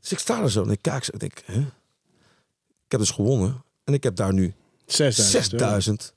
Dus 0.00 0.12
ik 0.12 0.18
sta 0.18 0.42
er 0.42 0.50
zo 0.50 0.62
en 0.62 0.70
ik 0.70 0.82
kijk. 0.82 1.06
En 1.06 1.14
ik 1.14 1.20
denk, 1.20 1.42
hè? 1.44 1.60
Ik 2.84 2.94
heb 2.94 3.00
dus 3.00 3.10
gewonnen. 3.10 3.64
En 3.84 3.94
ik 3.94 4.02
heb 4.02 4.16
daar 4.16 4.32
nu 4.32 4.54
6000. 4.86 5.52
euro. 5.52 5.80
6000 5.80 6.14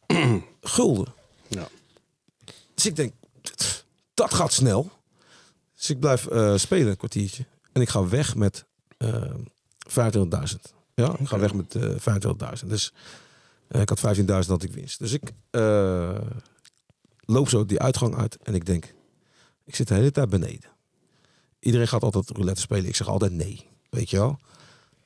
gulden. 0.61 1.13
Ja. 1.47 1.67
Dus 2.73 2.85
ik 2.85 2.95
denk, 2.95 3.13
dat 4.13 4.33
gaat 4.33 4.53
snel. 4.53 4.91
Dus 5.75 5.89
ik 5.89 5.99
blijf 5.99 6.27
eh, 6.27 6.57
spelen 6.57 6.87
een 6.87 6.97
kwartiertje. 6.97 7.45
En 7.71 7.81
ik 7.81 7.89
ga 7.89 8.07
weg 8.07 8.35
met 8.35 8.65
25.000. 9.03 9.05
Ja, 10.95 11.15
ik 11.19 11.27
ga 11.27 11.39
weg 11.39 11.53
met 11.53 11.75
25.000. 11.77 12.67
Dus 12.67 12.93
ik 13.71 13.89
had 13.89 14.17
15.000 14.17 14.23
dat 14.25 14.63
ik 14.63 14.71
winst. 14.73 14.99
Dus 14.99 15.13
ik 15.13 15.31
eh, 15.49 16.21
loop 17.19 17.49
zo 17.49 17.65
die 17.65 17.79
uitgang 17.79 18.15
uit 18.15 18.38
en 18.43 18.53
ik 18.55 18.65
denk, 18.65 18.93
ik 19.65 19.75
zit 19.75 19.88
de 19.88 19.93
hele 19.93 20.12
tijd 20.12 20.29
beneden. 20.29 20.69
Iedereen 21.60 21.88
gaat 21.88 22.03
altijd 22.03 22.29
roulette 22.29 22.62
spelen. 22.62 22.86
Ik 22.86 22.95
zeg 22.95 23.07
altijd 23.07 23.31
nee. 23.31 23.69
Weet 23.89 24.10
je 24.10 24.17
wel? 24.17 24.39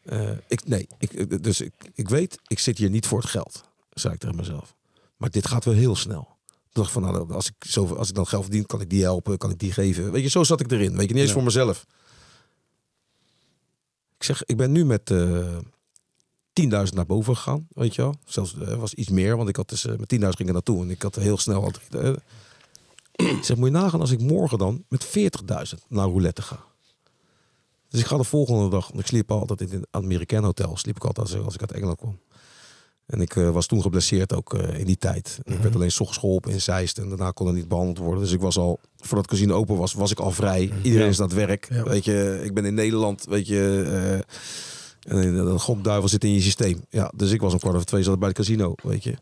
Eh, 0.04 0.30
ik, 0.48 0.68
nee, 0.68 0.88
ik, 0.98 1.44
dus 1.44 1.62
ik, 1.62 1.74
ik 1.94 2.10
weet, 2.10 2.38
ik 2.48 2.60
zit 2.60 2.78
hier 2.78 2.90
niet 2.90 3.08
voor 3.08 3.20
het 3.20 3.30
geld, 3.30 3.64
zei 3.90 4.14
ik 4.14 4.20
tegen 4.20 4.36
mezelf. 4.36 4.76
Maar 5.18 5.30
dit 5.30 5.48
gaat 5.48 5.66
wel 5.66 5.74
heel 5.74 5.96
snel. 5.96 6.38
Ik 6.48 6.82
dacht 6.82 6.92
van, 6.92 7.02
nou, 7.02 7.34
als 7.34 7.48
ik, 7.48 7.56
zoveel, 7.60 7.98
als 7.98 8.10
ik 8.10 8.16
dan 8.16 8.28
geld 8.28 8.44
verdien, 8.44 8.66
kan 8.66 8.82
ik 8.82 8.90
die 8.90 9.02
helpen, 9.04 9.38
kan 9.38 9.52
ik 9.52 9.60
die 9.60 9.72
geven. 9.72 10.12
Weet 10.12 10.24
je, 10.24 10.30
zo 10.30 10.44
zat 10.44 10.60
ik 10.60 10.72
erin. 10.72 10.98
Weet 10.98 11.08
je, 11.08 11.14
niet 11.14 11.18
eens 11.18 11.28
Ja. 11.28 11.34
voor 11.34 11.44
mezelf. 11.44 11.86
Ik 14.18 14.24
zeg, 14.24 14.44
ik 14.46 14.58
ben 14.58 14.72
nu 14.72 14.86
met 14.86 15.12
eh 15.12 15.58
10.000 16.62 16.94
naar 16.94 17.06
boven 17.06 17.36
gegaan, 17.36 17.68
weet 17.70 17.96
je 17.96 18.02
wel. 18.02 18.16
Zelfs 18.26 18.58
eh, 18.58 18.76
was 18.76 18.94
iets 18.94 19.10
meer, 19.10 19.38
want 19.38 19.50
ik 19.50 19.56
had 19.56 19.70
dus 19.70 19.86
eh, 19.86 19.96
met 19.98 20.14
10.000 20.16 20.20
ging 20.20 20.48
ik 20.48 20.52
naartoe. 20.54 20.82
En 20.82 20.90
ik 20.90 21.02
had 21.02 21.16
heel 21.16 21.38
snel 21.38 21.64
al 21.64 21.72
eh, 22.02 22.14
ik 23.16 23.44
zeg, 23.44 23.58
moet 23.58 23.68
je 23.68 23.74
nagaan 23.74 24.00
als 24.00 24.12
ik 24.12 24.20
morgen 24.20 24.58
dan 24.58 24.84
met 24.90 25.06
40.000 25.06 25.14
naar 25.88 26.06
roulette 26.08 26.42
ga. 26.42 26.60
Dus 27.90 28.00
ik 28.00 28.06
ga 28.06 28.18
de 28.18 28.24
volgende 28.24 28.70
dag, 28.70 28.88
want 28.88 29.00
ik 29.00 29.06
sliep 29.08 29.32
altijd 29.32 29.62
in 29.62 29.72
een 29.72 29.86
American 29.92 30.44
hotel, 30.44 30.78
sliep 30.78 30.96
ik 30.96 31.06
altijd 31.06 31.44
als, 31.44 31.54
ik 31.54 31.62
uit 31.62 31.72
Engeland 31.72 31.98
kwam. 31.98 32.20
En 33.06 33.22
ik 33.22 33.34
was 33.34 33.66
toen 33.66 33.82
geblesseerd 33.82 34.34
ook 34.34 34.54
in 34.54 34.86
die 34.86 34.98
tijd. 34.98 35.40
Ik 35.44 35.58
werd 35.58 35.76
alleen 35.76 35.92
's 35.92 36.00
ochtends 36.00 36.20
geholpen 36.20 36.52
in 36.52 36.62
Zeist 36.62 36.98
en 36.98 37.10
daarna 37.10 37.32
kon 37.32 37.48
er 37.48 37.54
niet 37.54 37.68
behandeld 37.68 37.98
worden. 37.98 38.24
Dus 38.24 38.32
ik 38.32 38.40
was 38.42 38.58
al, 38.58 38.80
voordat 38.98 39.30
het 39.30 39.40
casino 39.40 39.56
open 39.56 39.78
was, 39.78 39.94
was 39.94 40.12
ik 40.12 40.20
al 40.20 40.32
vrij. 40.32 40.62
Iedereen 40.62 41.06
Ja. 41.06 41.12
is 41.12 41.20
aan 41.20 41.26
het 41.28 41.36
werk. 41.36 41.68
Ja. 41.70 41.84
Weet 41.84 42.06
je, 42.06 42.42
ik 42.44 42.54
ben 42.54 42.66
in 42.66 42.74
Nederland, 42.74 43.26
weet 43.30 43.48
je. 43.48 44.24
En 45.06 45.46
de 45.46 45.60
gokduivel 45.60 46.10
zit 46.10 46.24
in 46.24 46.34
je 46.34 46.42
systeem. 46.42 46.86
Ja, 46.90 47.12
dus 47.16 47.32
ik 47.32 47.42
was 47.42 47.54
om 47.54 47.60
kwart 47.60 47.76
over 47.76 47.88
twee 47.88 48.04
zat 48.04 48.20
bij 48.20 48.28
het 48.28 48.38
casino, 48.38 48.74
weet 48.84 49.04
je. 49.04 49.16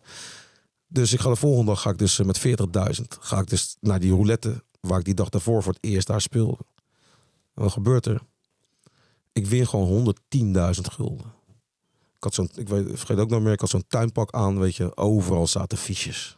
Dus 0.88 1.14
ik 1.14 1.20
ga 1.20 1.30
de 1.30 1.36
volgende 1.36 1.72
dag 1.72 1.82
ga 1.82 1.90
ik 1.90 1.98
dus 1.98 2.20
eh, 2.20 2.26
met 2.26 2.40
40.000 2.40 3.04
ga 3.20 3.40
ik 3.40 3.50
dus 3.50 3.76
naar 3.80 4.00
die 4.00 4.12
roulette 4.12 4.64
waar 4.80 5.00
ik 5.00 5.06
die 5.06 5.14
dag 5.14 5.30
daarvoor 5.30 5.64
voor 5.64 5.74
het 5.74 5.84
eerst 5.84 6.08
daar 6.08 6.22
speelde. 6.22 6.58
En 7.56 7.64
wat 7.64 7.72
gebeurt 7.72 8.06
er? 8.06 8.22
Ik 9.32 9.46
win 9.46 9.68
gewoon 9.68 10.16
110.000 10.36 10.82
gulden. 10.82 11.26
Ik 12.16 12.24
had 12.24 12.34
zo'n, 12.34 12.50
ik 12.56 12.70
weet, 12.70 12.88
vergeet 12.88 13.18
ook 13.18 13.30
nog 13.30 13.42
meer, 13.42 13.54
ik 13.54 13.60
had 13.60 13.70
zo'n 13.70 13.88
tuinpak 13.88 14.32
aan, 14.32 14.60
weet 14.60 14.76
je, 14.76 14.98
overal 14.98 15.48
zaten 15.48 15.78
fiches. 15.78 16.38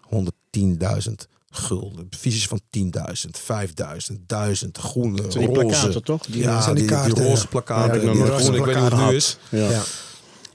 110.000 0.58 1.34
gulden. 1.55 2.07
Fiches 2.17 2.47
van 2.47 2.59
10.000, 2.69 3.39
5.000, 3.39 4.25
1000, 4.27 4.77
groene, 4.77 5.21
Dat 5.21 5.31
die 5.31 5.45
roze. 5.45 5.51
plakkaten, 5.59 6.03
toch? 6.03 6.25
Die- 6.25 6.41
ja, 6.41 6.61
zijn 6.61 6.75
die, 6.75 6.83
die 6.87 6.95
die, 6.95 7.01
kaarten, 7.01 7.23
roze 7.25 7.47
Ja, 7.51 7.83
ik 7.93 8.01
die 8.01 8.09
groene, 8.39 8.57
ik 8.57 8.65
weet 8.65 8.75
niet 8.75 8.89
hoe 8.91 8.99
het 9.01 9.09
nu 9.09 9.15
is. 9.15 9.37
Ja. 9.49 9.69
Ja. 9.69 9.81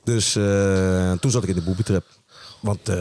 Dus 0.04 0.36
eh, 0.36 1.12
toen 1.12 1.30
zat 1.30 1.42
ik 1.42 1.48
in 1.48 1.54
de 1.54 1.62
boebetrap. 1.62 2.04
Want 2.60 2.88
eh 2.88 2.96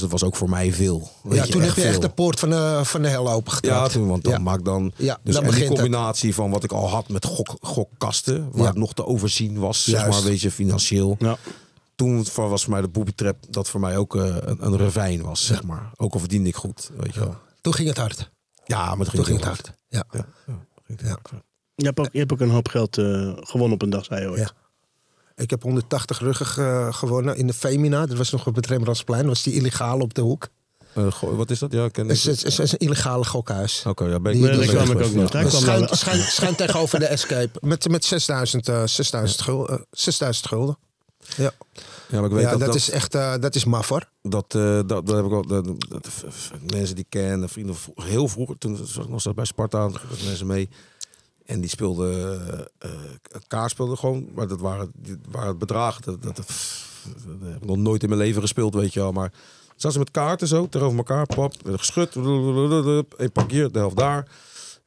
110.000 0.00 0.08
was 0.08 0.22
ook 0.22 0.36
voor 0.36 0.48
mij 0.48 0.72
veel. 0.72 1.10
Weet 1.22 1.38
Ja, 1.38 1.44
toen 1.52 1.62
heb 1.62 1.76
je 1.76 1.82
echt 1.82 2.00
de 2.02 2.08
poort 2.08 2.38
van 2.38 2.50
de, 2.50 2.80
van 2.82 3.02
de 3.02 3.08
hel 3.08 3.30
open 3.30 3.52
Ja, 3.60 3.88
toen, 3.88 4.06
want 4.08 4.24
dan 4.24 4.32
Ja. 4.32 4.38
maak 4.38 4.64
dan. 4.64 4.92
Ja, 4.96 5.18
dus 5.24 5.34
dan 5.34 5.44
en 5.44 5.50
die 5.50 5.58
het. 5.64 5.72
combinatie 5.74 6.34
van 6.34 6.50
wat 6.50 6.64
ik 6.64 6.72
al 6.72 6.88
had 6.88 7.08
met 7.08 7.24
gok, 7.26 7.56
gokkasten, 7.60 8.48
waar 8.52 8.62
Ja. 8.62 8.68
het 8.68 8.76
nog 8.78 8.94
te 8.94 9.06
overzien 9.06 9.58
was, 9.58 9.84
zeg 9.84 10.08
maar, 10.08 10.22
weet 10.22 10.40
je, 10.40 10.50
financieel. 10.50 11.16
Toen 11.94 12.24
was 12.34 12.62
voor 12.62 12.72
mij 12.72 12.80
de 12.80 12.88
boebetrap 12.88 13.36
dat 13.50 13.68
voor 13.68 13.80
mij 13.80 13.96
ook 13.96 14.16
eh, 14.16 14.22
een, 14.40 14.64
een 14.66 14.78
ravijn 14.78 15.22
was, 15.22 15.46
zeg 15.46 15.62
maar. 15.62 15.90
Ook 15.96 16.12
al 16.12 16.18
verdiende 16.18 16.48
ik 16.48 16.56
goed, 16.56 16.90
weet 16.96 17.14
je 17.14 17.20
wel. 17.20 17.36
Toen 17.60 17.74
ging 17.74 17.88
het 17.88 17.98
hard. 17.98 18.30
Ja, 18.64 18.94
maar 18.94 19.06
Toen 19.06 19.24
ging, 19.24 19.36
het 19.38 19.46
hard. 19.46 19.72
Ja. 19.88 20.04
Ja, 20.10 20.26
ja. 20.46 21.18
Je, 21.76 21.84
hebt 21.84 21.98
ook, 22.00 22.08
je 22.12 22.18
hebt 22.18 22.32
ook 22.32 22.40
een 22.40 22.50
hoop 22.50 22.68
geld 22.68 22.98
eh, 22.98 23.32
gewonnen 23.36 23.72
op 23.74 23.82
een 23.82 23.90
dag, 23.90 24.04
zei 24.04 24.20
je 24.22 24.28
ooit. 24.30 24.38
Ja. 24.38 24.50
Ik 25.36 25.50
heb 25.50 25.62
180 25.62 26.18
ruggen 26.18 26.64
eh, 26.64 26.92
gewonnen 26.92 27.36
in 27.36 27.46
de 27.46 27.52
Femina. 27.52 28.06
Dat 28.06 28.16
was 28.16 28.30
nog 28.30 28.46
op 28.46 28.54
het 28.54 28.66
Rembrandtsplein. 28.66 29.20
Dat 29.22 29.30
was 29.30 29.42
die 29.42 29.54
illegale 29.54 30.02
op 30.02 30.14
de 30.14 30.20
hoek. 30.20 30.48
Wat 31.20 31.50
is 31.50 31.58
dat? 31.58 31.72
Ja, 31.72 31.88
ken 31.88 32.10
ik. 32.10 32.22
Het 32.22 32.44
is, 32.44 32.58
een 32.72 32.78
illegale 32.78 33.24
gokhuis. 33.24 33.82
Oké, 33.86 34.04
ja, 34.04 34.20
ben 34.20 34.32
ik 34.32 34.40
Nee, 34.40 34.50
ook 34.78 34.86
nog. 35.14 35.32
Ja. 35.32 35.40
kwam 35.40 35.50
Schijn, 35.50 35.78
wel- 35.80 35.94
schijn, 35.94 36.18
schijn 36.20 36.54
tegenover 36.54 36.98
de 36.98 37.06
Escape. 37.06 37.58
Met, 37.60 37.88
met 37.88 38.04
6000 38.04 38.68
eh, 38.68 38.82
6000 38.86 39.40
gulden. 39.42 39.78
eh, 39.78 39.84
6000 39.90 40.46
gulden. 40.46 40.78
Ja, 41.36 41.52
Ja, 42.08 42.20
maar 42.20 42.24
ik 42.24 42.30
weet 42.30 42.42
ja 42.42 42.50
dat, 42.50 42.58
dat, 42.58 42.68
dat, 42.68 42.76
is 42.76 42.90
echt 42.90 43.14
eh, 43.14 43.34
dat 43.40 43.54
is 43.54 43.64
maf 43.64 43.88
hoor. 43.88 44.08
Dat, 44.22 44.54
eh, 44.54 44.62
dat, 44.86 45.06
dat 45.06 45.08
heb 45.16 45.24
ik 45.24 45.32
al. 45.32 45.46
Dat, 45.46 45.64
dat- 45.88 46.08
f- 46.08 46.50
mensen 46.72 46.94
die 46.94 47.06
kennen, 47.08 47.48
vrienden, 47.48 47.76
heel 47.94 48.28
vroeger, 48.28 48.58
toen 48.58 48.74
ik 48.74 49.08
nog 49.08 49.20
steeds 49.20 49.34
bij 49.36 49.44
Sparta, 49.44 49.90
mensen 50.24 50.46
mee. 50.46 50.68
En 51.46 51.60
die 51.60 51.70
speelden 51.70 52.40
eh 52.48 52.90
eh, 52.90 52.90
kaart 53.46 53.70
speelden 53.70 53.98
gewoon, 53.98 54.28
maar 54.34 54.46
dat 54.48 54.60
waren, 54.60 54.90
die 54.94 55.18
waren 55.30 55.58
bedragen. 55.58 56.02
Dat, 56.02 56.22
dat, 56.22 56.36
dat, 56.36 56.46
dat 56.46 57.38
heb 57.48 57.56
ik 57.62 57.64
nog 57.64 57.76
nooit 57.76 58.02
in 58.02 58.08
mijn 58.08 58.20
leven 58.20 58.40
gespeeld, 58.42 58.74
weet 58.74 58.92
je 58.92 59.00
wel. 59.00 59.12
Maar 59.12 59.32
zaten 59.70 59.92
ze 59.92 59.98
met 59.98 60.10
kaarten 60.10 60.48
zo 60.48 60.68
tegenover 60.68 60.98
elkaar, 60.98 61.26
pap, 61.26 61.54
geschud, 61.74 62.14
een 62.14 63.32
pak 63.32 63.50
hier, 63.50 63.72
de 63.72 63.78
helft 63.78 63.96
daar. 63.96 64.28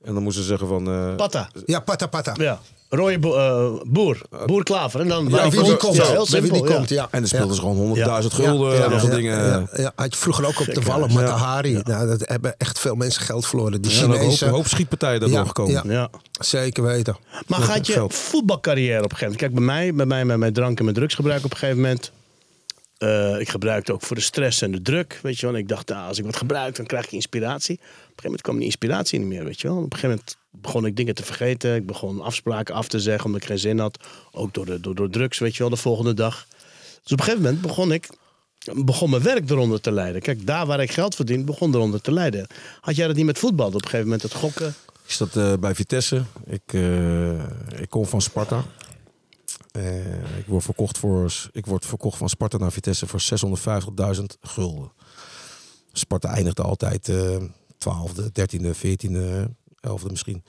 En 0.04 0.14
dan 0.14 0.24
moesten 0.24 0.42
ze 0.44 0.50
zeggen 0.50 0.68
van... 0.68 0.88
eh, 0.88 1.16
Patta. 1.16 1.50
Ja, 1.66 1.80
pata 1.80 2.08
pata. 2.08 2.34
Ja. 2.38 2.60
Rode 2.90 3.20
bo- 3.20 3.36
eh, 3.36 3.82
boer. 3.88 4.22
Boer 4.46 4.64
Klaver. 4.64 5.00
En 5.00 5.08
dan 5.08 5.28
Ja, 5.30 5.50
wie 5.50 5.64
die 5.64 5.76
komt. 5.78 5.96
Ja, 5.96 6.04
heel 6.06 6.14
Bij 6.14 6.42
wie 6.42 6.50
simpel. 6.50 6.62
die 6.62 6.70
ja. 6.70 6.76
komt, 6.76 6.90
ja. 6.90 7.08
en 7.12 7.20
dan 7.20 7.28
speelden 7.28 7.56
ze 7.56 7.62
gewoon 7.62 7.96
100.000 7.96 8.02
Ja, 8.04 8.20
gulden 8.22 8.84
en 8.84 8.90
dat 8.90 9.00
soort 9.00 9.12
ja, 9.12 9.18
dingen. 9.18 9.38
Ja, 9.46 9.68
ja. 9.76 9.92
Had 9.96 10.14
je 10.14 10.20
vroeger 10.20 10.46
ook 10.48 10.60
op 10.60 10.66
de 10.74 10.82
wallen 10.82 11.14
met 11.14 11.26
de 11.26 11.32
Hari. 11.32 11.82
Nou, 11.84 12.08
dat 12.08 12.22
hebben 12.28 12.56
echt 12.58 12.80
veel 12.80 12.96
mensen 12.96 13.22
geld 13.22 13.46
verloren. 13.48 13.82
Die 13.82 13.92
En 13.92 13.98
ook 13.98 14.04
een 14.04 14.10
hoop, 14.12 14.20
Chinezen. 14.22 14.48
een 14.48 14.54
hoop 14.54 14.68
schietpartijen 14.68 15.20
daardoor 15.20 15.38
Ja, 15.40 15.46
gekomen. 15.46 15.74
ja. 15.74 15.84
Ja. 15.86 16.10
Zeker 16.40 16.84
weten. 16.84 17.18
Maar 17.48 17.60
gaat 17.60 17.88
je 17.88 17.94
geld. 17.94 18.14
voetbalcarrière 18.14 19.04
op 19.04 19.12
een 19.12 19.18
gegeven 19.18 19.26
moment... 19.26 19.40
Kijk, 19.40 19.54
bij 19.54 19.64
mij, 19.64 19.94
bij 19.94 20.06
mij 20.06 20.26
met 20.26 20.38
mijn 20.38 20.54
drank 20.54 20.78
en 20.78 20.84
mijn 20.84 20.96
drugsgebruik 20.96 21.44
op 21.46 21.52
een 21.52 21.58
gegeven 21.58 21.82
moment... 21.82 22.12
eh, 22.98 23.40
ik 23.40 23.50
gebruikte 23.50 23.94
ook 23.94 24.02
voor 24.02 24.16
de 24.16 24.22
stress 24.22 24.62
en 24.62 24.72
de 24.72 24.82
druk, 24.82 25.20
weet 25.24 25.40
je 25.40 25.46
wel. 25.46 25.56
Ik 25.56 25.68
dacht, 25.68 25.90
nou, 25.90 26.08
als 26.08 26.18
ik 26.18 26.26
wat 26.26 26.36
gebruik, 26.36 26.76
dan 26.76 26.86
krijg 26.86 27.06
ik 27.06 27.12
inspiratie. 27.12 27.76
Op 27.76 27.82
een 27.82 27.96
gegeven 27.96 28.24
moment 28.24 28.42
kwam 28.42 28.56
die 28.56 28.66
inspiratie 28.66 29.20
niet 29.20 29.28
meer, 29.28 29.44
weet 29.44 29.62
je 29.62 29.68
wel. 29.68 29.78
Op 29.78 29.84
een 29.84 30.00
gegeven 30.00 30.10
moment 30.10 30.38
begon 30.52 30.86
ik 30.86 30.96
dingen 30.96 31.16
te 31.16 31.24
vergeten. 31.24 31.76
Ik 31.76 31.86
begon 31.86 32.22
afspraken 32.22 32.76
af 32.76 32.88
te 32.88 33.00
zeggen 33.00 33.26
omdat 33.26 33.42
ik 33.42 33.48
geen 33.48 33.60
zin 33.60 33.80
had. 33.80 34.00
Ook 34.32 34.54
door, 34.54 34.66
de, 34.66 34.80
door, 34.80 34.96
door 34.96 35.10
drugs, 35.10 35.40
weet 35.40 35.54
je 35.54 35.60
wel, 35.60 35.70
de 35.70 35.76
volgende 35.76 36.14
dag. 36.14 36.48
Dus 37.04 37.12
op 37.12 37.20
een 37.20 37.26
gegeven 37.26 37.42
moment 37.42 37.62
begon 37.62 37.92
ik... 37.92 38.10
Begon 38.74 39.10
mijn 39.10 39.22
werk 39.22 39.50
eronder 39.50 39.82
te 39.82 39.92
leiden. 39.92 40.22
Kijk, 40.22 40.46
daar 40.46 40.66
waar 40.66 40.82
ik 40.82 40.92
geld 40.92 41.16
verdien, 41.16 41.46
begon 41.46 41.76
eronder 41.76 42.02
te 42.02 42.12
leiden. 42.12 42.48
Had 42.82 42.96
jij 42.96 43.08
dat 43.08 43.16
niet 43.16 43.26
met 43.26 43.40
voetbal? 43.40 43.68
Op 43.68 43.74
een 43.74 43.82
gegeven 43.82 44.04
moment 44.04 44.22
het 44.22 44.34
gokken? 44.34 44.76
Ik 45.06 45.12
zat 45.12 45.36
eh, 45.36 45.54
bij 45.60 45.76
Vitesse. 45.76 46.24
Ik, 46.46 46.62
eh, 46.66 47.80
ik 47.82 47.90
kom 47.90 48.06
van 48.06 48.22
Sparta. 48.22 48.64
Eh, 49.78 50.38
ik, 50.38 50.46
word 50.46 50.64
verkocht 50.64 50.98
voor, 50.98 51.34
ik 51.52 51.66
word 51.66 51.86
verkocht 51.86 52.18
van 52.18 52.30
Sparta 52.30 52.58
naar 52.58 52.72
Vitesse 52.72 53.08
voor 53.08 53.22
650.000 54.16 54.24
gulden. 54.42 54.92
Sparta 55.92 56.30
eindigde 56.30 56.62
altijd 56.64 57.10
eh 57.10 57.38
12e, 57.78 58.22
13e, 58.32 58.74
14e, 58.76 59.48
11e 59.90 60.10
misschien. 60.10 60.44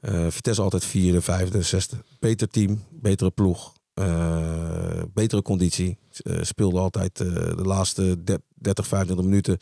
Eh, 0.00 0.26
Vitesse 0.28 0.62
altijd 0.62 0.84
4e, 0.86 1.20
5e, 1.22 1.62
6e. 1.62 1.98
Beter 2.18 2.48
team, 2.48 2.84
betere 2.90 3.30
ploeg, 3.30 3.72
eh, 3.94 5.02
betere 5.14 5.42
conditie. 5.42 5.98
Eh, 6.22 6.38
speelde 6.42 6.78
altijd 6.78 7.16
de 7.16 7.62
laatste 7.62 8.24
der- 8.24 8.40
30, 8.54 8.86
25 8.86 9.26
minuten. 9.26 9.58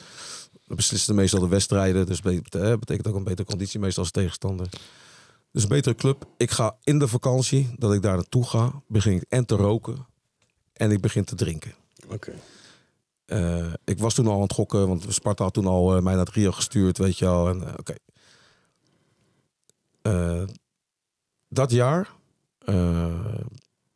We 0.66 0.74
beslisten 0.74 1.14
meestal 1.14 1.40
de 1.40 1.48
wedstrijden. 1.48 2.06
Dus 2.06 2.20
bet- 2.20 2.50
betekent 2.80 3.06
ook 3.08 3.14
een 3.14 3.24
betere 3.24 3.48
conditie 3.48 3.80
meestal 3.80 4.02
als 4.02 4.12
tegenstander. 4.12 4.66
Dus 5.52 5.62
een 5.62 5.68
betere 5.68 5.94
club. 5.94 6.24
Ik 6.36 6.50
ga 6.50 6.76
in 6.82 6.98
de 6.98 7.08
vakantie, 7.08 7.74
dat 7.78 7.92
ik 7.92 8.02
daar 8.02 8.14
naartoe 8.14 8.46
ga, 8.46 8.82
begin 8.88 9.12
ik 9.12 9.24
en 9.28 9.46
te 9.46 9.54
roken 9.56 10.06
en 10.72 10.90
ik 10.90 11.00
begin 11.00 11.24
te 11.24 11.34
drinken. 11.34 11.74
Oké. 12.08 12.32
Eh, 13.24 13.72
ik 13.84 13.98
was 13.98 14.14
toen 14.14 14.26
al 14.26 14.34
aan 14.34 14.40
het 14.40 14.52
gokken, 14.52 14.88
want 14.88 15.04
Sparta 15.08 15.44
had 15.44 15.52
toen 15.54 15.66
al 15.66 15.96
eh, 15.96 16.02
mij 16.02 16.14
naar 16.14 16.24
het 16.24 16.34
Rio 16.34 16.52
gestuurd, 16.52 16.98
weet 16.98 17.18
je 17.18 17.24
wel. 17.24 17.48
En, 17.48 17.66
eh, 17.66 17.74
Oké. 17.76 17.94
Eh, 20.02 20.42
dat 21.48 21.70
jaar, 21.70 22.10
eh, 22.58 23.34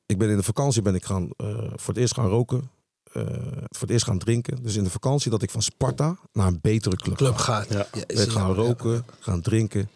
ik 0.06 0.18
ben 0.18 0.30
in 0.30 0.36
de 0.36 0.42
vakantie 0.42 0.82
ben 0.82 0.94
ik 0.94 1.04
gaan, 1.04 1.30
eh, 1.36 1.46
voor 1.56 1.94
het 1.94 1.96
eerst 1.96 2.14
gaan 2.14 2.28
roken, 2.28 2.70
eh, 3.12 3.22
voor 3.68 3.80
het 3.80 3.90
eerst 3.90 4.04
gaan 4.04 4.18
drinken. 4.18 4.62
Dus 4.62 4.76
in 4.76 4.84
de 4.84 4.90
vakantie 4.90 5.30
dat 5.30 5.42
ik 5.42 5.50
van 5.50 5.62
Sparta 5.62 6.18
naar 6.32 6.46
een 6.46 6.58
betere 6.62 6.96
club, 6.96 7.16
Club 7.16 7.34
ga. 7.36 7.60
gaat. 7.62 7.68
Ja. 7.68 7.86
Ik 8.06 8.18
gaan 8.28 8.48
ja, 8.48 8.54
roken, 8.54 9.04
gaan 9.20 9.40
drinken. 9.40 9.88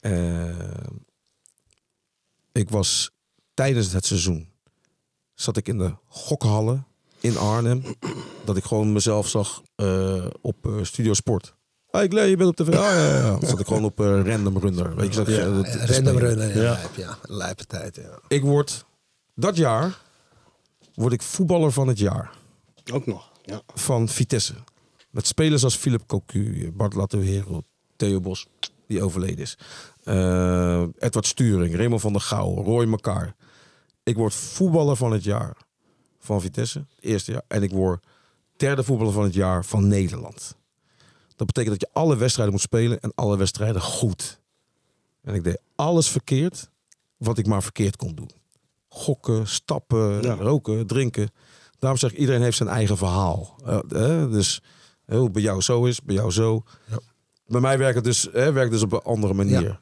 Eh, 0.00 0.48
ik 2.52 2.70
was 2.70 3.10
tijdens 3.54 3.92
het 3.92 4.06
seizoen, 4.06 4.48
zat 5.34 5.56
ik 5.56 5.68
in 5.68 5.78
de 5.78 5.94
gokhallen 6.08 6.86
in 7.20 7.36
Arnhem. 7.38 7.82
Dat 8.44 8.56
ik 8.56 8.64
gewoon 8.64 8.92
mezelf 8.92 9.28
zag 9.28 9.62
eh, 9.74 10.26
op 10.40 10.66
eh, 10.66 10.82
Studio 10.82 11.12
Sport. 11.14 11.54
Ah, 11.90 12.02
ik 12.02 12.12
leer, 12.12 12.24
je 12.26 12.36
bent 12.36 12.48
op 12.48 12.56
tv. 12.66 12.68
Ah, 12.68 12.74
ja, 12.74 13.08
ja, 13.08 13.16
ja. 13.16 13.30
Dan 13.38 13.48
zat 13.48 13.60
ik 13.60 13.66
gewoon 13.66 13.84
op 13.84 13.98
Random 13.98 14.58
Runner. 14.58 14.96
Weet 14.96 15.14
je, 15.14 15.24
dat- 15.24 15.34
Ja, 15.34 15.44
Random 15.44 15.64
spelen. 15.66 16.18
runner, 16.18 16.56
ja. 16.56 16.62
Ja. 16.62 16.72
Lijp, 16.72 16.94
ja. 16.96 17.18
Lijpe 17.22 17.64
tijd, 17.64 17.96
ja. 17.96 18.18
Ik 18.28 18.42
word, 18.42 18.84
dat 19.34 19.56
jaar, 19.56 20.00
word 20.94 21.12
ik 21.12 21.22
voetballer 21.22 21.72
van 21.72 21.88
het 21.88 21.98
jaar. 21.98 22.30
Ook 22.92 23.06
nog. 23.06 23.30
Ja. 23.44 23.62
van 23.74 24.08
Vitesse. 24.08 24.54
Met 25.10 25.26
spelers 25.26 25.64
als 25.64 25.76
Philip 25.76 26.02
Cocu, 26.06 26.72
Bart 26.74 26.94
Latouhero, 26.94 27.62
Theo 27.96 28.20
Bos, 28.20 28.46
die 28.86 29.02
overleden 29.02 29.38
is. 29.38 29.58
eh, 30.04 30.82
Edward 30.98 31.26
Sturing, 31.26 31.76
Raymond 31.76 32.00
van 32.00 32.12
der 32.12 32.20
Gouw, 32.22 32.54
Roy 32.62 32.84
Mekaar. 32.84 33.34
Ik 34.02 34.16
word 34.16 34.34
voetballer 34.34 34.96
van 34.96 35.12
het 35.12 35.24
jaar 35.24 35.56
van 36.18 36.40
Vitesse, 36.40 36.78
het 36.78 37.04
eerste 37.04 37.32
jaar. 37.32 37.42
En 37.48 37.62
ik 37.62 37.70
word 37.70 38.04
derde 38.56 38.82
voetballer 38.84 39.12
van 39.12 39.24
het 39.24 39.34
jaar 39.34 39.64
van 39.64 39.88
Nederland. 39.88 40.56
Dat 41.36 41.46
betekent 41.46 41.80
dat 41.80 41.88
je 41.90 42.00
alle 42.00 42.16
wedstrijden 42.16 42.54
moet 42.54 42.62
spelen 42.62 43.00
en 43.00 43.12
alle 43.14 43.36
wedstrijden 43.36 43.82
goed. 43.82 44.40
En 45.22 45.34
ik 45.34 45.44
deed 45.44 45.60
alles 45.74 46.08
verkeerd 46.08 46.70
wat 47.16 47.38
ik 47.38 47.46
maar 47.46 47.62
verkeerd 47.62 47.96
kon 47.96 48.14
doen. 48.14 48.30
Gokken, 48.88 49.46
stappen, 49.48 50.22
Ja. 50.22 50.34
roken, 50.34 50.86
drinken. 50.86 51.30
Daarom 51.78 51.98
zeg 52.00 52.12
ik, 52.12 52.18
iedereen 52.18 52.42
heeft 52.42 52.56
zijn 52.56 52.68
eigen 52.68 52.96
verhaal. 52.96 53.56
Eh, 53.64 53.78
eh, 54.22 54.30
dus 54.30 54.62
hoe 55.06 55.30
bij 55.30 55.42
jou 55.42 55.60
zo 55.60 55.84
is, 55.84 56.02
bij 56.02 56.14
jou 56.14 56.30
zo. 56.30 56.62
Ja. 56.90 56.98
Bij 57.46 57.60
mij 57.60 57.78
werkt 57.78 57.94
het 57.94 58.04
dus, 58.04 58.30
eh, 58.30 58.52
werkt 58.52 58.70
dus 58.72 58.82
op 58.82 58.92
een 58.92 59.02
andere 59.02 59.34
manier. 59.34 59.62
Ja. 59.62 59.80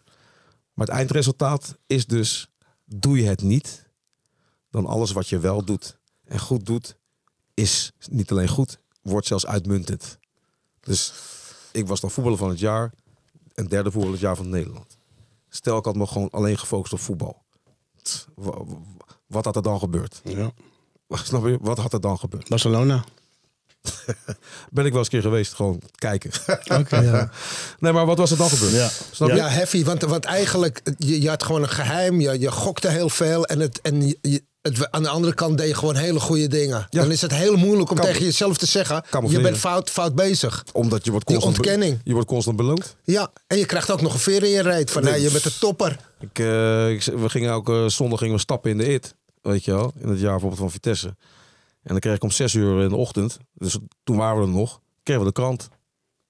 Maar 0.74 0.86
het 0.86 0.96
eindresultaat 0.96 1.76
is 1.86 2.06
dus, 2.06 2.50
doe 2.84 3.18
je 3.18 3.26
het 3.28 3.42
niet, 3.42 3.88
dan 4.70 4.86
alles 4.86 5.12
wat 5.12 5.28
je 5.28 5.38
wel 5.38 5.64
doet 5.64 5.98
en 6.24 6.38
goed 6.38 6.66
doet, 6.66 6.96
is 7.54 7.92
niet 8.10 8.30
alleen 8.30 8.48
goed, 8.48 8.78
wordt 9.02 9.26
zelfs 9.26 9.46
uitmuntend. 9.46 10.18
Dus 10.80 11.12
ik 11.72 11.86
was 11.86 12.00
dan 12.00 12.10
voetballer 12.10 12.38
van 12.38 12.48
het 12.48 12.58
jaar 12.58 12.92
en 13.54 13.66
derde 13.66 13.90
voetballer 13.90 14.18
van 14.18 14.28
het 14.28 14.36
jaar 14.36 14.36
van 14.36 14.48
Nederland. 14.48 14.96
Stel, 15.48 15.78
ik 15.78 15.84
had 15.84 15.96
me 15.96 16.06
gewoon 16.06 16.30
alleen 16.30 16.58
gefocust 16.58 16.92
op 16.92 16.98
voetbal. 17.00 17.42
Tch, 18.02 18.26
Wat 19.26 19.44
had 19.44 19.56
er 19.56 19.62
dan 19.62 19.78
gebeurd? 19.78 20.20
ja. 20.24 20.52
Snap 21.08 21.44
je? 21.44 21.58
Wat 21.60 21.78
had 21.78 21.92
er 21.92 22.00
dan 22.00 22.18
gebeurd? 22.18 22.48
Barcelona. 22.48 23.04
Ben 24.70 24.84
ik 24.84 24.90
wel 24.90 24.98
eens 24.98 25.12
een 25.12 25.20
keer 25.20 25.22
geweest, 25.22 25.54
gewoon 25.54 25.80
kijken. 25.94 26.30
Ja. 26.90 27.30
nee, 27.78 27.92
maar 27.92 28.06
wat 28.06 28.18
was 28.18 28.30
er 28.30 28.36
dan 28.36 28.48
gebeurd? 28.48 28.72
Ja. 28.72 28.88
Snap 29.10 29.28
je? 29.28 29.34
Ja, 29.34 29.48
heavy. 29.48 29.84
Want, 29.84 30.02
want 30.02 30.24
eigenlijk, 30.24 30.80
je, 30.98 31.20
je 31.20 31.28
had 31.28 31.42
gewoon 31.42 31.62
een 31.62 31.68
geheim. 31.68 32.20
Je, 32.20 32.38
je 32.40 32.50
gokte 32.50 32.88
heel 32.88 33.08
veel. 33.08 33.46
En, 33.46 33.60
het, 33.60 33.80
en 33.80 34.06
je, 34.20 34.42
het, 34.62 34.90
aan 34.90 35.02
de 35.02 35.08
andere 35.08 35.34
kant 35.34 35.58
deed 35.58 35.68
je 35.68 35.74
gewoon 35.74 35.96
hele 35.96 36.20
goede 36.20 36.48
dingen. 36.48 36.86
Ja. 36.90 37.00
Dan 37.00 37.10
is 37.10 37.20
het 37.20 37.32
heel 37.34 37.56
moeilijk 37.56 37.90
om 37.90 37.96
Kam- 37.96 38.06
tegen 38.06 38.24
jezelf 38.24 38.56
te 38.56 38.66
zeggen... 38.66 39.04
je 39.28 39.40
bent 39.40 39.56
fout, 39.56 39.90
fout 39.90 40.14
bezig. 40.14 40.64
Omdat 40.72 41.04
je 41.04 41.10
wordt 41.10 41.26
constant, 41.26 41.56
ontkenning. 41.56 42.00
je 42.04 42.12
wordt 42.12 42.28
constant 42.28 42.56
beloond. 42.56 42.96
Ja, 43.04 43.30
en 43.46 43.58
je 43.58 43.66
krijgt 43.66 43.90
ook 43.90 44.00
nog 44.00 44.12
een 44.12 44.18
veer 44.18 44.42
in 44.42 44.50
je 44.50 44.62
reet. 44.62 44.90
Van, 44.90 45.02
Nee. 45.02 45.12
nee, 45.12 45.22
je 45.22 45.30
bent 45.30 45.42
de 45.44 45.58
topper. 45.58 45.96
Ik, 46.20 46.38
eh, 46.38 46.90
ik, 46.90 47.02
we 47.04 47.28
gingen 47.28 47.50
elke 47.50 47.84
zondag 47.88 48.18
gingen 48.18 48.34
we 48.34 48.40
stappen 48.40 48.70
in 48.70 48.78
de 48.78 48.92
IT. 48.92 49.14
Weet 49.42 49.64
je 49.64 49.70
wel? 49.72 49.92
In 50.00 50.08
het 50.08 50.20
jaar 50.20 50.30
bijvoorbeeld 50.30 50.60
van 50.60 50.70
Vitesse. 50.70 51.16
En 51.84 51.90
dan 51.90 51.98
kreeg 51.98 52.14
ik 52.14 52.22
om 52.22 52.30
zes 52.30 52.54
uur 52.54 52.82
in 52.82 52.88
de 52.88 52.96
ochtend. 52.96 53.38
Dus 53.54 53.78
toen 54.04 54.16
waren 54.16 54.40
we 54.40 54.46
er 54.46 54.52
nog. 54.52 54.80
Kregen 55.02 55.22
we 55.22 55.28
de 55.28 55.34
krant. 55.34 55.68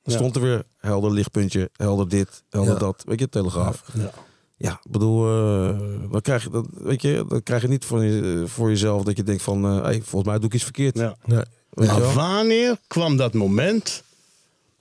Dan 0.03 0.13
Ja. 0.13 0.19
stond 0.19 0.37
er 0.37 0.43
weer 0.43 0.65
helder 0.79 1.13
lichtpuntje, 1.13 1.71
helder 1.73 2.09
dit, 2.09 2.43
helder 2.51 2.73
Ja. 2.73 2.79
dat. 2.79 3.03
Weet 3.07 3.21
je, 3.21 3.29
telegraaf. 3.29 3.83
Ja. 3.95 4.11
Ja, 4.57 4.73
ik 4.85 4.91
bedoel, 4.91 5.27
eh, 5.29 5.79
dan 6.11 6.21
krijg 6.21 6.43
je, 6.43 6.51
dat, 6.51 6.67
weet 6.73 7.03
je, 7.03 7.25
dan 7.29 7.43
krijg 7.43 7.63
je 7.63 7.69
niet 7.69 7.85
voor, 7.85 8.05
je, 8.05 8.45
voor 8.47 8.69
jezelf 8.69 9.03
dat 9.03 9.17
je 9.17 9.23
denkt 9.23 9.43
van, 9.43 9.65
eh 9.65 9.83
hey, 9.83 9.95
volgens 10.03 10.25
mij 10.31 10.37
doe 10.39 10.47
ik 10.49 10.55
iets 10.55 10.63
verkeerd. 10.65 10.99
Ja. 10.99 11.17
Maar 11.25 12.13
wanneer 12.15 12.79
kwam 12.87 13.17
dat 13.17 13.35
moment 13.35 14.03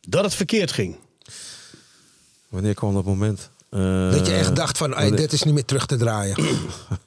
dat 0.02 0.24
het 0.24 0.34
verkeerd 0.36 0.72
ging? 0.72 0.96
Wanneer 2.50 2.74
kwam 2.74 2.94
dat 2.94 3.06
moment? 3.06 3.50
Eh, 3.70 4.12
Dat 4.12 4.28
je 4.28 4.34
echt 4.34 4.56
dacht 4.56 4.78
van, 4.78 4.92
hey, 4.96 5.12
dit 5.12 5.32
is 5.34 5.44
niet 5.44 5.54
meer 5.54 5.66
terug 5.66 5.86
te 5.86 5.98
draaien. 5.98 6.38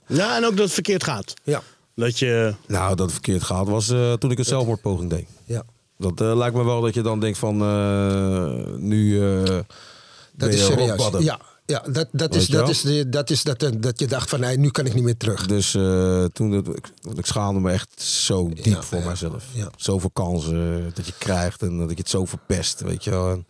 Ja, 0.07 0.37
en 0.37 0.45
ook 0.45 0.51
dat 0.57 0.65
het 0.65 0.73
verkeerd 0.75 1.05
gaat. 1.05 1.35
Ja, 1.43 1.63
Dat 1.97 2.19
je... 2.19 2.55
Nou, 2.67 2.89
dat 2.89 2.99
het 2.99 3.13
verkeerd 3.13 3.43
gaat 3.43 3.69
was 3.69 3.89
eh, 3.89 4.13
toen 4.13 4.31
ik 4.31 4.39
een 4.39 4.45
zelfmoordpoging 4.45 5.11
deed. 5.11 5.27
ja. 5.45 5.63
Dat 5.99 6.21
eh, 6.21 6.37
lijkt 6.37 6.57
me 6.57 6.65
wel 6.65 6.81
dat 6.81 6.95
je 6.95 7.03
dan 7.03 7.21
denkt 7.21 7.39
van, 7.39 7.61
eh, 7.63 8.75
nu 8.79 9.21
eh 9.21 9.45
Dat 9.45 9.65
ben 10.33 10.51
is 10.53 10.67
serieus. 10.67 11.11
Ja, 11.19 11.41
ja 11.67 11.81
dat, 11.81 12.09
dat 12.13 12.33
Weet 12.33 12.35
is, 12.35 12.47
je 12.47 12.53
dat 12.53 12.69
is, 12.69 12.81
de, 12.81 13.09
dat, 13.09 13.31
is 13.31 13.43
dat, 13.43 13.71
dat 13.79 13.99
je 14.01 14.07
dacht 14.07 14.29
van, 14.31 14.41
nee, 14.41 14.59
nu 14.59 14.71
kan 14.71 14.87
ik 14.87 14.95
niet 14.95 15.05
meer 15.05 15.17
terug. 15.17 15.47
Dus 15.47 15.75
eh, 15.75 16.25
toen, 16.25 16.51
het, 16.53 16.69
ik, 16.69 16.91
want 17.01 17.19
ik 17.19 17.27
schaamde 17.27 17.61
me 17.61 17.71
echt 17.71 18.03
zo 18.03 18.49
diep 18.49 18.65
Ja, 18.65 18.83
voor 18.83 18.99
ja, 18.99 19.05
mijzelf. 19.05 19.45
ja. 19.53 19.71
Zoveel 19.77 20.11
kansen 20.11 20.91
dat 20.95 21.07
je 21.07 21.13
krijgt 21.19 21.63
en 21.63 21.79
dat 21.79 21.91
je 21.91 21.97
het 21.97 22.09
zo 22.11 22.25
verpest, 22.25 22.81
weet 22.81 23.05
je 23.05 23.11
wel. 23.11 23.31
En 23.31 23.47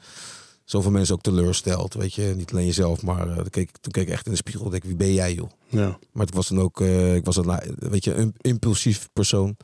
zoveel 0.67 0.91
mensen 0.91 1.15
ook 1.15 1.21
teleurstelt, 1.23 1.95
weet 1.95 2.15
je. 2.15 2.33
Niet 2.37 2.53
alleen 2.53 2.67
jezelf, 2.67 3.03
maar 3.03 3.29
eh, 3.29 3.35
toen, 3.37 3.51
keek, 3.51 3.69
ik- 3.69 3.77
toen 3.81 3.93
keek 3.93 4.07
ik 4.07 4.13
echt 4.13 4.25
in 4.27 4.31
de 4.33 4.37
spiegel 4.39 4.65
en 4.65 4.71
dacht 4.71 4.83
ik, 4.83 4.89
wie 4.89 4.99
ben 4.99 5.13
jij 5.13 5.35
joh? 5.35 5.51
Ja. 5.69 5.99
Maar 6.13 6.27
ik 6.27 6.35
was 6.35 6.49
dan 6.49 6.61
ook, 6.61 6.81
eh, 6.81 7.15
ik 7.15 7.25
was 7.25 7.37
een, 7.37 7.61
weet 7.79 8.05
je, 8.05 8.15
een 8.15 8.35
impulsief 8.41 9.09
persoon. 9.13 9.57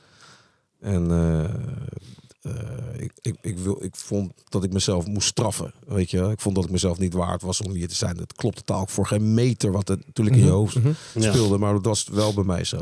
En 0.81 1.11
eh, 2.43 2.53
ik, 3.03 3.13
ik, 3.21 3.37
ik, 3.41 3.59
wil, 3.59 3.85
ik 3.85 3.97
vond 3.97 4.33
dat 4.49 4.65
ik 4.65 4.73
mezelf 4.73 5.07
moest 5.07 5.29
straffen, 5.29 5.75
weet 5.87 6.11
je. 6.11 6.19
Ik 6.31 6.41
vond 6.41 6.55
dat 6.55 6.65
ik 6.65 6.71
mezelf 6.71 6.99
niet 6.99 7.13
waard 7.15 7.43
was 7.43 7.61
om 7.61 7.73
hier 7.73 7.89
te 7.89 7.95
zijn. 7.95 8.17
Het 8.17 8.33
klopt 8.33 8.57
totaal 8.57 8.87
voor 8.87 9.07
geen 9.07 9.35
meter 9.35 9.73
wat 9.73 9.89
er 9.89 9.99
natuurlijk 10.07 10.37
in 10.37 10.45
je 10.45 10.51
hoofd 10.51 10.77
Ja. 11.15 11.33
speelde. 11.33 11.59
Maar 11.59 11.73
dat 11.73 11.85
was 11.85 12.09
wel 12.13 12.35
bij 12.35 12.45
mij 12.45 12.65
zo. 12.65 12.77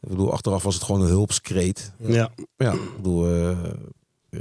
Ik 0.00 0.08
bedoel, 0.10 0.32
achteraf 0.32 0.62
was 0.62 0.74
het 0.74 0.84
gewoon 0.84 1.00
een 1.00 1.06
hulpskreet. 1.08 1.92
Ja. 1.98 2.30
Ja, 2.56 2.72
ik 2.72 2.96
bedoel, 2.96 3.54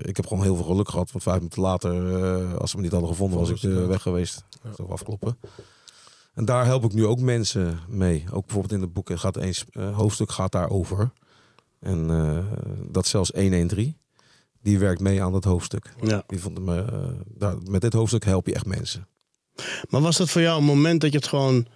ik 0.01 0.15
heb 0.15 0.27
gewoon 0.27 0.43
heel 0.43 0.55
veel 0.55 0.65
geluk 0.65 0.89
gehad. 0.89 1.11
Want 1.11 1.23
vijf 1.23 1.37
minuten 1.37 1.61
later, 1.61 2.23
eh, 2.23 2.55
als 2.55 2.71
ze 2.71 2.75
me 2.75 2.81
niet 2.81 2.91
hadden 2.91 3.09
gevonden, 3.09 3.39
was 3.39 3.49
ik 3.49 3.63
eh, 3.63 3.87
weg 3.87 4.01
geweest. 4.01 4.43
Zo 4.75 4.83
afkloppen. 4.83 5.37
En 6.33 6.45
daar 6.45 6.65
help 6.65 6.83
ik 6.83 6.93
nu 6.93 7.05
ook 7.05 7.19
mensen 7.19 7.79
mee. 7.87 8.25
Ook 8.31 8.45
bijvoorbeeld 8.45 8.73
in 8.73 8.81
het 8.81 8.93
boek 8.93 9.09
gaat 9.13 9.37
eens 9.37 9.65
eh, 9.71 9.97
hoofdstuk 9.97 10.31
gaat 10.31 10.51
daarover. 10.51 11.11
En 11.79 12.07
dat 12.91 13.07
zelfs 13.07 13.31
113. 13.33 13.97
Die 14.61 14.79
werkt 14.79 15.01
mee 15.01 15.23
aan 15.23 15.31
dat 15.31 15.43
hoofdstuk. 15.43 15.93
Ja. 16.01 16.23
Die 16.27 16.39
vond 16.39 16.59
me, 16.59 16.85
daar, 17.27 17.55
met 17.69 17.81
dit 17.81 17.93
hoofdstuk 17.93 18.25
help 18.25 18.47
je 18.47 18.53
echt 18.53 18.65
mensen. 18.65 19.07
Maar 19.89 20.01
was 20.01 20.17
dat 20.17 20.29
voor 20.29 20.41
jou 20.41 20.59
een 20.59 20.65
moment 20.65 21.01
dat 21.01 21.11
je 21.11 21.17
het 21.17 21.27
gewoon. 21.27 21.67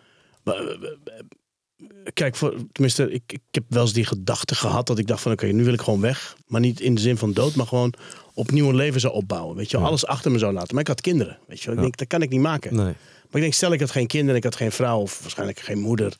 Kijk, 2.13 2.35
voor, 2.35 2.55
tenminste, 2.71 3.11
ik, 3.11 3.21
ik 3.27 3.39
heb 3.51 3.63
wel 3.69 3.81
eens 3.81 3.93
die 3.93 4.05
gedachte 4.05 4.55
gehad 4.55 4.87
dat 4.87 4.97
ik 4.97 5.07
dacht 5.07 5.21
van 5.21 5.31
oké, 5.31 5.45
nu 5.45 5.63
wil 5.63 5.73
ik 5.73 5.81
gewoon 5.81 6.01
weg. 6.01 6.35
Maar 6.47 6.61
niet 6.61 6.79
in 6.79 6.95
de 6.95 7.01
zin 7.01 7.17
van 7.17 7.33
dood, 7.33 7.55
maar 7.55 7.67
gewoon 7.67 7.93
opnieuw 8.33 8.69
een 8.69 8.75
leven 8.75 8.99
zou 8.99 9.13
opbouwen. 9.13 9.55
Weet 9.55 9.71
je, 9.71 9.77
alles 9.77 10.05
achter 10.05 10.31
me 10.31 10.37
zou 10.37 10.53
laten. 10.53 10.71
Maar 10.73 10.81
ik 10.81 10.87
had 10.87 11.01
kinderen. 11.01 11.37
Weet 11.47 11.61
je, 11.61 11.69
ik 11.69 11.75
Ja. 11.75 11.81
denk, 11.81 11.97
dat 11.97 12.07
kan 12.07 12.21
ik 12.21 12.29
niet 12.29 12.41
maken. 12.41 12.75
Nee. 12.75 12.85
Maar 12.85 12.95
ik 13.35 13.41
denk, 13.41 13.53
stel 13.53 13.73
ik 13.73 13.79
had 13.79 13.91
geen 13.91 14.07
kinderen, 14.07 14.35
ik 14.35 14.43
had 14.43 14.55
geen 14.55 14.71
vrouw 14.71 14.99
of 14.99 15.21
waarschijnlijk 15.21 15.59
geen 15.59 15.79
moeder. 15.79 16.17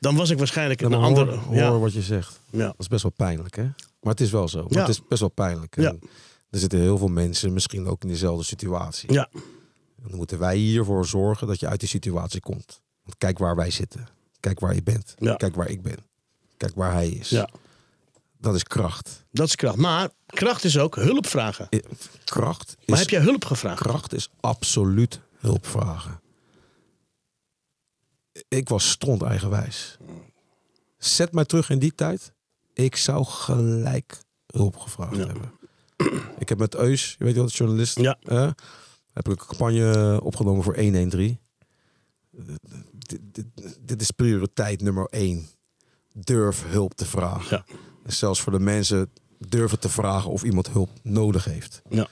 Dan 0.00 0.16
was 0.16 0.30
ik 0.30 0.38
waarschijnlijk 0.38 0.80
een 0.80 0.90
maar 0.90 1.00
andere. 1.00 1.30
hoor, 1.30 1.38
hoor 1.44 1.54
ja, 1.56 1.78
wat 1.78 1.92
je 1.92 2.02
zegt. 2.02 2.40
ja, 2.50 2.58
Dat 2.66 2.74
is 2.78 2.88
best 2.88 3.02
wel 3.02 3.12
pijnlijk, 3.16 3.56
hè? 3.56 3.62
Maar 4.00 4.12
het 4.12 4.20
is 4.20 4.30
wel 4.30 4.48
zo. 4.48 4.66
Maar. 4.68 4.80
Het 4.80 4.88
is 4.88 5.00
best 5.08 5.20
wel 5.20 5.28
pijnlijk. 5.30 5.76
En 5.76 6.00
Er 6.50 6.58
zitten 6.58 6.78
heel 6.80 6.98
veel 6.98 7.08
mensen 7.08 7.52
misschien 7.52 7.86
ook 7.86 8.02
in 8.02 8.08
dezelfde 8.08 8.44
situatie. 8.44 9.12
ja, 9.12 9.28
En 9.32 10.08
dan 10.08 10.16
moeten 10.16 10.38
wij 10.38 10.56
hiervoor 10.56 11.06
zorgen 11.06 11.46
dat 11.46 11.60
je 11.60 11.68
uit 11.68 11.80
die 11.80 11.88
situatie 11.88 12.40
komt. 12.40 12.80
Want 13.02 13.18
kijk 13.18 13.38
waar 13.38 13.56
wij 13.56 13.70
zitten. 13.70 14.06
Kijk 14.44 14.60
waar 14.60 14.74
je 14.74 14.82
bent. 14.82 15.14
Ja. 15.18 15.34
Kijk 15.34 15.54
waar 15.54 15.68
ik 15.68 15.82
ben. 15.82 15.96
Kijk 16.56 16.74
waar 16.74 16.92
hij 16.92 17.08
is. 17.08 17.28
ja. 17.28 17.48
Dat 18.38 18.54
is 18.54 18.62
kracht. 18.62 19.24
Dat 19.30 19.46
is 19.46 19.54
kracht. 19.56 19.76
Maar 19.76 20.10
kracht 20.26 20.64
is 20.64 20.78
ook 20.78 20.94
hulp 20.94 21.26
vragen. 21.26 21.66
I- 21.74 21.82
Kracht 22.24 22.76
is, 22.78 22.86
Maar 22.86 22.98
heb 22.98 23.08
jij 23.08 23.20
hulp 23.20 23.44
gevraagd? 23.44 23.80
kracht 23.80 24.12
is 24.12 24.28
absoluut 24.40 25.20
hulp 25.38 25.66
vragen. 25.66 26.20
Ik 28.48 28.68
was 28.68 28.90
stront 28.90 29.22
eigenwijs. 29.22 29.96
Zet 30.98 31.32
mij 31.32 31.44
terug 31.44 31.70
in 31.70 31.78
die 31.78 31.94
tijd. 31.94 32.32
Ik 32.72 32.96
zou 32.96 33.24
gelijk 33.24 34.18
hulp 34.46 34.76
gevraagd 34.76 35.16
Ja. 35.16 35.26
hebben. 35.26 35.52
Ik 36.38 36.48
heb 36.48 36.58
met 36.58 36.74
Eus, 36.74 37.14
je 37.18 37.24
weet 37.24 37.34
wel, 37.34 37.46
de 37.46 37.52
journalist, 37.52 37.98
Ja. 38.00 38.16
eh, 38.22 38.50
heb 39.12 39.28
ik 39.28 39.40
een 39.40 39.46
campagne 39.46 40.20
opgenomen 40.22 40.62
voor 40.62 40.74
113. 40.76 41.38
Dit, 43.08 43.20
dit, 43.32 43.46
dit 43.80 44.00
is 44.00 44.10
prioriteit 44.10 44.82
nummer 44.82 45.06
één. 45.10 45.48
Durf 46.12 46.64
hulp 46.66 46.94
te 46.94 47.04
vragen. 47.04 47.64
Ja. 47.66 47.76
Zelfs 48.06 48.40
voor 48.40 48.52
de 48.52 48.60
mensen 48.60 49.10
durven 49.38 49.80
te 49.80 49.88
vragen 49.88 50.30
of 50.30 50.42
iemand 50.42 50.68
hulp 50.68 50.90
nodig 51.02 51.44
heeft. 51.44 51.82
Ja. 51.88 52.08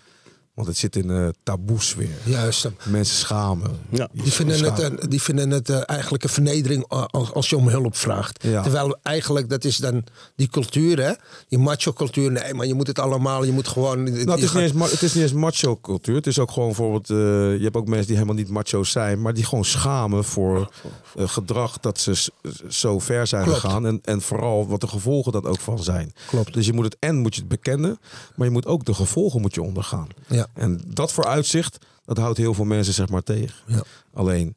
Want 0.55 0.69
het 0.69 0.77
zit 0.77 0.97
in 0.97 1.11
eh 1.11 1.29
taboes 1.43 1.95
weer. 1.95 2.09
Juist. 2.25 2.69
Mensen 2.89 3.17
schamen. 3.17 3.79
Ja. 3.91 4.09
Die 4.13 4.33
vinden 4.33 4.65
het, 4.65 4.79
een- 4.79 5.01
die 5.09 5.23
vinden 5.23 5.51
het 5.51 5.69
eh, 5.71 5.81
eigenlijk 5.87 6.23
een 6.25 6.29
vernedering 6.31 6.85
als, 6.89 7.33
als 7.33 7.51
je 7.51 7.57
om 7.57 7.69
hulp 7.69 7.97
vraagt. 7.97 8.43
Ja. 8.43 8.63
Terwijl 8.63 8.97
eigenlijk, 9.03 9.49
dat 9.49 9.65
is 9.65 9.77
dan 9.77 10.05
die 10.37 10.49
cultuur, 10.49 11.03
hè? 11.05 11.13
Die 11.49 11.59
macho 11.59 11.93
cultuur. 11.93 12.31
Nee, 12.33 12.55
maar 12.55 12.67
je 12.67 12.75
moet 12.75 12.87
het 12.87 12.99
allemaal, 12.99 13.45
je 13.45 13.53
moet 13.53 13.69
gewoon... 13.69 14.03
Nou, 14.03 14.17
het, 14.31 14.39
is 14.39 14.49
gaat- 14.51 14.63
niet 14.63 14.75
eens, 14.83 14.91
het 14.91 15.03
is 15.03 15.15
niet 15.15 15.23
eens 15.23 15.33
macho 15.33 15.77
cultuur. 15.77 16.15
Het 16.15 16.27
is 16.27 16.39
ook 16.39 16.51
gewoon 16.51 16.69
bijvoorbeeld... 16.69 17.11
eh, 17.11 17.17
je 17.57 17.63
hebt 17.63 17.77
ook 17.77 17.89
mensen 17.89 18.07
die 18.07 18.15
helemaal 18.17 18.37
niet 18.37 18.49
macho 18.49 18.83
zijn... 18.85 19.21
maar 19.23 19.35
die 19.35 19.45
gewoon 19.45 19.65
schamen 19.65 20.25
voor 20.25 20.73
gedrag 21.17 21.79
dat 21.81 22.01
ze 22.01 22.29
zo 22.69 22.99
ver 22.99 23.27
zijn 23.27 23.45
Klopt. 23.45 23.59
gegaan. 23.59 23.87
En, 23.87 24.01
en 24.05 24.21
vooral 24.23 24.67
wat 24.67 24.81
de 24.81 24.87
gevolgen 24.89 25.33
dat 25.33 25.47
ook 25.47 25.61
van 25.61 25.83
zijn. 25.83 26.13
Klopt. 26.27 26.55
Dus 26.55 26.67
je 26.67 26.73
moet 26.73 26.85
het 26.85 26.97
en 26.99 27.17
moet 27.17 27.35
je 27.35 27.41
het 27.41 27.49
bekennen... 27.51 27.99
maar 28.37 28.47
je 28.47 28.53
moet 28.53 28.67
ook 28.67 28.85
de 28.85 28.95
gevolgen 28.95 29.41
moet 29.41 29.55
je 29.55 29.63
ondergaan. 29.63 30.07
Ja. 30.27 30.41
En 30.55 30.80
dat 30.86 31.12
vooruitzicht, 31.12 31.86
dat 32.05 32.16
houdt 32.18 32.38
heel 32.38 32.55
veel 32.55 32.64
mensen 32.64 32.95
zeg 32.95 33.09
maar 33.09 33.22
tegen. 33.22 33.57
Ja. 33.66 33.82
Alleen, 34.14 34.57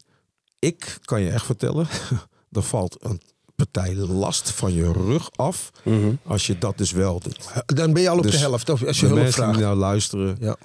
ik 0.58 0.98
kan 1.04 1.20
je 1.22 1.30
echt 1.30 1.44
vertellen... 1.46 1.86
er 2.52 2.62
valt 2.62 2.96
een 3.04 3.20
partij 3.54 3.94
last 3.94 4.50
van 4.50 4.72
je 4.72 4.92
rug 4.92 5.30
af... 5.36 5.70
Mhm. 5.84 6.14
als 6.24 6.46
je 6.46 6.58
dat 6.58 6.78
dus 6.78 6.90
wel 6.92 7.20
doet. 7.20 7.48
Dan 7.66 7.92
ben 7.92 8.02
je 8.02 8.08
al 8.08 8.16
op 8.16 8.22
Dus 8.22 8.32
de 8.32 8.38
helft, 8.38 8.68
of 8.68 8.84
als 8.84 9.00
je 9.00 9.06
hulp 9.06 9.18
mensen 9.18 9.34
vraagt. 9.42 9.54
die 9.56 9.64
nou 9.64 9.76
luisteren, 9.76 10.36
Ja. 10.40 10.56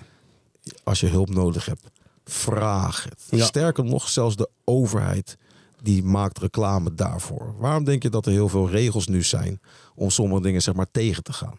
als 0.84 1.00
je 1.00 1.08
hulp 1.08 1.30
nodig 1.30 1.66
hebt, 1.66 1.84
vraag 2.26 3.04
het. 3.04 3.24
Ja. 3.30 3.46
Sterker 3.46 3.84
nog, 3.84 4.10
zelfs 4.10 4.36
de 4.36 4.50
overheid 4.64 5.38
die 5.82 6.04
maakt 6.04 6.38
reclame 6.38 6.94
daarvoor. 6.94 7.56
Waarom 7.58 7.84
denk 7.84 8.04
je 8.04 8.10
dat 8.10 8.26
er 8.26 8.32
heel 8.32 8.50
veel 8.50 8.70
regels 8.70 9.08
nu 9.08 9.24
zijn 9.24 9.62
om 9.96 10.10
sommige 10.10 10.42
dingen 10.42 10.62
zeg 10.62 10.74
maar 10.74 10.92
tegen 10.92 11.24
te 11.24 11.34
gaan? 11.34 11.58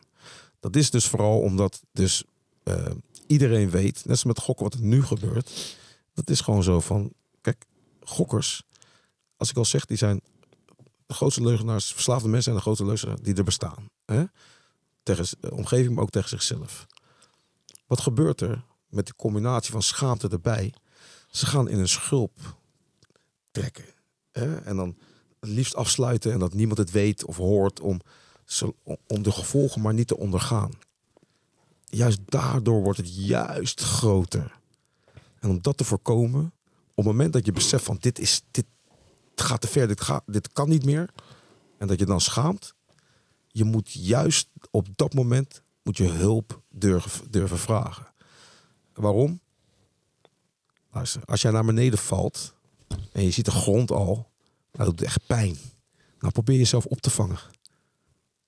Dat 0.60 0.76
is 0.76 0.90
dus 0.90 1.06
vooral 1.06 1.40
omdat 1.40 1.80
dus 1.92 2.24
eh, 2.62 2.74
iedereen 3.26 3.70
weet, 3.70 3.94
net 3.94 4.08
als 4.08 4.24
met 4.24 4.38
gokken 4.38 4.64
wat 4.64 4.74
er 4.74 4.82
nu 4.82 5.02
gebeurt, 5.02 5.76
dat 6.14 6.30
is 6.30 6.40
gewoon 6.40 6.62
zo 6.62 6.80
van, 6.80 7.12
kijk, 7.40 7.64
gokkers, 8.00 8.62
als 9.36 9.50
ik 9.50 9.56
al 9.56 9.64
zeg, 9.64 9.84
die 9.84 9.96
zijn 9.96 10.20
de 11.06 11.14
grootste 11.14 11.42
leugenaars, 11.42 11.92
verslaafde 11.92 12.28
mensen 12.28 12.42
zijn 12.42 12.56
de 12.56 12.62
grootste 12.62 12.86
leugenaars 12.86 13.20
die 13.20 13.34
er 13.34 13.44
bestaan. 13.44 13.88
Hè? 14.04 14.24
Tegen 15.02 15.26
de 15.40 15.52
omgeving, 15.52 15.94
maar 15.94 16.02
ook 16.02 16.10
tegen 16.10 16.28
zichzelf. 16.28 16.86
Wat 17.86 18.00
gebeurt 18.00 18.40
er 18.40 18.64
met 18.88 19.06
de 19.06 19.14
combinatie 19.16 19.72
van 19.72 19.82
schaamte 19.82 20.28
erbij? 20.28 20.74
Ze 21.30 21.46
gaan 21.46 21.68
in 21.68 21.78
een 21.78 21.88
schulp 21.88 22.38
trekken. 23.50 23.84
Hè? 24.32 24.56
En 24.56 24.76
dan 24.76 24.96
het 25.40 25.50
liefst 25.50 25.74
afsluiten 25.74 26.32
en 26.32 26.38
dat 26.38 26.54
niemand 26.54 26.78
het 26.78 26.90
weet 26.90 27.24
of 27.24 27.36
hoort 27.36 27.80
om, 27.80 28.00
om 29.06 29.22
de 29.22 29.32
gevolgen 29.32 29.80
maar 29.80 29.94
niet 29.94 30.08
te 30.08 30.16
ondergaan. 30.16 30.70
Juist 31.94 32.18
daardoor 32.24 32.82
wordt 32.82 32.98
het 32.98 33.14
juist 33.14 33.80
groter. 33.80 34.58
En 35.38 35.48
om 35.48 35.62
dat 35.62 35.76
te 35.76 35.84
voorkomen, 35.84 36.52
op 36.94 36.96
het 36.96 37.04
moment 37.04 37.32
dat 37.32 37.46
je 37.46 37.52
beseft 37.52 37.84
van 37.84 37.96
dit, 38.00 38.18
is, 38.18 38.42
dit 38.50 38.66
gaat 39.34 39.60
te 39.60 39.68
ver, 39.68 39.88
dit, 39.88 40.02
dit 40.26 40.52
kan 40.52 40.68
niet 40.68 40.84
meer. 40.84 41.10
En 41.78 41.86
dat 41.86 41.98
je 41.98 42.06
dan 42.06 42.20
schaamt, 42.20 42.74
je 43.48 43.64
moet 43.64 43.92
juist 43.92 44.48
op 44.70 44.86
dat 44.96 45.14
moment 45.14 45.62
moet 45.82 45.96
je 45.96 46.08
hulp 46.08 46.62
durven, 46.68 47.30
durven 47.30 47.58
vragen. 47.58 48.06
Waarom? 48.94 49.40
Luister, 50.90 51.24
als 51.24 51.42
jij 51.42 51.50
naar 51.50 51.64
beneden 51.64 51.98
valt 51.98 52.54
en 53.12 53.24
je 53.24 53.30
ziet 53.30 53.44
de 53.44 53.50
grond 53.50 53.90
al, 53.90 54.14
nou, 54.72 54.84
dat 54.84 54.86
doet 54.86 55.02
echt 55.02 55.26
pijn. 55.26 55.56
Nou, 56.18 56.32
probeer 56.32 56.56
jezelf 56.56 56.84
op 56.84 57.00
te 57.00 57.10
vangen. 57.10 57.38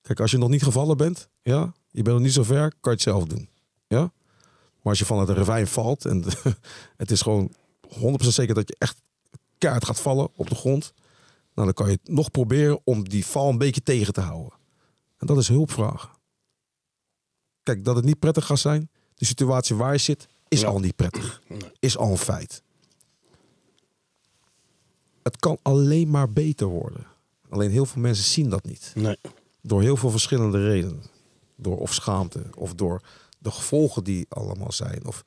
Kijk, 0.01 0.19
als 0.19 0.31
je 0.31 0.37
nog 0.37 0.49
niet 0.49 0.63
gevallen 0.63 0.97
bent, 0.97 1.29
ja, 1.41 1.73
je 1.95 2.01
bent 2.01 2.15
nog 2.15 2.25
niet 2.25 2.33
zo 2.33 2.43
ver, 2.43 2.69
kan 2.69 2.77
je 2.81 2.89
het 2.89 3.01
zelf 3.01 3.23
doen. 3.25 3.49
Ja? 3.87 3.99
Maar 3.99 4.93
als 4.93 4.99
je 4.99 5.05
van 5.05 5.19
het 5.19 5.29
ravijn 5.29 5.67
valt 5.67 6.05
en 6.05 6.23
het 6.97 7.11
is 7.11 7.21
gewoon 7.21 7.51
100% 7.89 7.97
zeker 8.17 8.55
dat 8.55 8.67
je 8.67 8.75
echt 8.77 9.01
kaart 9.57 9.85
gaat 9.85 9.99
vallen 9.99 10.29
op 10.35 10.49
de 10.49 10.55
grond, 10.55 10.93
nou, 11.53 11.67
dan 11.67 11.73
kan 11.73 11.89
je 11.89 11.99
nog 12.03 12.31
proberen 12.31 12.79
om 12.83 13.09
die 13.09 13.25
val 13.25 13.49
een 13.49 13.57
beetje 13.57 13.81
tegen 13.83 14.13
te 14.13 14.21
houden. 14.21 14.53
En 15.17 15.27
dat 15.27 15.37
is 15.37 15.47
hulp 15.47 15.71
vragen. 15.71 16.09
Kijk, 17.63 17.85
dat 17.85 17.95
het 17.95 18.05
niet 18.05 18.19
prettig 18.19 18.45
gaat 18.45 18.59
zijn, 18.59 18.89
de 19.15 19.25
situatie 19.25 19.75
waar 19.75 19.91
je 19.91 19.97
zit, 19.97 20.27
is 20.47 20.61
Ja. 20.61 20.67
al 20.67 20.79
niet 20.79 20.95
prettig. 20.95 21.41
Is 21.79 21.97
al 21.97 22.11
een 22.11 22.17
feit. 22.17 22.63
Het 25.23 25.37
kan 25.37 25.57
alleen 25.61 26.09
maar 26.09 26.29
beter 26.29 26.67
worden. 26.67 27.05
Alleen 27.49 27.71
heel 27.71 27.85
veel 27.85 28.01
mensen 28.01 28.25
zien 28.25 28.49
dat 28.49 28.65
niet. 28.65 28.91
Nee. 28.95 29.17
Door 29.61 29.81
heel 29.81 29.97
veel 29.97 30.09
verschillende 30.11 30.67
redenen. 30.67 31.03
Door 31.55 31.77
of 31.77 31.93
schaamte, 31.93 32.43
of 32.55 32.73
door 32.73 33.01
de 33.39 33.51
gevolgen 33.51 34.03
die 34.03 34.25
allemaal 34.29 34.71
zijn. 34.71 35.05
Of 35.05 35.23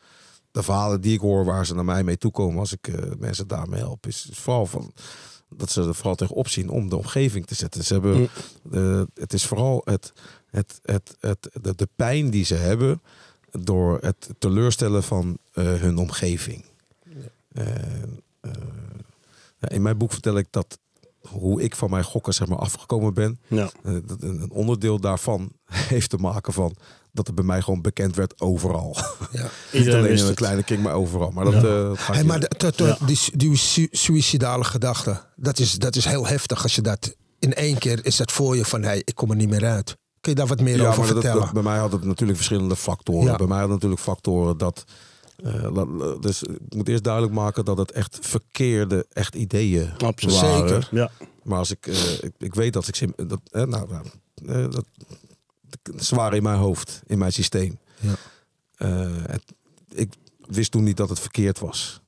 de 0.50 0.62
verhalen 0.62 1.00
die 1.00 1.14
ik 1.14 1.20
hoor 1.20 1.44
waar 1.44 1.66
ze 1.66 1.74
naar 1.74 1.84
mij 1.84 2.04
mee 2.04 2.18
toekomen 2.18 2.58
als 2.58 2.72
ik 2.72 2.88
eh, 2.88 3.12
mensen 3.18 3.48
daarmee 3.48 3.80
help. 3.80 4.06
Is, 4.06 4.28
is 4.30 4.38
vooral 4.38 4.66
van 4.66 4.92
dat 5.48 5.70
ze 5.70 5.82
er 5.82 5.94
vooral 5.94 6.14
tegenop 6.14 6.48
zien 6.48 6.68
om 6.68 6.88
de 6.88 6.96
omgeving 6.96 7.46
te 7.46 7.54
zetten. 7.54 7.84
Ze 7.84 7.92
hebben, 7.92 8.28
eh, 8.72 9.02
het 9.14 9.32
is 9.32 9.46
vooral 9.46 9.82
het, 9.84 10.12
het, 10.50 10.80
het, 10.82 11.16
het, 11.20 11.48
de, 11.62 11.74
de 11.74 11.88
pijn 11.96 12.30
die 12.30 12.44
ze 12.44 12.54
hebben 12.54 13.02
door 13.50 13.98
het 14.00 14.28
teleurstellen 14.38 15.02
van 15.02 15.38
eh, 15.52 15.64
hun 15.64 15.98
omgeving. 15.98 16.64
Ja, 19.60 19.68
in 19.68 19.82
mijn 19.82 19.98
boek 19.98 20.12
vertel 20.12 20.36
ik 20.36 20.46
dat 20.50 20.78
hoe 21.30 21.62
ik 21.62 21.76
van 21.76 21.90
mijn 21.90 22.04
gokken 22.04 22.34
zeg 22.34 22.48
maar, 22.48 22.58
afgekomen 22.58 23.14
ben. 23.14 23.40
Ja. 23.46 23.70
Eh, 23.84 23.92
een 23.92 24.06
een 24.20 24.50
onderdeel 24.50 25.00
daarvan 25.00 25.52
heeft 25.94 26.10
te 26.10 26.16
maken 26.16 26.52
van 26.52 26.74
dat 27.12 27.26
het 27.26 27.36
bij 27.36 27.44
mij 27.44 27.62
gewoon 27.62 27.82
bekend 27.82 28.16
werd 28.16 28.40
overal. 28.40 28.96
Ja. 29.32 29.48
Niet 29.72 29.88
alleen 29.88 30.10
in 30.10 30.18
een 30.18 30.26
het. 30.26 30.34
kleine 30.34 30.62
kring, 30.62 30.82
maar 30.82 30.94
overal. 30.94 31.30
Maar 31.30 31.44
dat, 31.44 31.54
eh, 31.54 31.60
dat 31.62 31.92
ik 31.92 31.98
Hey, 31.98 32.24
maar 32.24 32.48
die, 33.06 33.18
die 33.36 33.56
su- 33.56 33.88
suïcidale 33.90 34.64
gedachte, 34.64 35.20
dat 35.36 35.58
is, 35.58 35.72
dat 35.72 35.96
is 35.96 36.04
heel 36.04 36.26
heftig 36.26 36.62
als 36.62 36.74
je 36.74 36.80
dat 36.82 37.14
in 37.38 37.54
één 37.54 37.78
keer 37.78 38.04
is 38.06 38.16
dat 38.16 38.32
voor 38.32 38.56
je 38.56 38.64
van 38.64 38.82
hey, 38.82 39.02
ik 39.04 39.14
kom 39.14 39.30
er 39.30 39.36
niet 39.36 39.48
meer 39.48 39.64
uit. 39.64 39.96
Kun 40.20 40.32
je 40.32 40.38
daar 40.38 40.46
wat 40.46 40.60
meer 40.60 40.76
ja, 40.76 40.86
over 40.88 40.98
maar 40.98 41.08
vertellen? 41.08 41.40
dat- 41.40 41.52
bij 41.52 41.62
mij 41.62 41.78
had 41.78 41.92
het 41.92 42.04
natuurlijk 42.04 42.38
verschillende 42.38 42.76
factoren. 42.76 43.24
Ja. 43.30 43.36
Bij 43.36 43.46
mij 43.46 43.56
had 43.58 43.64
het 43.66 43.74
natuurlijk 43.74 44.00
factoren 44.02 44.58
dat. 44.58 44.84
Eh, 45.44 45.72
la- 45.72 46.16
dus 46.20 46.42
ik 46.42 46.74
moet 46.74 46.88
eerst 46.88 47.04
duidelijk 47.04 47.34
maken 47.34 47.64
dat 47.64 47.78
het 47.78 47.92
echt 47.92 48.18
verkeerde 48.20 49.06
echt 49.12 49.34
ideeën 49.34 49.90
Absoluut. 49.98 50.40
waren. 50.40 50.68
Zeker. 50.68 50.88
Ja. 50.90 51.10
Maar 51.42 51.58
als 51.58 51.70
ik, 51.70 51.86
eh, 51.86 52.12
ik, 52.22 52.32
ik 52.38 52.54
weet 52.54 52.72
dat 52.72 52.88
ik 52.88 53.28
dat, 53.28 53.40
eh, 53.50 53.62
nou, 53.64 53.88
nou, 53.88 54.06
eh, 54.46 54.70
dat, 54.70 54.84
waren 56.08 56.36
in 56.36 56.42
mijn 56.42 56.58
hoofd, 56.58 57.02
in 57.06 57.18
mijn 57.18 57.32
systeem. 57.32 57.78
Ja. 58.00 58.14
Eh, 58.76 59.16
het, 59.26 59.42
ik 59.92 60.12
wist 60.46 60.70
toen 60.70 60.84
niet 60.84 60.96
dat 60.96 61.08
het 61.08 61.20
verkeerd 61.20 61.58
was. 61.58 62.00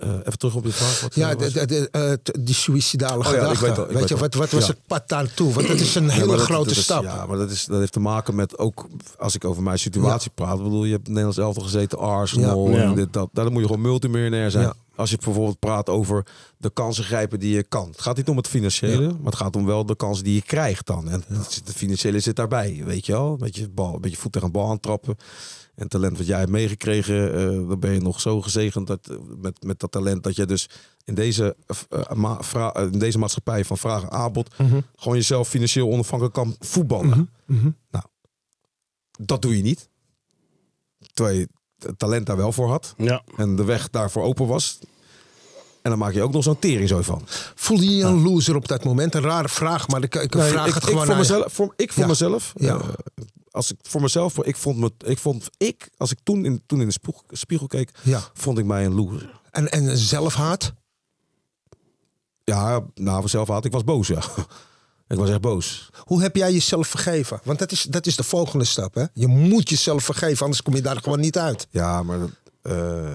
Eh, 0.00 0.08
even 0.12 0.38
terug 0.38 0.54
op 0.54 0.62
de 0.62 0.72
vraag. 0.72 1.00
Wat 1.00 1.14
Ja, 1.14 1.30
eh, 1.30 1.38
de, 1.38 1.50
de, 1.52 1.66
de, 1.66 1.88
eh, 1.90 2.12
die 2.44 2.54
suïcidale 2.54 3.18
Oh 3.18 3.24
ja, 3.24 3.30
ik 3.30 3.36
gedachte. 3.38 3.64
weet 3.66 3.76
wel, 3.76 3.84
ik 3.84 3.90
weet 3.90 4.00
weet 4.00 4.08
je, 4.08 4.16
wat, 4.16 4.34
wat 4.34 4.50
was 4.50 4.66
Ja. 4.66 4.72
het 4.72 4.80
pad 4.86 5.08
daartoe? 5.08 5.52
Want 5.52 5.66
dat 5.68 5.80
is 5.80 5.94
een 5.94 6.08
hele 6.08 6.26
dat- 6.36 6.40
grote 6.40 6.68
dat 6.68 6.76
is- 6.76 6.82
stap. 6.82 7.02
ja, 7.02 7.26
maar 7.26 7.36
dat, 7.36 7.50
is, 7.50 7.64
dat 7.64 7.78
heeft 7.78 7.92
te 7.92 8.00
maken 8.00 8.34
met 8.34 8.58
ook, 8.58 8.86
als 9.18 9.34
ik 9.34 9.44
over 9.44 9.62
mijn 9.62 9.78
situatie 9.78 10.30
praat. 10.34 10.56
Ik 10.58 10.62
bedoel, 10.64 10.84
je 10.84 10.92
hebt 10.92 11.08
Nederlands 11.08 11.38
elftal 11.38 11.62
gezeten, 11.64 11.98
Arsenal, 11.98 12.70
Ja. 12.70 12.76
en 12.82 12.88
Ja. 12.88 12.94
dit, 12.94 13.12
dat. 13.12 13.28
Dan 13.32 13.52
moet 13.52 13.60
je 13.60 13.66
gewoon 13.66 13.82
multimiljonair 13.82 14.50
zijn. 14.50 14.64
Ja. 14.64 14.74
Als 14.96 15.10
je 15.10 15.16
bijvoorbeeld 15.24 15.58
praat 15.58 15.88
over 15.88 16.26
de 16.56 16.70
kansen 16.70 17.04
grijpen 17.04 17.38
die 17.40 17.54
je 17.54 17.62
kan. 17.62 17.88
Het 17.88 18.00
gaat 18.00 18.16
niet 18.16 18.28
om 18.28 18.36
het 18.36 18.48
financiële, 18.48 19.06
maar 19.06 19.16
het 19.32 19.36
gaat 19.36 19.56
om 19.56 19.66
wel 19.66 19.86
de 19.86 19.96
kansen 19.96 20.24
die 20.24 20.34
je 20.34 20.42
krijgt 20.42 20.86
dan. 20.86 21.08
En 21.10 21.24
het 21.28 21.52
zit- 21.52 21.66
de 21.66 21.72
financiële 21.72 22.20
zit 22.20 22.36
daarbij, 22.36 22.82
weet 22.84 23.06
je 23.06 23.12
wel. 23.12 23.36
Met 23.40 23.56
je, 23.56 23.68
bal, 23.68 23.98
met 24.00 24.10
je 24.10 24.16
voet 24.16 24.32
tegen 24.32 24.46
een 24.46 24.52
bal 24.52 24.70
aantrappen. 24.70 25.16
En 25.80 25.88
talent 25.88 26.16
wat 26.18 26.26
jij 26.26 26.38
hebt 26.38 26.50
meegekregen, 26.50 27.34
eh, 27.34 27.68
dan 27.68 27.78
ben 27.80 27.92
je 27.92 28.00
nog 28.00 28.20
zo 28.20 28.40
gezegend 28.42 28.86
dat, 28.86 29.08
eh, 29.10 29.16
met, 29.38 29.62
met 29.62 29.80
dat 29.80 29.90
talent 29.90 30.22
dat 30.22 30.36
je 30.36 30.46
dus 30.46 30.68
in 31.04 31.14
deze, 31.14 31.56
eh, 31.88 32.10
ma- 32.12 32.42
vra- 32.42 32.74
in 32.76 32.98
deze 32.98 33.18
maatschappij 33.18 33.64
van 33.64 33.78
vraag 33.78 34.02
en 34.02 34.10
aanbod 34.10 34.54
gewoon 34.96 35.16
jezelf 35.16 35.48
financieel 35.48 35.88
onafhankelijk 35.90 36.34
kan 36.36 36.56
voetballen. 36.58 37.30
Nou, 37.90 38.04
dat 39.20 39.42
doe 39.42 39.56
je 39.56 39.62
niet. 39.62 39.88
Terwijl 41.12 41.38
je 41.38 41.48
het 41.78 41.98
talent 41.98 42.26
daar 42.26 42.36
wel 42.36 42.52
voor 42.52 42.68
had 42.68 42.94
Ja. 42.96 43.22
en 43.36 43.56
de 43.56 43.64
weg 43.64 43.90
daarvoor 43.90 44.22
open 44.22 44.46
was. 44.46 44.78
En 45.82 45.90
dan 45.90 45.98
maak 45.98 46.12
je 46.12 46.22
ook 46.22 46.32
nog 46.32 46.42
zo'n 46.42 46.58
tering 46.58 46.88
zo 46.88 47.02
van. 47.02 47.22
Voelde 47.54 47.84
je 47.84 47.96
je 47.96 48.04
een 48.04 48.22
loser 48.22 48.56
op 48.56 48.68
dat 48.68 48.84
moment? 48.84 49.14
Een 49.14 49.22
rare 49.22 49.48
vraag, 49.48 49.88
maar 49.88 50.02
ik, 50.02 50.14
ik 50.14 50.34
Nee, 50.34 50.50
vraag 50.50 50.66
ik, 50.66 50.74
het 50.74 50.82
ik 50.82 50.88
gewoon 50.88 51.04
voor 51.06 51.14
aan 51.14 51.20
je. 51.22 51.28
mezelf, 51.28 51.52
voor, 51.52 51.72
ik 51.76 51.92
voor 51.92 52.02
Ja. 52.02 52.08
mezelf, 52.08 52.52
Ja. 52.56 52.80
Als 53.50 53.70
ik 53.70 53.76
voor 53.82 54.00
mezelf, 54.00 54.38
ik 54.44 54.56
vond 54.56 54.78
me, 54.78 54.92
ik 54.98 55.18
vond 55.18 55.48
ik, 55.56 55.90
als 55.96 56.10
ik 56.12 56.18
toen 56.22 56.44
in, 56.44 56.62
toen 56.66 56.80
in 56.80 56.86
de 56.86 56.92
spiegel, 56.92 57.22
spiegel 57.30 57.66
keek, 57.66 57.90
Ja. 58.02 58.20
vond 58.34 58.58
ik 58.58 58.64
mij 58.64 58.84
een 58.84 58.94
loser. 58.94 59.40
En, 59.50 59.68
en 59.70 59.98
zelfhaat? 59.98 60.72
Ja, 62.44 62.84
nou, 62.94 63.28
zelf 63.28 63.48
had 63.48 63.64
ik 63.64 63.72
was 63.72 63.84
boos, 63.84 64.06
ja. 64.08 64.22
ik 65.08 65.16
was 65.16 65.28
echt 65.30 65.40
boos. 65.40 65.90
Hoe 65.98 66.22
heb 66.22 66.36
jij 66.36 66.52
jezelf 66.52 66.88
vergeven? 66.88 67.40
Want 67.44 67.58
dat 67.58 67.72
is, 67.72 67.82
dat 67.82 68.06
is 68.06 68.16
de 68.16 68.22
volgende 68.22 68.64
stap. 68.64 68.94
Hè? 68.94 69.04
Je 69.14 69.26
moet 69.26 69.68
jezelf 69.68 70.04
vergeven, 70.04 70.42
anders 70.42 70.62
kom 70.62 70.74
je 70.74 70.82
daar 70.82 70.96
gewoon 71.02 71.20
niet 71.20 71.38
uit. 71.38 71.66
Ja, 71.70 72.02
maar 72.02 72.18
eh, 72.62 73.14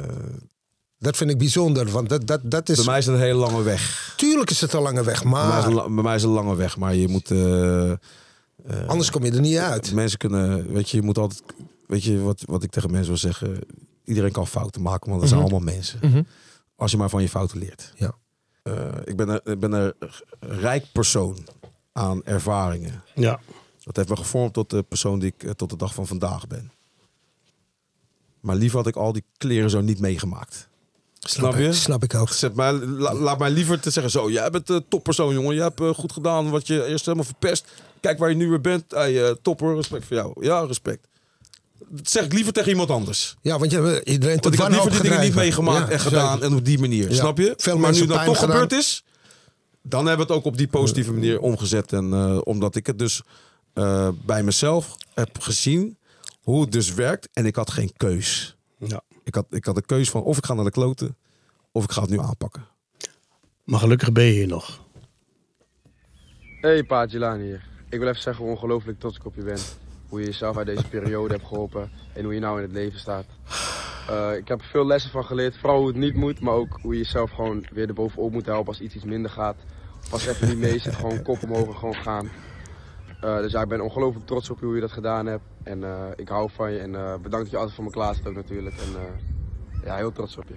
Dat 1.00 1.18
vind 1.18 1.30
ik 1.30 1.38
bijzonder, 1.38 1.90
want 1.92 2.10
dat, 2.10 2.28
dat, 2.28 2.40
dat 2.44 2.70
is... 2.70 2.76
bij 2.76 2.86
mij 2.86 2.98
is 2.98 3.06
het 3.06 3.16
een 3.16 3.22
hele 3.22 3.40
lange 3.40 3.64
weg. 3.64 4.14
Tuurlijk 4.18 4.50
is 4.50 4.62
het 4.62 4.74
een 4.74 4.82
lange 4.82 5.04
weg, 5.04 5.22
Bij 5.24 5.32
mij, 5.32 5.42
is 5.60 5.66
maar 5.66 5.86
een, 5.86 5.96
bij 5.96 6.04
mij 6.04 6.16
is 6.16 6.22
het 6.22 6.32
een 6.32 6.38
lange 6.38 6.56
weg, 6.56 6.78
maar 6.78 6.96
je 6.96 7.08
moet... 7.08 7.32
eh, 8.68 8.88
anders 8.88 9.10
kom 9.12 9.24
je 9.24 9.32
er 9.32 9.40
niet 9.40 9.58
uit. 9.58 9.94
Mensen 9.94 10.18
kunnen, 10.18 10.74
weet 10.74 10.90
je, 10.90 10.98
je 10.98 11.04
moet 11.04 11.18
altijd, 11.18 11.44
weet 11.88 12.04
je, 12.04 12.20
wat, 12.20 12.44
wat 12.46 12.64
ik 12.64 12.72
tegen 12.72 12.92
mensen 12.92 13.08
wil 13.08 13.18
zeggen. 13.18 13.60
Iedereen 14.04 14.32
kan 14.32 14.48
fouten 14.48 14.82
maken, 14.82 15.08
want 15.10 15.20
dat 15.20 15.30
zijn 15.30 15.42
allemaal 15.42 15.60
mensen. 15.60 16.28
Als 16.76 16.92
je 16.92 16.98
maar 16.98 17.10
van 17.10 17.22
je 17.22 17.30
fouten 17.30 17.58
leert. 17.58 17.94
Ja. 17.96 18.16
Eh, 18.64 18.88
ik, 19.04 19.16
ben 19.16 19.42
ik 19.44 19.60
ben 19.60 19.72
een 19.72 19.94
rijk 20.40 20.86
persoon 20.92 21.48
aan 21.92 22.24
ervaringen. 22.24 23.04
Ja. 23.16 23.40
Dat 23.84 23.96
heeft 23.96 24.10
me 24.10 24.16
gevormd 24.16 24.54
tot 24.54 24.70
de 24.70 24.84
persoon 24.84 25.20
die 25.20 25.34
ik 25.38 25.44
eh, 25.44 25.52
tot 25.52 25.70
de 25.70 25.78
dag 25.78 25.94
van 25.94 26.08
vandaag 26.08 26.48
ben. 26.48 26.72
Maar 28.40 28.56
liever 28.56 28.78
had 28.78 28.88
ik 28.88 28.96
al 28.96 29.12
die 29.14 29.24
kleren 29.38 29.70
zo 29.70 29.82
niet 29.82 30.00
meegemaakt. 30.00 30.68
Snap 31.20 31.56
je? 31.56 31.68
Ik, 31.68 31.74
snap 31.74 32.04
ik 32.04 32.16
ook. 32.16 32.30
Zet 32.30 32.56
mij, 32.56 32.74
la- 32.74 33.14
laat 33.14 33.40
mij 33.40 33.50
liever 33.50 33.80
te 33.80 33.90
zeggen 33.90 34.12
zo. 34.12 34.32
Jij 34.32 34.50
bent 34.50 34.70
een 34.70 34.86
toppersoon, 34.88 35.34
jongen. 35.34 35.56
Je 35.56 35.62
hebt 35.62 35.82
goed 35.96 36.12
gedaan 36.12 36.50
wat 36.50 36.68
je 36.68 36.86
eerst 36.86 37.06
helemaal 37.06 37.26
verpest. 37.26 37.68
Kijk 38.06 38.20
waar 38.20 38.30
je 38.30 38.36
nu 38.36 38.50
weer 38.50 38.62
bent. 38.62 38.92
Hey, 38.92 39.24
eh, 39.28 39.36
topper, 39.42 39.76
respect 39.76 40.06
voor 40.06 40.16
jou. 40.16 40.46
Ja, 40.46 40.60
respect. 40.66 41.08
Dat 41.90 42.10
zeg 42.10 42.26
ik 42.26 42.34
liever 42.34 42.54
tegen 42.54 42.70
iemand 42.70 42.90
anders. 42.90 43.36
Ja, 43.42 43.60
want 43.60 43.72
je 43.72 43.82
hebt 43.82 44.08
iedereen 44.10 44.30
Want 44.30 44.42
tot 44.42 44.54
ik 44.54 44.60
had 44.60 44.70
liever 44.70 44.92
die 44.92 45.02
dingen 45.02 45.20
niet 45.20 45.36
meegemaakt 45.36 45.88
Ja, 45.88 45.94
en 45.94 46.00
gedaan. 46.00 46.32
zeker. 46.32 46.52
En 46.52 46.58
op 46.58 46.66
die 46.66 46.80
manier. 46.80 47.10
Ja. 47.10 47.16
Snap 47.16 47.38
je? 47.38 47.54
Veel 47.58 47.78
maar 47.78 47.92
nu 47.92 48.06
dat 48.06 48.26
toch 48.26 48.40
gedaan. 48.40 48.52
gebeurd 48.54 48.72
is. 48.72 49.04
Dan 49.82 50.06
hebben 50.06 50.28
we 50.28 50.34
het 50.34 50.42
ook 50.42 50.48
op 50.48 50.58
die 50.58 50.68
positieve 50.68 51.12
manier 51.14 51.40
omgezet. 51.40 51.94
En 51.94 52.14
eh, 52.14 52.40
omdat 52.44 52.76
ik 52.76 52.88
het 52.88 53.00
dus 53.00 53.22
eh, 53.74 54.10
bij 54.26 54.44
mezelf 54.44 54.96
heb 55.14 55.40
gezien. 55.40 55.98
Hoe 56.42 56.62
het 56.62 56.72
dus 56.72 56.94
werkt. 56.94 57.30
En 57.34 57.46
ik 57.46 57.56
had 57.56 57.72
geen 57.72 57.92
keus. 57.98 58.56
ja. 58.80 59.02
Ik 59.24 59.36
had, 59.36 59.46
ik 59.50 59.66
had 59.66 59.76
een 59.78 59.86
keus 59.86 60.10
van 60.10 60.24
of 60.24 60.38
ik 60.38 60.46
ga 60.46 60.54
naar 60.54 60.64
de 60.66 60.72
kloten. 60.72 61.18
Of 61.72 61.84
ik 61.84 61.92
ga 61.92 62.02
het 62.02 62.10
nu 62.10 62.20
aanpakken. 62.20 62.68
Maar 63.64 63.80
gelukkig 63.80 64.12
ben 64.12 64.24
je 64.24 64.32
hier 64.32 64.48
nog. 64.48 64.84
Hey 66.62 66.84
Pa 66.84 67.06
Jelani 67.06 67.44
hier. 67.44 67.74
Ik 67.96 68.02
wil 68.02 68.10
even 68.10 68.22
zeggen 68.22 68.44
hoe 68.44 68.54
ongelooflijk 68.54 69.00
trots 69.00 69.18
ik 69.18 69.26
op 69.26 69.36
je 69.36 69.44
ben. 69.44 69.58
Hoe 70.10 70.20
je 70.20 70.26
jezelf 70.26 70.58
uit 70.58 70.68
deze 70.68 70.88
periode 70.88 71.34
hebt 71.34 71.46
geholpen 71.46 71.92
en 72.14 72.24
hoe 72.24 72.34
je 72.34 72.40
nou 72.40 72.58
in 72.58 72.64
het 72.64 72.72
leven 72.72 73.00
staat. 73.00 73.26
Eh, 74.10 74.38
ik 74.38 74.48
heb 74.48 74.60
er 74.60 74.66
veel 74.66 74.86
lessen 74.86 75.12
van 75.12 75.26
geleerd, 75.26 75.58
vooral 75.58 75.78
hoe 75.78 75.88
het 75.88 75.96
niet 75.96 76.16
moet, 76.16 76.40
maar 76.40 76.54
ook 76.54 76.80
hoe 76.82 76.94
je 76.94 77.00
jezelf 77.00 77.32
gewoon 77.32 77.66
weer 77.72 77.88
erbovenop 77.88 78.32
moet 78.32 78.46
helpen 78.46 78.68
als 78.68 78.80
iets 78.80 78.96
iets 78.96 79.04
minder 79.04 79.32
gaat. 79.32 79.56
Als 80.12 80.26
even 80.26 80.48
niet 80.48 80.58
mee 80.58 80.80
zit, 80.80 80.96
gewoon 80.96 81.22
kop 81.22 81.44
omhoog 81.44 81.80
gewoon 81.80 81.96
gaan. 81.96 82.30
Eh, 83.22 83.38
dus 83.38 83.52
ja, 83.52 83.62
ik 83.62 83.68
ben 83.68 83.82
ongelooflijk 83.82 84.26
trots 84.26 84.50
op 84.50 84.60
je 84.60 84.66
hoe 84.66 84.76
je 84.76 84.82
dat 84.82 84.92
gedaan 84.92 85.26
hebt. 85.26 85.44
En 85.64 85.84
eh, 85.84 86.06
ik 86.16 86.28
hou 86.28 86.50
van 86.52 86.72
je 86.72 86.80
en 86.80 86.92
bedankt 87.22 87.32
dat 87.32 87.50
je 87.50 87.58
altijd 87.58 87.76
voor 87.76 87.84
me 87.84 87.90
klaar 87.90 88.18
natuurlijk. 88.34 88.76
En 88.76 88.88
ja, 89.84 89.96
heel 89.96 90.12
trots 90.12 90.38
op 90.38 90.48
je. 90.48 90.56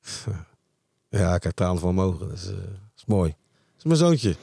Ja, 1.10 1.34
ik 1.34 1.42
heb 1.42 1.52
tranen 1.52 1.78
van 1.78 1.94
mogen. 1.94 2.28
Dat 2.28 2.36
is, 2.36 2.44
dat 2.44 2.56
is 2.96 3.04
mooi. 3.06 3.30
Dat 3.30 3.76
is 3.78 3.84
mijn 3.84 3.96
zoontje. 3.96 4.36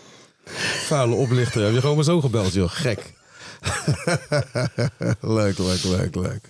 Vuile 0.85 1.15
oplichter. 1.15 1.63
Heb 1.63 1.73
je 1.73 1.79
gewoon 1.79 1.95
mijn 1.95 2.07
zoon 2.07 2.21
gebeld, 2.21 2.53
joh. 2.53 2.69
Gek. 2.69 3.13
leuk, 5.37 5.57
leuk, 5.57 5.83
leuk, 5.83 6.15
leuk. 6.15 6.49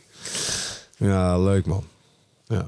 Ja, 0.97 1.39
leuk 1.39 1.65
man. 1.65 1.83
Ja, 2.45 2.65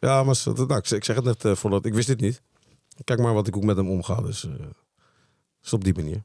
ja 0.00 0.22
maar 0.22 0.36
zo- 0.36 0.52
nou, 0.52 0.76
ik 0.76 0.86
zeg- 1.04 1.06
het 1.16 1.24
net 1.24 1.44
eh, 1.44 1.54
voordat... 1.54 1.84
Ik 1.84 1.94
wist 1.94 2.06
dit 2.06 2.20
niet. 2.20 2.42
Kijk 3.04 3.20
maar 3.20 3.34
wat 3.34 3.46
ik 3.46 3.56
ook 3.56 3.64
met 3.64 3.76
hem 3.76 3.90
omga. 3.90 4.14
Dus, 4.20 4.44
eh 4.44 4.50
dus 5.60 5.72
op 5.72 5.84
die 5.84 5.94
manier. 5.94 6.22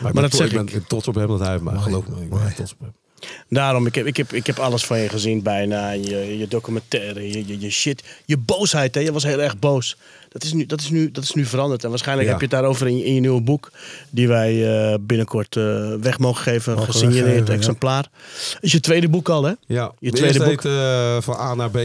Maar, 0.00 0.08
ik 0.08 0.12
ben 0.12 0.22
dat 0.22 0.34
zeg 0.34 0.46
ik. 0.46 0.52
Ben, 0.66 0.74
ik. 0.76 0.86
trots 0.88 1.08
op 1.08 1.14
hem 1.14 1.26
dat 1.28 1.38
hij 1.38 1.50
heeft 1.50 1.62
mij. 1.62 1.76
Geloof 1.78 2.08
me. 2.08 2.22
Ik 2.22 2.30
ben 2.30 2.54
trots 2.54 2.72
op 2.72 2.80
hem. 2.80 2.94
Daarom, 3.48 3.86
ik 3.86 3.94
heb, 3.94 4.06
ik, 4.06 4.16
heb, 4.16 4.32
ik 4.32 4.46
heb 4.46 4.58
alles 4.58 4.84
van 4.86 4.98
je 4.98 5.08
gezien 5.08 5.42
bijna. 5.42 5.90
Je, 5.90 6.38
je 6.38 6.48
documentaire, 6.48 7.30
je, 7.32 7.46
je, 7.46 7.60
je 7.60 7.70
shit. 7.70 8.02
Je 8.24 8.36
boosheid, 8.36 8.94
hè. 8.94 9.00
Je 9.00 9.12
was 9.12 9.22
heel 9.22 9.40
erg 9.42 9.58
boos. 9.58 9.96
Dat 10.28 10.42
is 10.44 10.52
nu, 10.52 10.66
dat 10.66 10.80
is 10.80 10.90
nu, 10.90 11.10
dat 11.10 11.24
is 11.24 11.32
nu 11.32 11.44
veranderd. 11.44 11.84
En 11.84 11.88
waarschijnlijk 11.90 12.26
Ja. 12.28 12.32
heb 12.32 12.42
je 12.42 12.48
het 12.48 12.56
daarover 12.60 12.86
in 12.88 12.96
je, 12.96 13.04
in 13.04 13.14
je 13.14 13.20
nieuwe 13.20 13.40
boek. 13.40 13.70
Die 14.10 14.28
wij 14.28 14.76
eh, 14.92 14.98
binnenkort 15.00 15.56
eh, 15.56 15.92
weg 16.00 16.18
mogen 16.18 16.42
geven. 16.42 16.74
Mogen 16.74 16.92
gesigneerd 16.92 17.24
weggeven, 17.24 17.46
ja. 17.52 17.52
exemplaar. 17.58 18.08
Is 18.60 18.72
je 18.72 18.80
tweede 18.80 19.08
boek 19.08 19.28
al, 19.28 19.42
hè? 19.44 19.52
Ja, 19.66 19.92
Je 19.98 20.10
de 20.10 20.16
tweede 20.16 20.38
boek. 20.38 20.48
heet 20.48 20.64
eh, 20.64 21.16
van 21.20 21.36
A 21.36 21.54
naar 21.54 21.70
B. 21.70 21.78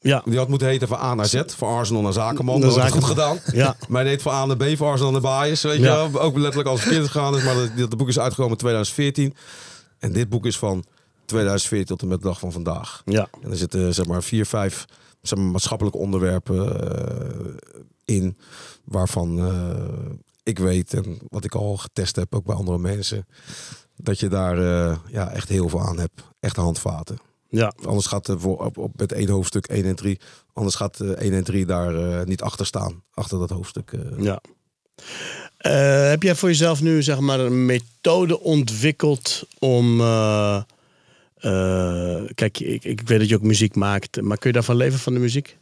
Ja. 0.00 0.22
Die 0.24 0.38
had 0.38 0.48
moeten 0.48 0.68
heten 0.68 0.88
van 0.88 0.98
A 0.98 1.14
naar 1.14 1.26
Z. 1.26 1.40
Van 1.56 1.68
Arsenal 1.76 2.02
naar 2.02 2.12
Zakenman. 2.12 2.60
Dat 2.60 2.76
ik 2.76 2.82
goed 2.82 3.04
gedaan. 3.04 3.38
Ja. 3.52 3.76
Maar 3.88 4.04
heet 4.04 4.22
van 4.22 4.32
A 4.34 4.44
naar 4.46 4.56
B, 4.56 4.64
van 4.76 4.88
Arsenal 4.88 5.12
naar 5.12 5.20
Bayers. 5.20 5.62
Weet 5.62 5.78
Ja. 5.78 6.02
je 6.02 6.10
wel. 6.10 6.20
Ook 6.22 6.36
letterlijk 6.36 6.68
als 6.68 6.80
het 6.80 6.88
verkeerd 6.88 7.10
gegaan 7.10 7.36
is. 7.36 7.42
Maar 7.44 7.54
dat, 7.54 7.70
dat 7.76 7.96
boek 7.96 8.08
is 8.08 8.18
uitgekomen 8.18 8.52
in 8.52 8.58
2014. 8.58 9.34
En 10.04 10.12
dit 10.12 10.28
boek 10.28 10.46
is 10.46 10.58
van 10.58 10.84
2014 11.24 11.86
tot 11.86 12.02
en 12.02 12.08
met 12.08 12.20
de 12.20 12.26
dag 12.26 12.38
van 12.38 12.52
vandaag. 12.52 13.02
Ja. 13.04 13.28
En 13.40 13.50
er 13.50 13.56
zitten 13.56 13.94
zeg 13.94 14.06
maar 14.06 14.22
vier, 14.22 14.46
vijf 14.46 14.84
zeg 15.22 15.38
maar, 15.38 15.48
maatschappelijke 15.48 15.98
onderwerpen 15.98 16.90
eh, 16.90 17.54
in. 18.04 18.38
Waarvan 18.84 19.38
eh, 19.38 20.10
ik 20.42 20.58
weet 20.58 20.94
en 20.94 21.18
wat 21.28 21.44
ik 21.44 21.54
al 21.54 21.76
getest 21.76 22.16
heb, 22.16 22.34
ook 22.34 22.44
bij 22.44 22.54
andere 22.54 22.78
mensen. 22.78 23.26
Dat 23.96 24.20
je 24.20 24.28
daar 24.28 24.58
eh, 24.58 24.96
ja, 25.10 25.30
echt 25.30 25.48
heel 25.48 25.68
veel 25.68 25.80
aan 25.80 25.98
hebt. 25.98 26.22
Echt 26.40 26.56
handvaten. 26.56 27.18
Ja. 27.48 27.72
Anders 27.84 28.06
gaat 28.06 28.28
er 28.28 28.40
voor, 28.40 28.64
op, 28.64 28.78
op 28.78 28.92
met 28.96 29.12
één 29.12 29.28
hoofdstuk 29.28 29.66
1 29.66 29.84
en 29.84 29.96
3. 29.96 30.20
Anders 30.52 30.74
gaat 30.74 31.00
eh, 31.00 31.08
1 31.08 31.32
en 31.32 31.44
3 31.44 31.66
daar 31.66 32.26
niet 32.26 32.42
achter 32.42 32.66
staan. 32.66 33.02
Achter 33.14 33.38
dat 33.38 33.50
hoofdstuk. 33.50 33.92
Ja. 34.18 34.40
Eh, 35.64 36.08
heb 36.08 36.22
jij 36.22 36.34
voor 36.34 36.48
jezelf 36.48 36.82
nu 36.82 37.02
zeg 37.02 37.18
maar 37.20 37.40
een 37.40 37.66
methode 37.66 38.40
ontwikkeld 38.40 39.42
om. 39.58 40.00
eh, 40.00 40.56
eh, 41.36 42.22
kijk, 42.34 42.60
ik, 42.60 42.84
ik 42.84 43.00
weet 43.08 43.18
dat 43.18 43.28
je 43.28 43.34
ook 43.34 43.42
muziek 43.42 43.74
maakt, 43.74 44.20
maar 44.22 44.38
kun 44.38 44.48
je 44.48 44.54
daarvan 44.54 44.76
leven 44.76 44.98
van 44.98 45.12
de 45.14 45.20
muziek? 45.20 45.56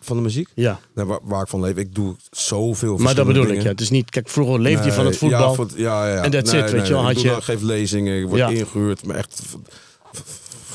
Van 0.00 0.16
de 0.16 0.22
muziek? 0.22 0.48
Ja. 0.54 0.80
Nou, 0.94 1.08
waar, 1.08 1.18
waar 1.22 1.42
ik 1.42 1.48
van 1.48 1.60
leef. 1.60 1.76
Ik 1.76 1.94
doe 1.94 2.16
zoveel 2.30 2.96
Maar 2.96 3.14
dat 3.14 3.26
bedoel 3.26 3.46
ik. 3.46 3.62
Ja. 3.62 3.68
Het 3.68 3.80
is 3.80 3.90
niet. 3.90 4.10
Kijk, 4.10 4.28
vroeger 4.28 4.60
leefde 4.60 4.84
je 4.86 4.92
van 4.92 5.06
het 5.06 5.20
Nee, 5.20 5.30
voetbal. 5.30 5.66
Ja, 5.76 6.06
ja, 6.06 6.14
ja. 6.14 6.22
En 6.22 6.30
that's 6.30 6.52
it, 6.52 6.70
weet 6.70 6.86
je 6.86 6.92
wel, 6.92 7.02
had 7.02 7.20
je- 7.20 7.28
dan- 7.28 7.42
geef 7.42 7.60
lezingen, 7.60 8.18
ik 8.20 8.26
word 8.26 8.38
Ja. 8.38 8.48
ingehuurd. 8.48 9.04
Maar 9.04 9.16
echt 9.16 9.42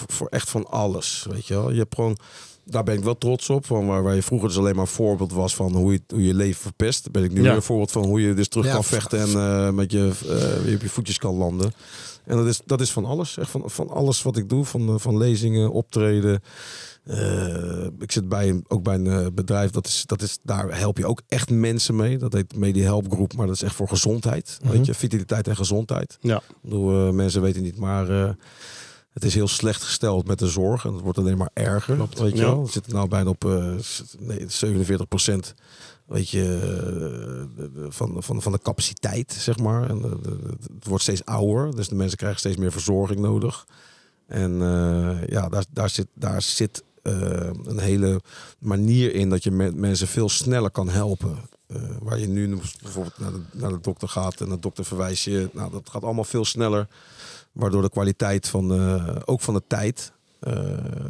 voor 0.08 0.28
echt 0.28 0.50
van 0.50 0.68
alles, 0.70 1.26
weet 1.30 1.48
je 1.48 1.54
wel. 1.54 1.72
Je 1.72 1.80
hebt 1.80 1.96
gewoon... 1.96 2.18
daar 2.66 2.84
ben 2.84 2.98
ik 2.98 3.04
wel 3.04 3.18
trots 3.18 3.50
op. 3.50 3.66
Van 3.66 3.88
waar, 3.88 4.04
waar 4.04 4.16
je 4.16 4.22
vroeger 4.24 4.48
dus 4.48 4.58
alleen 4.58 4.74
maar 4.76 4.82
een 4.84 4.88
voorbeeld 4.90 5.32
was 5.34 5.56
van 5.56 5.76
hoe 5.76 5.92
je, 5.92 6.02
hoe 6.08 6.26
je 6.26 6.34
leven 6.34 6.62
verpest. 6.62 7.12
Ben 7.12 7.24
ik 7.24 7.32
nu 7.32 7.38
Ja. 7.42 7.44
weer 7.48 7.56
een 7.56 7.62
voorbeeld 7.62 7.92
van 7.92 8.04
hoe 8.06 8.22
je 8.22 8.34
dus 8.34 8.48
terug 8.48 8.66
Ja, 8.66 8.74
kan 8.74 8.84
vechten 8.84 9.20
en 9.20 9.28
eh, 9.30 9.70
met 9.72 9.92
je, 9.92 10.12
eh, 10.22 10.64
weer 10.64 10.76
op 10.76 10.82
je 10.82 10.90
voetjes 10.90 11.18
kan 11.18 11.36
landen. 11.36 11.74
En 12.26 12.38
dat 12.38 12.46
is, 12.48 12.62
dat 12.66 12.82
is 12.82 12.92
van 12.92 13.06
alles. 13.06 13.38
Echt 13.38 13.50
van, 13.50 13.64
van 13.66 13.90
alles 13.90 14.22
wat 14.22 14.38
ik 14.38 14.50
doe. 14.50 14.66
Van, 14.66 14.88
eh, 14.90 14.94
van 14.98 15.18
lezingen, 15.18 15.72
optreden. 15.72 16.42
Eh, 17.04 17.84
ik 18.00 18.12
zit 18.12 18.30
bij 18.30 18.50
een, 18.50 18.66
ook 18.68 18.84
bij 18.84 18.96
een 18.96 19.08
eh, 19.08 19.26
bedrijf. 19.34 19.72
Dat 19.72 19.88
is, 19.88 20.04
dat 20.06 20.22
is, 20.22 20.38
daar 20.44 20.78
help 20.78 20.98
je 20.98 21.06
ook 21.06 21.22
echt 21.28 21.50
mensen 21.50 21.96
mee. 21.96 22.18
Dat 22.18 22.34
heet 22.34 22.56
Media 22.56 22.84
Help 22.84 23.12
Group. 23.12 23.34
Maar 23.36 23.46
dat 23.48 23.56
is 23.56 23.62
echt 23.62 23.76
voor 23.76 23.88
gezondheid. 23.88 24.58
Weet 24.64 24.86
je, 24.86 24.94
vitaliteit 24.94 25.48
en 25.48 25.56
gezondheid. 25.56 26.18
Ja. 26.20 26.38
Ik 26.38 26.56
bedoel, 26.62 27.14
mensen 27.14 27.42
weten 27.42 27.62
niet, 27.62 27.78
maar 27.78 28.10
eh, 28.10 28.30
het 29.16 29.24
is 29.24 29.34
heel 29.34 29.48
slecht 29.48 29.84
gesteld 29.84 30.28
met 30.28 30.40
de 30.40 30.48
zorg. 30.48 30.86
En 30.86 30.94
het 30.94 31.02
wordt 31.02 31.18
alleen 31.18 31.38
maar 31.38 31.50
erger. 31.54 31.98
Weet 31.98 32.18
je 32.32 32.36
Ja. 32.36 32.42
wel? 32.46 32.66
We 32.66 32.72
zitten 32.72 32.94
nou 32.94 33.08
bijna 33.08 33.30
op 33.30 33.46
eh, 33.46 33.74
s- 33.80 34.04
nee, 34.20 34.46
47 34.48 35.08
procent. 35.08 35.54
Weet 36.06 36.30
je, 36.30 36.44
eh, 36.44 37.64
de- 37.74 37.86
van, 37.90 38.24
van, 38.24 38.42
van 38.42 38.52
de 38.52 38.60
capaciteit, 38.62 39.36
zeg 39.40 39.58
maar. 39.60 39.90
En 39.90 40.02
het 40.74 40.88
wordt 40.88 41.04
steeds 41.04 41.26
ouder, 41.26 41.76
dus 41.76 41.88
de 41.88 41.96
mensen 41.96 42.18
krijgen 42.18 42.40
steeds 42.40 42.58
meer 42.58 42.72
verzorging 42.72 43.20
nodig. 43.20 43.66
En 44.28 44.62
eh, 44.62 45.28
ja, 45.28 45.50
daar, 45.50 45.66
daar 45.72 45.90
zit, 45.90 46.08
daar 46.14 46.42
zit 46.42 46.84
eh, 47.02 47.50
een 47.64 47.80
hele 47.80 48.22
manier 48.60 49.14
in 49.16 49.30
dat 49.30 49.44
je 49.44 49.52
me- 49.52 49.72
mensen 49.72 50.08
veel 50.08 50.30
sneller 50.30 50.72
kan 50.72 50.90
helpen. 50.90 51.38
Eh, 51.68 51.82
waar 52.02 52.20
je 52.20 52.28
nu 52.28 52.60
bijvoorbeeld 52.82 53.20
naar 53.20 53.32
de, 53.32 53.40
naar 53.52 53.70
de 53.70 53.80
dokter 53.82 54.08
gaat 54.08 54.42
en 54.42 54.50
de 54.50 54.60
dokter 54.60 54.86
verwijst 54.86 55.24
je. 55.24 55.50
Nou, 55.54 55.72
dat 55.72 55.90
gaat 55.90 56.04
allemaal 56.04 56.24
veel 56.24 56.46
sneller. 56.46 56.88
Waardoor 57.56 57.82
de 57.82 57.90
kwaliteit 57.90 58.48
van, 58.48 58.74
eh, 58.74 59.16
ook 59.26 59.42
van 59.42 59.54
de 59.54 59.64
tijd, 59.68 60.12
eh, 60.40 60.54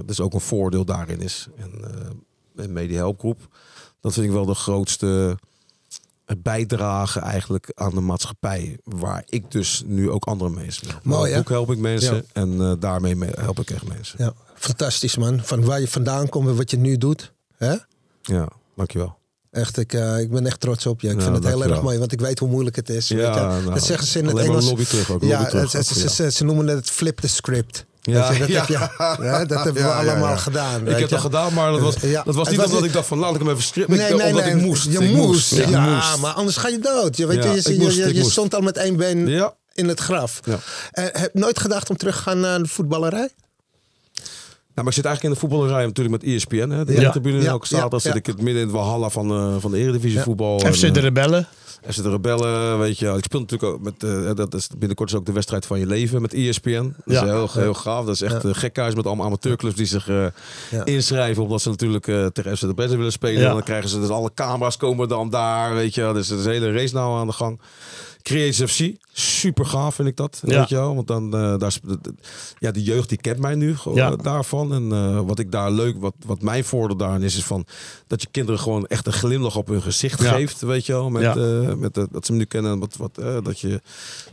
dus 0.06 0.20
ook 0.20 0.34
een 0.34 0.41
voordeel 0.41 0.86
daarin 0.86 1.22
is. 1.22 1.48
En, 1.58 1.72
eh 1.84 2.64
en 2.64 2.74
Media 2.74 2.96
Help 2.98 3.20
Groep, 3.20 3.56
dat 4.02 4.14
vind 4.14 4.26
ik 4.26 4.32
wel 4.32 4.46
de 4.46 4.54
grootste 4.56 5.38
bijdrage 6.38 7.20
eigenlijk 7.20 7.72
aan 7.74 7.89
de 7.96 8.02
maatschappij. 8.02 8.78
Waar 8.84 9.24
ik 9.26 9.52
dus 9.52 9.84
nu 9.86 10.12
ook 10.12 10.26
andere 10.26 10.50
mensen 10.50 10.88
help. 10.88 11.04
Mooi, 11.04 11.20
Met 11.22 11.30
hè? 11.30 11.36
het 11.38 11.43
boek 11.48 11.54
help 11.58 11.72
ik 11.72 11.78
mensen 11.78 12.16
Ja. 12.16 12.22
en 12.34 12.80
daarmee 12.80 13.16
me- 13.16 13.34
help 13.39 13.60
ik 13.60 13.70
echt 13.70 13.88
mensen. 13.88 14.24
Ja, 14.24 14.34
fantastisch 14.56 15.18
man. 15.18 15.39
Van 15.43 15.66
waar 15.66 15.80
je 15.80 15.88
vandaan 15.88 16.30
komt 16.30 16.48
en 16.48 16.56
wat 16.56 16.72
je 16.72 16.78
nu 16.78 16.98
doet. 16.98 17.34
Hè? 17.58 17.76
Ja, 18.22 18.48
dankjewel. 18.76 19.18
Echt, 19.56 19.78
ik, 19.78 19.93
eh, 19.93 20.20
ik 20.20 20.32
ben 20.32 20.45
echt 20.45 20.60
trots 20.60 20.86
op 20.86 21.01
je. 21.01 21.08
Ik 21.10 21.16
Ja, 21.18 21.22
vind 21.22 21.36
het 21.36 21.45
heel 21.45 21.64
erg 21.64 21.82
mooi, 21.82 21.97
want 21.99 22.12
ik 22.12 22.20
weet 22.20 22.39
hoe 22.39 22.49
moeilijk 22.49 22.76
het 22.76 22.89
is. 22.89 23.08
Ja, 23.08 23.36
nou, 23.36 23.74
dat 23.74 23.84
zeggen 23.86 24.08
ze 24.08 24.20
in 24.20 24.26
het 24.26 24.38
Engels. 24.38 24.66
lobby 24.66 24.86
terug 24.86 25.12
ook, 25.12 25.22
ja, 25.24 25.28
lobby 25.38 25.49
terug 25.49 25.72
het- 25.72 25.89
ook 26.06 26.10
ze, 26.12 26.32
ze, 26.32 26.43
noemen 26.43 26.68
het 26.68 26.89
flip 26.89 27.20
the 27.20 27.28
script. 27.28 27.86
Ja, 28.01 28.32
je, 28.32 28.39
dat, 28.39 28.47
ja. 28.47 28.60
Heb 28.60 28.68
je, 28.68 29.24
ja, 29.26 29.45
dat 29.45 29.64
hebben 29.64 29.74
we 29.74 29.80
Ja, 29.89 29.99
allemaal 29.99 30.38
gedaan. 30.38 30.88
Ik 30.88 30.97
heb 30.99 31.10
dat 31.10 31.20
gedaan, 31.20 31.53
maar 31.53 31.72
dat 31.72 31.80
was, 31.82 31.95
dat 32.26 32.36
was 32.36 32.49
niet 32.49 32.58
was 32.58 32.66
omdat 32.66 32.84
ik 32.84 32.93
dacht 32.93 33.08
van 33.08 33.18
laat 33.18 33.34
ik 33.36 33.39
hem 33.41 33.49
even 33.49 33.64
strippen. 33.64 33.97
Nee, 33.97 34.14
nee, 34.14 34.28
omdat 34.28 34.43
nee. 34.45 34.53
ik 34.56 34.62
moest. 34.62 34.84
Je 34.91 34.99
Ik 34.99 35.16
moest. 35.16 35.56
Ja, 35.56 36.16
maar 36.16 36.34
anders 36.34 36.58
ga 36.58 36.68
je 36.68 36.80
dood. 36.80 37.18
Je, 37.18 37.26
weet 37.28 37.43
je, 37.43 37.74
je, 38.14 38.14
moest, 38.14 38.32
stond 38.32 38.56
al 38.56 38.62
met 38.62 38.78
één 38.78 38.95
been 38.97 39.28
in 39.74 39.88
het 39.88 39.99
graf. 39.99 40.39
Eh, 40.91 41.03
heb 41.12 41.30
je 41.34 41.39
nooit 41.39 41.60
gedacht 41.60 41.89
om 41.89 41.97
terug 41.97 42.16
te 42.16 42.22
gaan 42.22 42.39
naar 42.39 42.60
de 42.60 42.68
voetballerij? 42.68 43.30
Nou, 44.76 44.88
maar 44.88 44.95
ik 44.97 45.03
zit 45.03 45.05
eigenlijk 45.05 45.23
in 45.23 45.41
de 45.41 45.47
voetballerij 45.47 45.86
natuurlijk 45.86 46.23
met 46.23 46.34
ESPN. 46.34 46.69
Hè, 46.69 46.86
de 46.86 47.01
Ja. 47.01 47.11
tribune 47.11 47.41
Ja, 47.41 47.57
zaterdag 47.61 47.91
ja, 48.03 48.09
zit 48.09 48.15
ik 48.15 48.26
het 48.26 48.41
midden 48.41 48.61
in 48.61 48.67
het 48.67 48.76
walhalla 48.78 49.09
van, 49.09 49.32
eh, 49.32 49.55
van 49.59 49.71
de 49.71 49.78
Eredivisie 49.78 50.19
voetbal. 50.19 50.59
FC 50.59 50.82
En, 50.84 50.93
de 50.93 50.99
eh, 50.99 51.05
Rebellen. 51.05 51.47
FC 51.89 52.03
de 52.03 52.09
Rebellen, 52.09 52.80
weet 52.80 52.99
je. 52.99 53.07
Ik 53.17 53.23
speel 53.23 53.39
natuurlijk 53.39 53.71
ook 53.73 53.82
met, 53.82 54.03
eh, 54.03 54.36
dat 54.36 54.53
is 54.53 54.67
binnenkort 54.78 55.09
is 55.09 55.15
ook 55.15 55.26
de 55.26 55.32
wedstrijd 55.32 55.65
van 55.65 55.80
je 55.80 55.86
leven 55.86 56.21
met 56.21 56.34
ESPN. 56.34 56.93
Dat 57.05 57.15
Ja. 57.15 57.23
is 57.23 57.30
heel, 57.30 57.49
heel 57.53 57.73
gaaf. 57.73 58.05
Dat 58.05 58.13
is 58.13 58.21
echt 58.21 58.41
Ja. 58.43 58.47
ja. 58.49 58.53
gekhuis 58.53 58.95
met 58.95 59.05
allemaal 59.05 59.26
amateurclubs 59.26 59.76
die 59.76 59.86
zich 59.86 60.07
Ja. 60.07 60.32
inschrijven. 60.84 61.43
Omdat 61.43 61.61
ze 61.61 61.69
natuurlijk 61.69 62.07
eh, 62.07 62.26
tegen 62.26 62.55
FC 62.55 62.61
de 62.61 62.67
Rebellen 62.67 62.97
willen 62.97 63.11
spelen. 63.11 63.45
En 63.47 63.51
dan 63.53 63.63
krijgen 63.63 63.89
ze 63.89 63.99
dus 63.99 64.09
alle 64.09 64.32
camera's 64.34 64.78
komen 64.78 65.07
dan 65.07 65.30
daar, 65.30 65.73
weet 65.73 65.95
je. 65.95 66.09
Dus 66.13 66.30
er 66.30 66.38
is 66.39 66.45
een 66.45 66.51
hele 66.51 66.71
race 66.71 66.93
nou 66.93 67.19
aan 67.19 67.28
de 67.28 67.34
gang. 67.34 67.59
Creative 68.26 68.67
FC, 68.67 68.95
super 69.13 69.65
gaaf 69.65 69.95
vind 69.95 70.07
ik 70.07 70.15
dat. 70.17 70.41
Ja. 70.45 70.59
Weet 70.59 70.69
je 70.69 70.76
wel? 70.76 70.95
Want 70.95 71.07
dan, 71.07 71.34
eh, 71.36 71.57
daar, 71.57 71.78
ja, 72.59 72.71
de 72.71 72.84
jeugd 72.84 73.09
die 73.09 73.17
kent 73.17 73.39
mij 73.39 73.55
nu 73.55 73.78
gewoon, 73.78 73.97
Ja. 73.97 74.11
eh, 74.11 74.17
daarvan. 74.21 74.73
En 74.73 74.91
eh, 74.91 75.21
wat 75.26 75.39
ik 75.39 75.51
daar 75.51 75.71
leuk, 75.71 75.95
wat, 75.99 76.13
wat 76.26 76.41
mijn 76.41 76.63
voordeel 76.63 76.97
daarin 76.97 77.21
is, 77.21 77.36
is 77.38 77.43
van 77.43 77.65
dat 78.07 78.21
je 78.21 78.28
kinderen 78.32 78.59
gewoon 78.59 78.86
echt 78.86 79.07
een 79.07 79.13
glimlach 79.13 79.55
op 79.55 79.67
hun 79.67 79.82
gezicht 79.82 80.21
Ja. 80.21 80.32
geeft. 80.32 80.61
Weet 80.61 80.86
je 80.86 80.91
wel? 80.91 81.09
Met, 81.09 81.23
eh, 81.38 81.73
met 81.73 81.93
dat 81.93 82.26
ze 82.26 82.32
me 82.32 82.38
nu 82.38 82.45
kennen. 82.45 82.71
en 82.71 82.80
Wat, 82.80 82.95
wat, 82.97 83.17
eh, 83.17 83.38
dat, 83.43 83.59
je, 83.59 83.82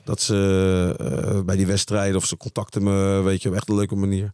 dat 0.04 0.20
ze 0.20 0.94
eh, 0.98 1.40
bij 1.40 1.56
die 1.56 1.66
wedstrijden 1.66 2.16
of 2.16 2.26
ze 2.26 2.36
contacten 2.36 2.82
me, 2.82 3.20
weet 3.24 3.42
je, 3.42 3.48
op 3.48 3.54
echt 3.54 3.68
een 3.68 3.74
leuke 3.76 3.96
manier. 3.96 4.32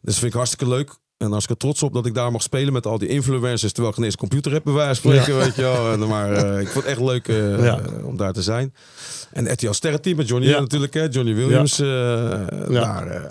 Dus 0.00 0.14
vind 0.18 0.26
ik 0.30 0.36
hartstikke 0.36 0.68
leuk. 0.68 0.94
En 1.18 1.30
hartstikke 1.30 1.60
trots 1.62 1.82
op 1.82 1.92
dat 1.92 2.06
ik 2.06 2.14
daar 2.14 2.30
mag 2.30 2.42
spelen 2.42 2.72
met 2.72 2.86
al 2.86 2.98
die 2.98 3.08
influencers. 3.08 3.72
Terwijl 3.72 3.88
ik 3.88 3.94
geen 3.94 4.04
eens 4.04 4.12
een 4.14 4.20
computer 4.20 4.52
heb, 4.52 4.64
bij 4.64 4.72
wijze 4.72 5.00
van 5.00 5.12
spreken. 5.12 5.36
Weet 5.38 5.54
je 5.54 5.62
wel. 5.62 5.92
En, 5.92 6.08
maar 6.08 6.32
eh, 6.32 6.60
ik 6.60 6.68
vond 6.68 6.84
het 6.84 6.92
echt 6.92 7.00
leuk 7.00 7.28
eh, 7.28 7.64
Ja. 7.64 7.80
om 8.04 8.16
daar 8.16 8.32
te 8.32 8.42
zijn. 8.42 8.74
En 9.32 9.52
RTL 9.52 9.70
Sterrenteam 9.72 10.16
met 10.16 10.28
Johnny 10.28 10.48
Ja. 10.48 10.60
natuurlijk. 10.60 10.94
Hè, 10.94 11.02
Johnny 11.10 11.34
Williams. 11.34 11.78
eh, 11.78 11.86
Daar, 12.68 13.06
eh, 13.06 13.30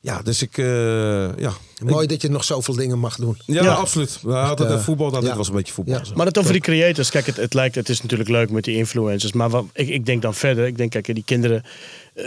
ja, 0.00 0.22
dus 0.22 0.42
ik... 0.42 0.58
eh, 0.58 1.36
ja. 1.36 1.52
Mooi 1.84 2.06
dat 2.06 2.22
je 2.22 2.28
nog 2.30 2.44
zoveel 2.44 2.74
dingen 2.74 2.98
mag 2.98 3.16
doen. 3.16 3.36
Ja, 3.46 3.62
Ja. 3.62 3.72
absoluut. 3.72 4.18
We 4.22 4.32
hadden 4.32 4.70
het 4.70 4.82
voetbal, 4.82 5.12
ja. 5.14 5.20
dit 5.20 5.34
was 5.36 5.48
een 5.48 5.54
beetje 5.54 5.72
voetbal. 5.72 6.00
Maar 6.14 6.26
het 6.26 6.38
over 6.38 6.52
die 6.52 6.60
creators, 6.60 7.10
kijk, 7.10 7.26
het, 7.26 7.36
het 7.36 7.54
lijkt, 7.54 7.74
het 7.74 7.88
is 7.88 8.02
natuurlijk 8.02 8.30
leuk 8.30 8.50
met 8.50 8.64
die 8.64 8.76
influencers. 8.76 9.32
Maar 9.32 9.48
wat, 9.50 9.64
ik, 9.72 9.88
ik 9.88 10.06
denk 10.06 10.22
dan 10.22 10.34
verder, 10.34 10.66
ik 10.66 10.76
denk, 10.76 10.90
kijk, 10.90 11.14
die 11.14 11.24
kinderen, 11.24 11.62
eh 12.14 12.24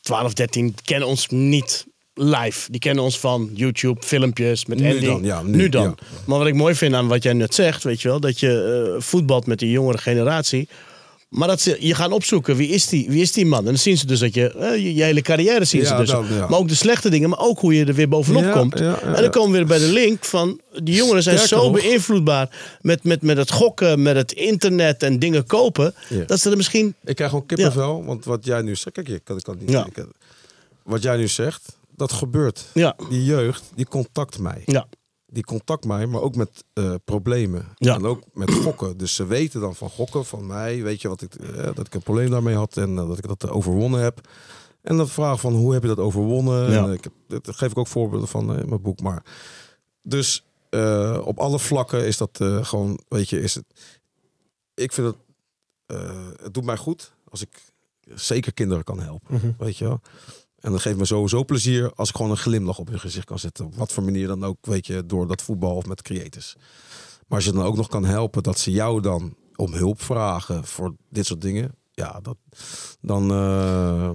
12, 0.00 0.32
13, 0.32 0.74
kennen 0.84 1.08
ons 1.08 1.26
niet 1.28 1.86
live. 2.18 2.70
Die 2.70 2.80
kennen 2.80 3.04
ons 3.04 3.18
van 3.18 3.50
YouTube, 3.54 4.02
filmpjes 4.02 4.66
met 4.66 4.78
Nu 4.80 4.90
Andy. 4.94 5.06
dan, 5.06 5.22
ja, 5.24 5.42
nu, 5.42 5.68
dan. 5.68 5.82
ja. 5.82 5.94
Maar 6.26 6.38
wat 6.38 6.46
ik 6.46 6.54
mooi 6.54 6.74
vind 6.74 6.94
aan 6.94 7.08
wat 7.08 7.22
jij 7.22 7.32
net 7.32 7.54
zegt, 7.54 7.82
weet 7.82 8.02
je 8.02 8.08
wel, 8.08 8.20
dat 8.20 8.40
je 8.40 8.92
eh, 8.96 9.02
voetbalt 9.02 9.46
met 9.46 9.58
die 9.58 9.70
jongere 9.70 9.98
generatie. 9.98 10.68
Maar 11.28 11.48
dat 11.48 11.60
ze 11.60 11.76
je 11.80 11.94
gaan 11.94 12.12
opzoeken, 12.12 12.56
wie 12.56 12.68
is 12.68 12.88
die, 12.88 13.06
wie 13.10 13.22
is 13.22 13.32
die 13.32 13.46
man? 13.46 13.58
En 13.58 13.64
dan 13.64 13.78
zien 13.78 13.98
ze 13.98 14.06
dus 14.06 14.18
dat 14.18 14.34
je, 14.34 14.50
eh, 14.52 14.76
je, 14.76 14.94
je 14.94 15.02
hele 15.02 15.22
carrière 15.22 15.64
zien 15.64 15.80
Ja, 15.80 15.86
ze 15.86 15.94
dus. 15.96 16.10
dan, 16.10 16.26
ja. 16.30 16.46
Maar 16.48 16.58
ook 16.58 16.68
de 16.68 16.74
slechte 16.74 17.08
dingen, 17.10 17.28
maar 17.28 17.38
ook 17.38 17.58
hoe 17.60 17.74
je 17.74 17.84
er 17.84 17.94
weer 17.94 18.08
bovenop 18.08 18.42
Ja, 18.42 18.50
komt. 18.52 18.74
en 18.80 18.96
dan 19.14 19.30
komen 19.30 19.50
we 19.50 19.56
weer 19.56 19.66
bij 19.66 19.78
de 19.78 19.92
link 19.92 20.24
van, 20.24 20.60
die 20.82 20.94
jongeren 20.94 21.22
zijn 21.22 21.38
Sterker 21.38 21.58
zo 21.58 21.70
nog. 21.70 21.80
beïnvloedbaar 21.82 22.76
met, 22.80 23.04
met, 23.04 23.22
met 23.22 23.36
het 23.36 23.50
gokken, 23.50 24.02
met 24.02 24.16
het 24.16 24.32
internet 24.32 25.02
en 25.02 25.18
dingen 25.18 25.46
kopen. 25.46 25.94
Dat 26.26 26.40
ze 26.40 26.50
er 26.50 26.56
misschien, 26.56 26.94
Ik 27.04 27.14
krijg 27.16 27.30
gewoon 27.30 27.46
kippenvel, 27.46 28.04
want 28.04 28.24
wat 28.24 28.44
jij 28.44 28.62
nu 28.62 28.74
zegt... 28.76 28.92
Kijk, 28.92 29.08
ik 29.08 29.20
kan, 29.24 29.36
ik 29.36 29.42
kan 29.42 29.56
niet... 29.60 29.70
Ik 29.70 30.04
wat 30.82 31.02
jij 31.02 31.16
nu 31.16 31.28
zegt, 31.28 31.76
dat 31.96 32.12
gebeurt. 32.12 32.70
ja, 32.74 32.96
Die 33.08 33.24
jeugd, 33.24 33.70
die 33.74 33.86
contact 33.86 34.38
mij. 34.38 34.62
ja, 34.66 34.88
Die 35.26 35.44
contact 35.44 35.84
mij, 35.84 36.06
maar 36.06 36.20
ook 36.20 36.36
met 36.36 36.64
eh, 36.72 36.94
problemen. 37.04 37.64
Ja. 37.76 37.94
En 37.94 38.04
ook 38.06 38.22
met 38.32 38.50
gokken. 38.64 38.96
Dus 38.96 39.14
ze 39.14 39.26
weten 39.26 39.60
dan 39.60 39.74
van 39.74 39.90
gokken 39.90 40.24
van 40.24 40.46
mij. 40.46 40.82
Weet 40.82 41.00
je 41.02 41.08
wat 41.08 41.22
ik, 41.22 41.34
eh, 41.34 41.64
dat 41.74 41.86
ik 41.86 41.94
een 41.94 42.02
probleem 42.02 42.30
daarmee 42.30 42.54
had 42.54 42.76
en 42.76 42.98
eh, 42.98 43.08
dat 43.08 43.18
ik 43.18 43.26
dat 43.26 43.48
overwonnen 43.50 44.00
heb. 44.00 44.28
En 44.82 44.96
dan 44.96 45.08
vraag 45.08 45.40
van 45.40 45.54
hoe 45.54 45.72
heb 45.72 45.82
je 45.82 45.88
dat 45.88 45.98
overwonnen? 45.98 46.70
Ja. 46.70 46.84
En, 46.84 46.92
ik 46.92 47.04
heb, 47.04 47.42
dat 47.44 47.56
geef 47.56 47.70
ik 47.70 47.78
ook 47.78 47.86
voorbeelden 47.86 48.28
van 48.28 48.58
in 48.58 48.68
mijn 48.68 48.82
boek. 48.82 49.00
Maar 49.00 49.22
dus 50.02 50.44
op 51.24 51.38
alle 51.38 51.58
vlakken 51.58 52.06
is 52.06 52.16
dat 52.16 52.38
gewoon, 52.60 53.00
weet 53.08 53.28
je, 53.30 53.40
is 53.40 53.54
het. 53.54 53.64
Ik 54.74 54.92
vind 54.92 55.06
het, 55.06 55.16
het 56.42 56.54
doet 56.54 56.64
mij 56.64 56.76
goed 56.76 57.12
als 57.28 57.40
ik 57.40 57.48
zeker 58.14 58.52
kinderen 58.54 58.84
kan 58.84 59.00
helpen. 59.00 59.54
Weet 59.58 59.76
je 59.76 59.84
wel. 59.84 60.00
En 60.66 60.72
dat 60.72 60.80
geeft 60.80 60.96
me 60.98 61.04
sowieso 61.04 61.44
plezier 61.44 61.92
als 61.94 62.08
ik 62.08 62.16
gewoon 62.16 62.30
een 62.30 62.36
glimlach 62.36 62.78
op 62.78 62.88
hun 62.88 63.00
gezicht 63.00 63.26
kan 63.26 63.38
zetten. 63.38 63.64
Op 63.64 63.74
wat 63.74 63.92
voor 63.92 64.02
manier 64.02 64.26
dan 64.26 64.44
ook, 64.44 64.56
weet 64.60 64.86
je, 64.86 65.06
door 65.06 65.26
dat 65.26 65.42
voetbal 65.42 65.76
of 65.76 65.86
met 65.86 66.02
creators. 66.02 66.54
Maar 67.26 67.38
als 67.38 67.44
je 67.44 67.52
dan 67.52 67.64
ook 67.64 67.76
nog 67.76 67.88
kan 67.88 68.04
helpen 68.04 68.42
dat 68.42 68.58
ze 68.58 68.70
jou 68.70 69.00
dan 69.00 69.34
om 69.56 69.72
hulp 69.72 70.02
vragen 70.02 70.64
voor 70.64 70.94
dit 71.08 71.26
soort 71.26 71.40
dingen. 71.40 71.74
Ja, 71.92 72.20
dat, 72.20 72.36
dan, 73.00 73.30
eh, 73.30 74.10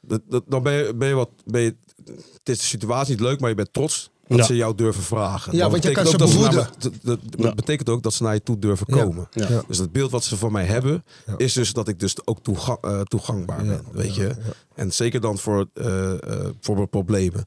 dat, 0.00 0.20
dat- 0.28 0.44
dan 0.46 0.62
ben 0.62 0.72
je, 0.72 0.94
ben 0.94 1.08
je 1.08 1.14
wat. 1.14 1.30
Ben 1.44 1.60
je, 1.62 1.76
het 2.04 2.48
is 2.48 2.58
de 2.58 2.64
situatie 2.64 3.10
niet 3.14 3.20
leuk, 3.24 3.40
maar 3.40 3.48
je 3.48 3.54
bent 3.54 3.72
trots 3.72 4.09
dat 4.36 4.38
Ja. 4.38 4.44
ze 4.54 4.56
jou 4.56 4.74
durven 4.74 5.02
vragen. 5.02 5.52
Ja, 5.52 5.58
Dat 5.62 5.70
want 5.70 5.82
je 5.82 5.88
betekent 5.88 6.16
kan 6.16 6.26
ook 6.26 6.32
ze 6.32 6.38
dat 6.56 6.92
dat- 7.02 7.18
dat 7.30 7.44
Ja. 7.46 7.54
betekent 7.54 7.88
ook 7.88 8.02
dat 8.02 8.14
ze 8.14 8.22
naar 8.22 8.34
je 8.34 8.42
toe 8.42 8.58
durven 8.58 8.86
komen. 8.86 9.28
Ja. 9.30 9.46
Ja. 9.48 9.62
Dus 9.68 9.78
het 9.78 9.92
beeld 9.92 10.10
wat 10.10 10.24
ze 10.24 10.36
van 10.36 10.52
mij 10.52 10.64
hebben, 10.64 11.04
Ja. 11.26 11.34
is 11.36 11.52
dus 11.52 11.72
dat 11.72 11.88
ik 11.88 12.00
dus 12.00 12.14
ook 12.26 12.42
toega- 12.42 12.78
eh, 12.82 13.00
toegangbaar 13.00 13.64
Ja, 13.64 13.70
ben. 13.70 13.84
Weet 13.92 14.14
ja, 14.14 14.22
je? 14.22 14.28
ja. 14.28 14.34
En 14.74 14.92
zeker 14.92 15.20
dan 15.20 15.38
voor, 15.38 15.66
eh, 15.74 16.12
eh, 16.12 16.18
voor 16.60 16.74
mijn 16.76 16.88
problemen. 16.88 17.42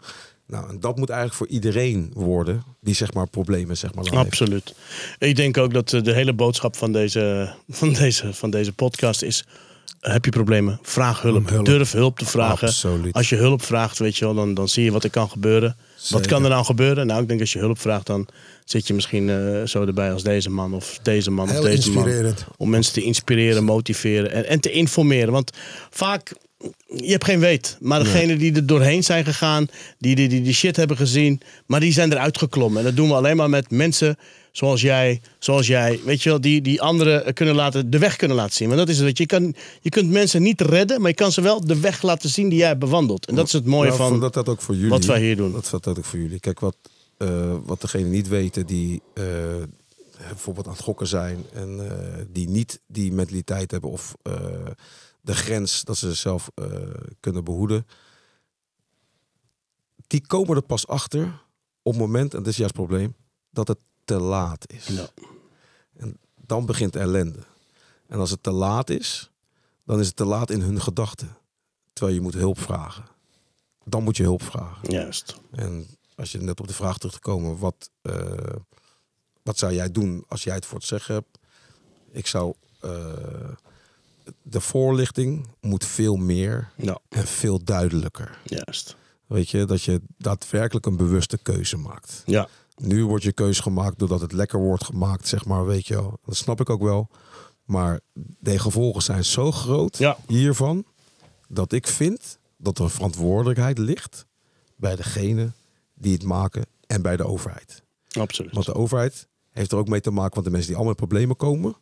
Nou, 0.47 0.69
en 0.69 0.79
dat 0.79 0.97
moet 0.97 1.09
eigenlijk 1.09 1.37
voor 1.39 1.47
iedereen 1.47 2.11
worden 2.13 2.63
die 2.81 2.95
zeg 2.95 3.13
maar 3.13 3.27
problemen 3.29 3.77
zeg 3.77 3.93
maar 3.95 4.03
heeft. 4.03 4.15
absoluut. 4.17 4.75
Ik 5.17 5.35
denk 5.35 5.57
ook 5.57 5.73
dat 5.73 5.89
de 5.89 6.13
hele 6.13 6.33
boodschap 6.33 6.75
van 6.75 6.91
deze, 6.91 7.53
van 7.69 7.93
deze, 7.93 8.33
van 8.33 8.49
deze 8.49 8.73
podcast 8.73 9.21
is... 9.21 9.45
Heb 9.99 10.25
je 10.25 10.31
problemen? 10.31 10.79
Vraag 10.81 11.21
hulp. 11.21 11.49
hulp. 11.49 11.65
Durf 11.65 11.91
hulp 11.91 12.17
te 12.19 12.25
vragen. 12.25 12.67
Absoluut. 12.67 13.13
Als 13.13 13.29
je 13.29 13.35
hulp 13.35 13.61
vraagt, 13.63 13.99
weet 13.99 14.17
je 14.17 14.25
wel, 14.25 14.33
dan, 14.33 14.53
dan 14.53 14.69
zie 14.69 14.83
je 14.83 14.91
wat 14.91 15.03
er 15.03 15.09
kan 15.09 15.29
gebeuren. 15.29 15.75
Wat 16.09 16.27
kan 16.27 16.43
er 16.43 16.49
nou 16.49 16.65
gebeuren? 16.65 17.07
Nou, 17.07 17.21
ik 17.21 17.27
denk 17.27 17.39
als 17.39 17.53
je 17.53 17.59
hulp 17.59 17.79
vraagt, 17.79 18.05
dan 18.05 18.27
zit 18.65 18.87
je 18.87 18.93
misschien 18.93 19.29
eh, 19.29 19.63
zo 19.63 19.85
erbij 19.85 20.13
als 20.13 20.23
deze 20.23 20.49
man 20.49 20.73
of 20.73 20.99
deze 21.01 21.31
man 21.31 21.49
Heel 21.49 21.59
of 21.59 21.65
deze 21.65 21.91
man. 21.91 22.35
Om 22.57 22.69
mensen 22.69 22.93
te 22.93 23.01
inspireren, 23.01 23.63
motiveren 23.63 24.31
en, 24.31 24.47
en 24.47 24.59
te 24.59 24.71
informeren. 24.71 25.31
Want 25.31 25.51
vaak 25.89 26.33
je 26.87 27.11
hebt 27.11 27.23
geen 27.23 27.39
weet. 27.39 27.77
Maar 27.79 28.03
degenen 28.03 28.37
die 28.37 28.55
er 28.55 28.65
doorheen 28.65 29.03
zijn 29.03 29.25
gegaan, 29.25 29.67
die 29.97 30.15
die, 30.15 30.27
die 30.27 30.41
die 30.41 30.53
shit 30.53 30.75
hebben 30.75 30.97
gezien, 30.97 31.41
maar 31.65 31.79
die 31.79 31.93
zijn 31.93 32.11
eruit 32.11 32.37
geklommen. 32.37 32.77
En 32.79 32.83
dat 32.85 32.95
doen 32.95 33.07
we 33.07 33.13
alleen 33.13 33.35
maar 33.35 33.49
met 33.49 33.71
mensen 33.71 34.17
zoals 34.53 34.81
jij, 34.81 35.21
zoals 35.39 35.67
jij, 35.67 35.99
weet 36.05 36.23
je 36.23 36.29
wel, 36.29 36.41
die, 36.41 36.61
die 36.61 36.81
anderen 36.81 37.33
kunnen 37.33 37.55
laten, 37.55 37.89
de 37.89 37.97
weg 37.97 38.15
kunnen 38.15 38.37
laten 38.37 38.53
zien. 38.53 38.67
Want 38.67 38.79
dat 38.79 38.89
is 38.89 38.99
het, 38.99 39.17
je, 39.17 39.25
kan, 39.25 39.55
je 39.81 39.89
kunt 39.89 40.09
mensen 40.09 40.41
niet 40.41 40.61
redden, 40.61 41.01
maar 41.01 41.09
je 41.09 41.15
kan 41.15 41.31
ze 41.31 41.41
wel 41.41 41.65
de 41.65 41.79
weg 41.79 42.01
laten 42.01 42.29
zien 42.29 42.49
die 42.49 42.57
jij 42.57 42.67
hebt 42.67 42.79
bewandeld. 42.79 43.25
En 43.27 43.35
dat 43.35 43.45
is 43.45 43.53
het 43.53 43.65
mooie 43.65 43.89
Nou, 43.89 44.09
van 44.09 44.19
dat 44.19 44.33
dat 44.33 44.49
ook 44.49 44.61
voor 44.61 44.75
jullie. 44.75 44.89
wat 44.89 45.05
wij 45.05 45.21
hier 45.21 45.35
doen. 45.35 45.51
Dat 45.51 45.83
dat 45.83 45.92
ook 45.97 46.05
voor 46.05 46.19
jullie. 46.19 46.39
Kijk, 46.39 46.59
wat, 46.59 46.77
eh 47.17 47.55
wat 47.63 47.81
degenen 47.81 48.09
niet 48.09 48.27
weten 48.27 48.65
die 48.65 49.01
eh, 49.13 49.23
bijvoorbeeld 50.17 50.67
aan 50.67 50.73
het 50.73 50.81
gokken 50.81 51.07
zijn 51.07 51.45
en 51.53 51.89
eh, 51.89 52.25
die 52.29 52.49
niet 52.49 52.81
die 52.87 53.11
mentaliteit 53.11 53.71
hebben 53.71 53.89
of 53.89 54.15
de 55.21 55.35
grens 55.35 55.83
dat 55.83 55.97
ze 55.97 56.07
zichzelf 56.07 56.49
kunnen 57.19 57.43
behoeden, 57.43 57.87
die 60.07 60.27
komen 60.27 60.55
er 60.55 60.61
pas 60.61 60.87
achter 60.87 61.41
op 61.81 61.91
het 61.91 62.01
moment, 62.01 62.33
en 62.33 62.39
dat 62.39 62.47
is 62.47 62.57
juist 62.57 62.77
het 62.77 62.85
probleem, 62.85 63.15
dat 63.49 63.67
het 63.67 63.79
te 64.05 64.19
laat 64.19 64.71
is. 64.71 64.87
Ja. 64.87 65.07
En 65.97 66.17
dan 66.45 66.65
begint 66.65 66.95
ellende. 66.95 67.39
En 68.07 68.19
als 68.19 68.29
het 68.29 68.43
te 68.43 68.51
laat 68.51 68.89
is, 68.89 69.31
dan 69.85 69.99
is 69.99 70.07
het 70.07 70.15
te 70.15 70.25
laat 70.25 70.49
in 70.49 70.61
hun 70.61 70.81
gedachten. 70.81 71.37
Terwijl 71.93 72.15
je 72.15 72.23
moet 72.23 72.33
hulp 72.33 72.59
vragen. 72.59 73.05
Dan 73.85 74.03
moet 74.03 74.17
je 74.17 74.23
hulp 74.23 74.43
vragen. 74.43 74.91
Juist. 74.91 75.39
En 75.51 75.87
als 76.15 76.31
je 76.31 76.37
net 76.41 76.59
op 76.59 76.67
de 76.67 76.73
vraag 76.73 76.97
terug 76.97 77.13
te 77.13 77.19
komen, 77.19 77.57
wat, 77.57 77.89
eh, 78.01 78.13
wat 79.43 79.57
zou 79.57 79.73
jij 79.73 79.91
doen 79.91 80.23
als 80.27 80.43
jij 80.43 80.55
het 80.55 80.65
voor 80.65 80.77
het 80.77 80.87
zeggen 80.87 81.13
hebt? 81.15 81.39
Ik 82.11 82.27
zou 82.27 82.53
eh, 82.79 82.89
de 84.41 84.59
voorlichting 84.61 85.47
moet 85.61 85.85
veel 85.85 86.15
meer 86.15 86.71
Ja, 86.77 86.99
en 87.09 87.27
veel 87.27 87.63
duidelijker. 87.63 88.37
juist. 88.43 88.95
Weet 89.25 89.49
je, 89.49 89.65
dat 89.65 89.81
je 89.83 90.01
daadwerkelijk 90.17 90.85
een 90.85 90.97
bewuste 90.97 91.37
keuze 91.37 91.77
maakt. 91.77 92.21
Ja, 92.25 92.47
Nu 92.75 93.05
wordt 93.05 93.23
je 93.23 93.31
keuze 93.33 93.61
gemaakt 93.61 93.99
doordat 93.99 94.21
het 94.21 94.31
lekker 94.31 94.59
wordt 94.59 94.83
gemaakt, 94.83 95.27
zeg 95.27 95.45
maar, 95.45 95.65
weet 95.65 95.87
je 95.87 95.93
wel. 95.95 96.19
Dat 96.25 96.35
snap 96.35 96.59
ik 96.59 96.69
ook 96.69 96.81
wel. 96.81 97.09
Maar 97.63 97.99
de 98.39 98.59
gevolgen 98.59 99.01
zijn 99.01 99.25
zo 99.25 99.51
groot 99.51 99.97
Ja. 99.97 100.17
hiervan, 100.27 100.85
dat 101.47 101.71
ik 101.71 101.87
vind 101.87 102.37
dat 102.63 102.77
er 102.77 102.83
een 102.83 102.89
verantwoordelijkheid 102.89 103.77
ligt 103.77 104.25
bij 104.75 104.95
degene 104.95 105.51
die 105.93 106.13
het 106.13 106.23
maken 106.23 106.65
en 106.87 107.01
bij 107.01 107.17
de 107.17 107.25
overheid. 107.25 107.83
absoluut. 108.19 108.53
Want 108.53 108.65
de 108.65 108.73
overheid 108.73 109.27
heeft 109.51 109.71
er 109.71 109.77
ook 109.77 109.87
mee 109.87 110.01
te 110.01 110.11
maken, 110.11 110.33
want 110.33 110.45
de 110.45 110.51
mensen 110.51 110.67
die 110.67 110.75
allemaal 110.75 110.95
in 110.99 111.07
problemen 111.07 111.35
komen, 111.35 111.75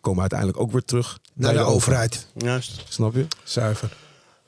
komen 0.00 0.20
uiteindelijk 0.20 0.60
ook 0.60 0.72
weer 0.72 0.84
terug 0.84 1.18
Naar 1.34 1.52
de 1.52 1.60
overheid. 1.60 2.26
Juist. 2.36 2.84
Snap 2.88 3.14
je? 3.14 3.26
Zuiver. 3.44 3.96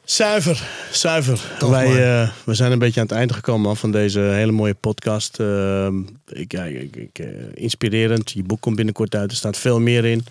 Zuiver, 0.05 0.69
zuiver. 0.93 1.57
Toch, 1.59 1.71
Wij 1.71 1.87
eh, 1.87 2.31
we 2.45 2.55
zijn 2.55 2.73
een 2.73 2.79
beetje 2.79 3.01
aan 3.01 3.07
het 3.07 3.17
einde 3.17 3.35
gekomen 3.35 3.77
van 3.77 3.91
deze 3.91 4.21
hele 4.21 4.53
mooie 4.53 4.75
podcast. 4.75 5.41
Ehm, 5.41 6.01
ik, 6.27 6.53
ik, 6.53 6.97
ik, 6.97 7.19
eh, 7.19 7.27
inspirerend. 7.55 8.31
Je 8.31 8.43
boek 8.43 8.61
komt 8.61 8.77
binnenkort 8.77 9.15
uit. 9.15 9.31
Er 9.31 9.37
staat 9.37 9.57
veel 9.57 9.81
meer 9.81 10.05
in. 10.05 10.25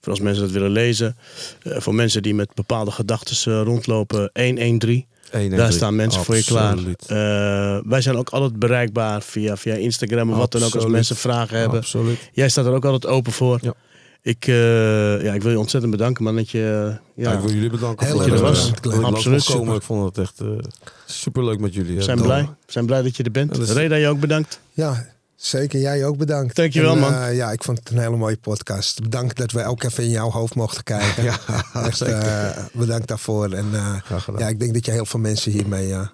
Voor 0.00 0.10
als 0.12 0.20
mensen 0.20 0.42
dat 0.42 0.52
willen 0.52 0.70
lezen. 0.70 1.16
Eh, 1.62 1.80
voor 1.80 1.94
mensen 1.94 2.22
die 2.22 2.34
met 2.34 2.48
bepaalde 2.54 2.90
gedachten 2.90 3.52
eh, 3.52 3.62
rondlopen. 3.62 4.30
113. 4.34 5.06
Eén 5.30 5.50
en 5.52 5.56
Daar 5.58 5.72
staan 5.72 5.96
mensen 5.96 6.24
voor 6.24 6.36
je 6.36 6.44
klaar. 6.44 6.76
Eh, 7.06 7.80
wij 7.88 8.00
zijn 8.00 8.16
ook 8.16 8.28
altijd 8.30 8.58
bereikbaar 8.58 9.22
via, 9.22 9.56
via 9.56 9.74
Instagram 9.74 10.30
of 10.30 10.36
wat 10.36 10.52
dan 10.52 10.62
ook 10.62 10.74
als 10.74 10.86
mensen 10.86 11.16
vragen 11.16 11.58
hebben. 11.58 11.78
Absoluut. 11.78 12.18
Jij 12.32 12.48
staat 12.48 12.66
er 12.66 12.72
ook 12.72 12.84
altijd 12.84 13.12
open 13.12 13.32
voor. 13.32 13.58
Ja. 13.62 13.74
Ik, 14.22 14.46
eh, 14.46 15.22
ja, 15.22 15.32
ik 15.34 15.42
wil 15.42 15.50
je 15.50 15.58
ontzettend 15.58 15.92
bedanken 15.92 16.24
man 16.24 16.36
dat 16.36 16.50
je... 16.50 16.58
Ja, 16.58 17.30
ja, 17.30 17.32
ik 17.32 17.40
wil 17.40 17.52
jullie 17.52 17.70
bedanken. 17.70 18.06
Heel 18.06 18.14
voor 18.16 18.26
dat 18.30 18.38
je 18.38 18.44
er- 18.44 18.94
je 18.94 19.00
langs 19.00 19.16
Absoluut. 19.16 19.74
Ik 19.76 19.82
vond 19.82 20.04
het 20.04 20.18
echt 20.18 20.36
super 20.36 20.70
superleuk 21.06 21.60
met 21.60 21.74
jullie. 21.74 21.96
we 21.96 22.02
zijn 22.02 22.18
Ja, 22.18 22.22
blij. 22.24 22.42
We 22.42 22.72
zijn 22.72 22.86
blij 22.86 23.02
dat 23.02 23.16
je 23.16 23.22
er 23.22 23.30
bent. 23.30 23.56
Ja, 23.56 23.72
Reda, 23.72 23.94
je 23.94 24.08
ook 24.08 24.20
bedankt. 24.20 24.60
Ja, 24.72 25.06
zeker. 25.36 25.80
Jij 25.80 26.04
ook 26.04 26.16
bedankt. 26.16 26.56
Dankjewel, 26.56 26.92
En, 26.92 26.98
man. 26.98 27.14
eh, 27.14 27.36
ja, 27.36 27.50
ik 27.52 27.62
vond 27.64 27.78
het 27.78 27.90
een 27.90 27.98
hele 27.98 28.16
mooie 28.16 28.36
podcast. 28.36 29.02
Bedankt 29.02 29.36
dat 29.36 29.52
we 29.52 29.64
ook 29.64 29.82
even 29.82 30.04
in 30.04 30.10
jouw 30.10 30.30
hoofd 30.30 30.54
mochten 30.54 30.82
kijken. 30.84 31.22
Ja, 31.24 31.38
Echt, 31.86 32.00
eh, 32.00 32.50
bedankt 32.72 33.08
daarvoor. 33.08 33.52
En 33.52 33.66
eh, 33.72 33.96
ja, 34.38 34.48
ik 34.48 34.60
denk 34.60 34.74
dat 34.74 34.84
je 34.84 34.90
heel 34.92 35.06
veel 35.06 35.20
mensen 35.20 35.52
hiermee 35.52 35.92
eh, 35.92 36.06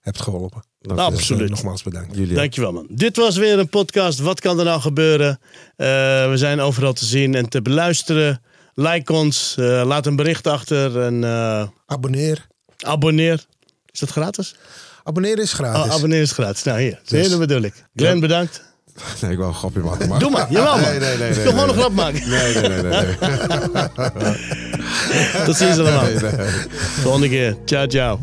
hebt 0.00 0.20
geholpen. 0.22 0.62
Dank 0.80 0.98
Nou. 0.98 1.10
Dus, 1.10 1.20
Absoluut. 1.20 1.50
nogmaals 1.50 1.82
bedankt. 1.82 2.16
Jullie. 2.16 2.34
Dankjewel 2.34 2.72
man. 2.72 2.86
Dit 2.90 3.16
was 3.16 3.36
weer 3.36 3.58
een 3.58 3.68
podcast. 3.68 4.18
Wat 4.18 4.40
kan 4.40 4.58
er 4.58 4.64
nou 4.64 4.80
gebeuren? 4.80 5.40
Eh, 5.76 5.86
we 6.30 6.32
zijn 6.34 6.60
overal 6.60 6.92
te 6.92 7.04
zien 7.04 7.34
en 7.34 7.48
te 7.48 7.62
beluisteren. 7.62 8.42
Like 8.74 9.12
ons. 9.12 9.54
eh, 9.58 9.82
laat 9.84 10.06
een 10.06 10.16
bericht 10.16 10.46
achter. 10.46 11.00
En 11.02 11.24
eh, 11.24 11.66
Abonneer. 11.86 12.46
abonneer. 12.78 13.44
Is 13.90 14.00
dat 14.00 14.10
gratis? 14.10 14.54
Abonneer 15.04 15.38
is 15.38 15.52
gratis. 15.52 15.90
Oh, 15.90 15.96
abonneer 15.96 16.20
is 16.20 16.32
gratis. 16.32 16.62
Nou 16.62 16.80
hier. 16.80 17.00
Je, 17.04 17.16
Dus- 17.16 17.30
dat 17.30 17.38
bedoel 17.38 17.62
ik. 17.62 17.74
Glenn, 17.94 18.20
bedankt. 18.20 18.68
Nee, 19.20 19.30
ik 19.30 19.38
wou 19.38 19.48
een 19.48 19.56
grapje 19.56 19.80
maken. 19.80 20.08
Maar... 20.08 20.18
Doe 20.18 20.30
maar. 20.30 20.46
Jawel 20.50 20.78
man. 20.78 20.90
Nee, 20.90 20.98
nee, 20.98 21.16
nee. 21.16 21.28
Ik 21.28 21.34
nee, 21.34 21.44
wil 21.44 21.52
gewoon 21.52 21.66
nee, 21.66 21.74
een 21.74 21.80
grap 21.80 21.92
maken. 21.92 22.28
Nee, 22.28 22.54
nee, 22.54 22.68
nee. 22.68 22.82
nee, 22.82 23.04
nee. 24.14 25.44
Tot 25.46 25.56
ziens 25.56 25.78
allemaal. 25.78 26.02
Nee, 26.04 26.14
nee. 26.14 26.32
Volgende 27.02 27.28
keer. 27.28 27.56
Ciao, 27.64 27.86
ciao. 27.86 28.20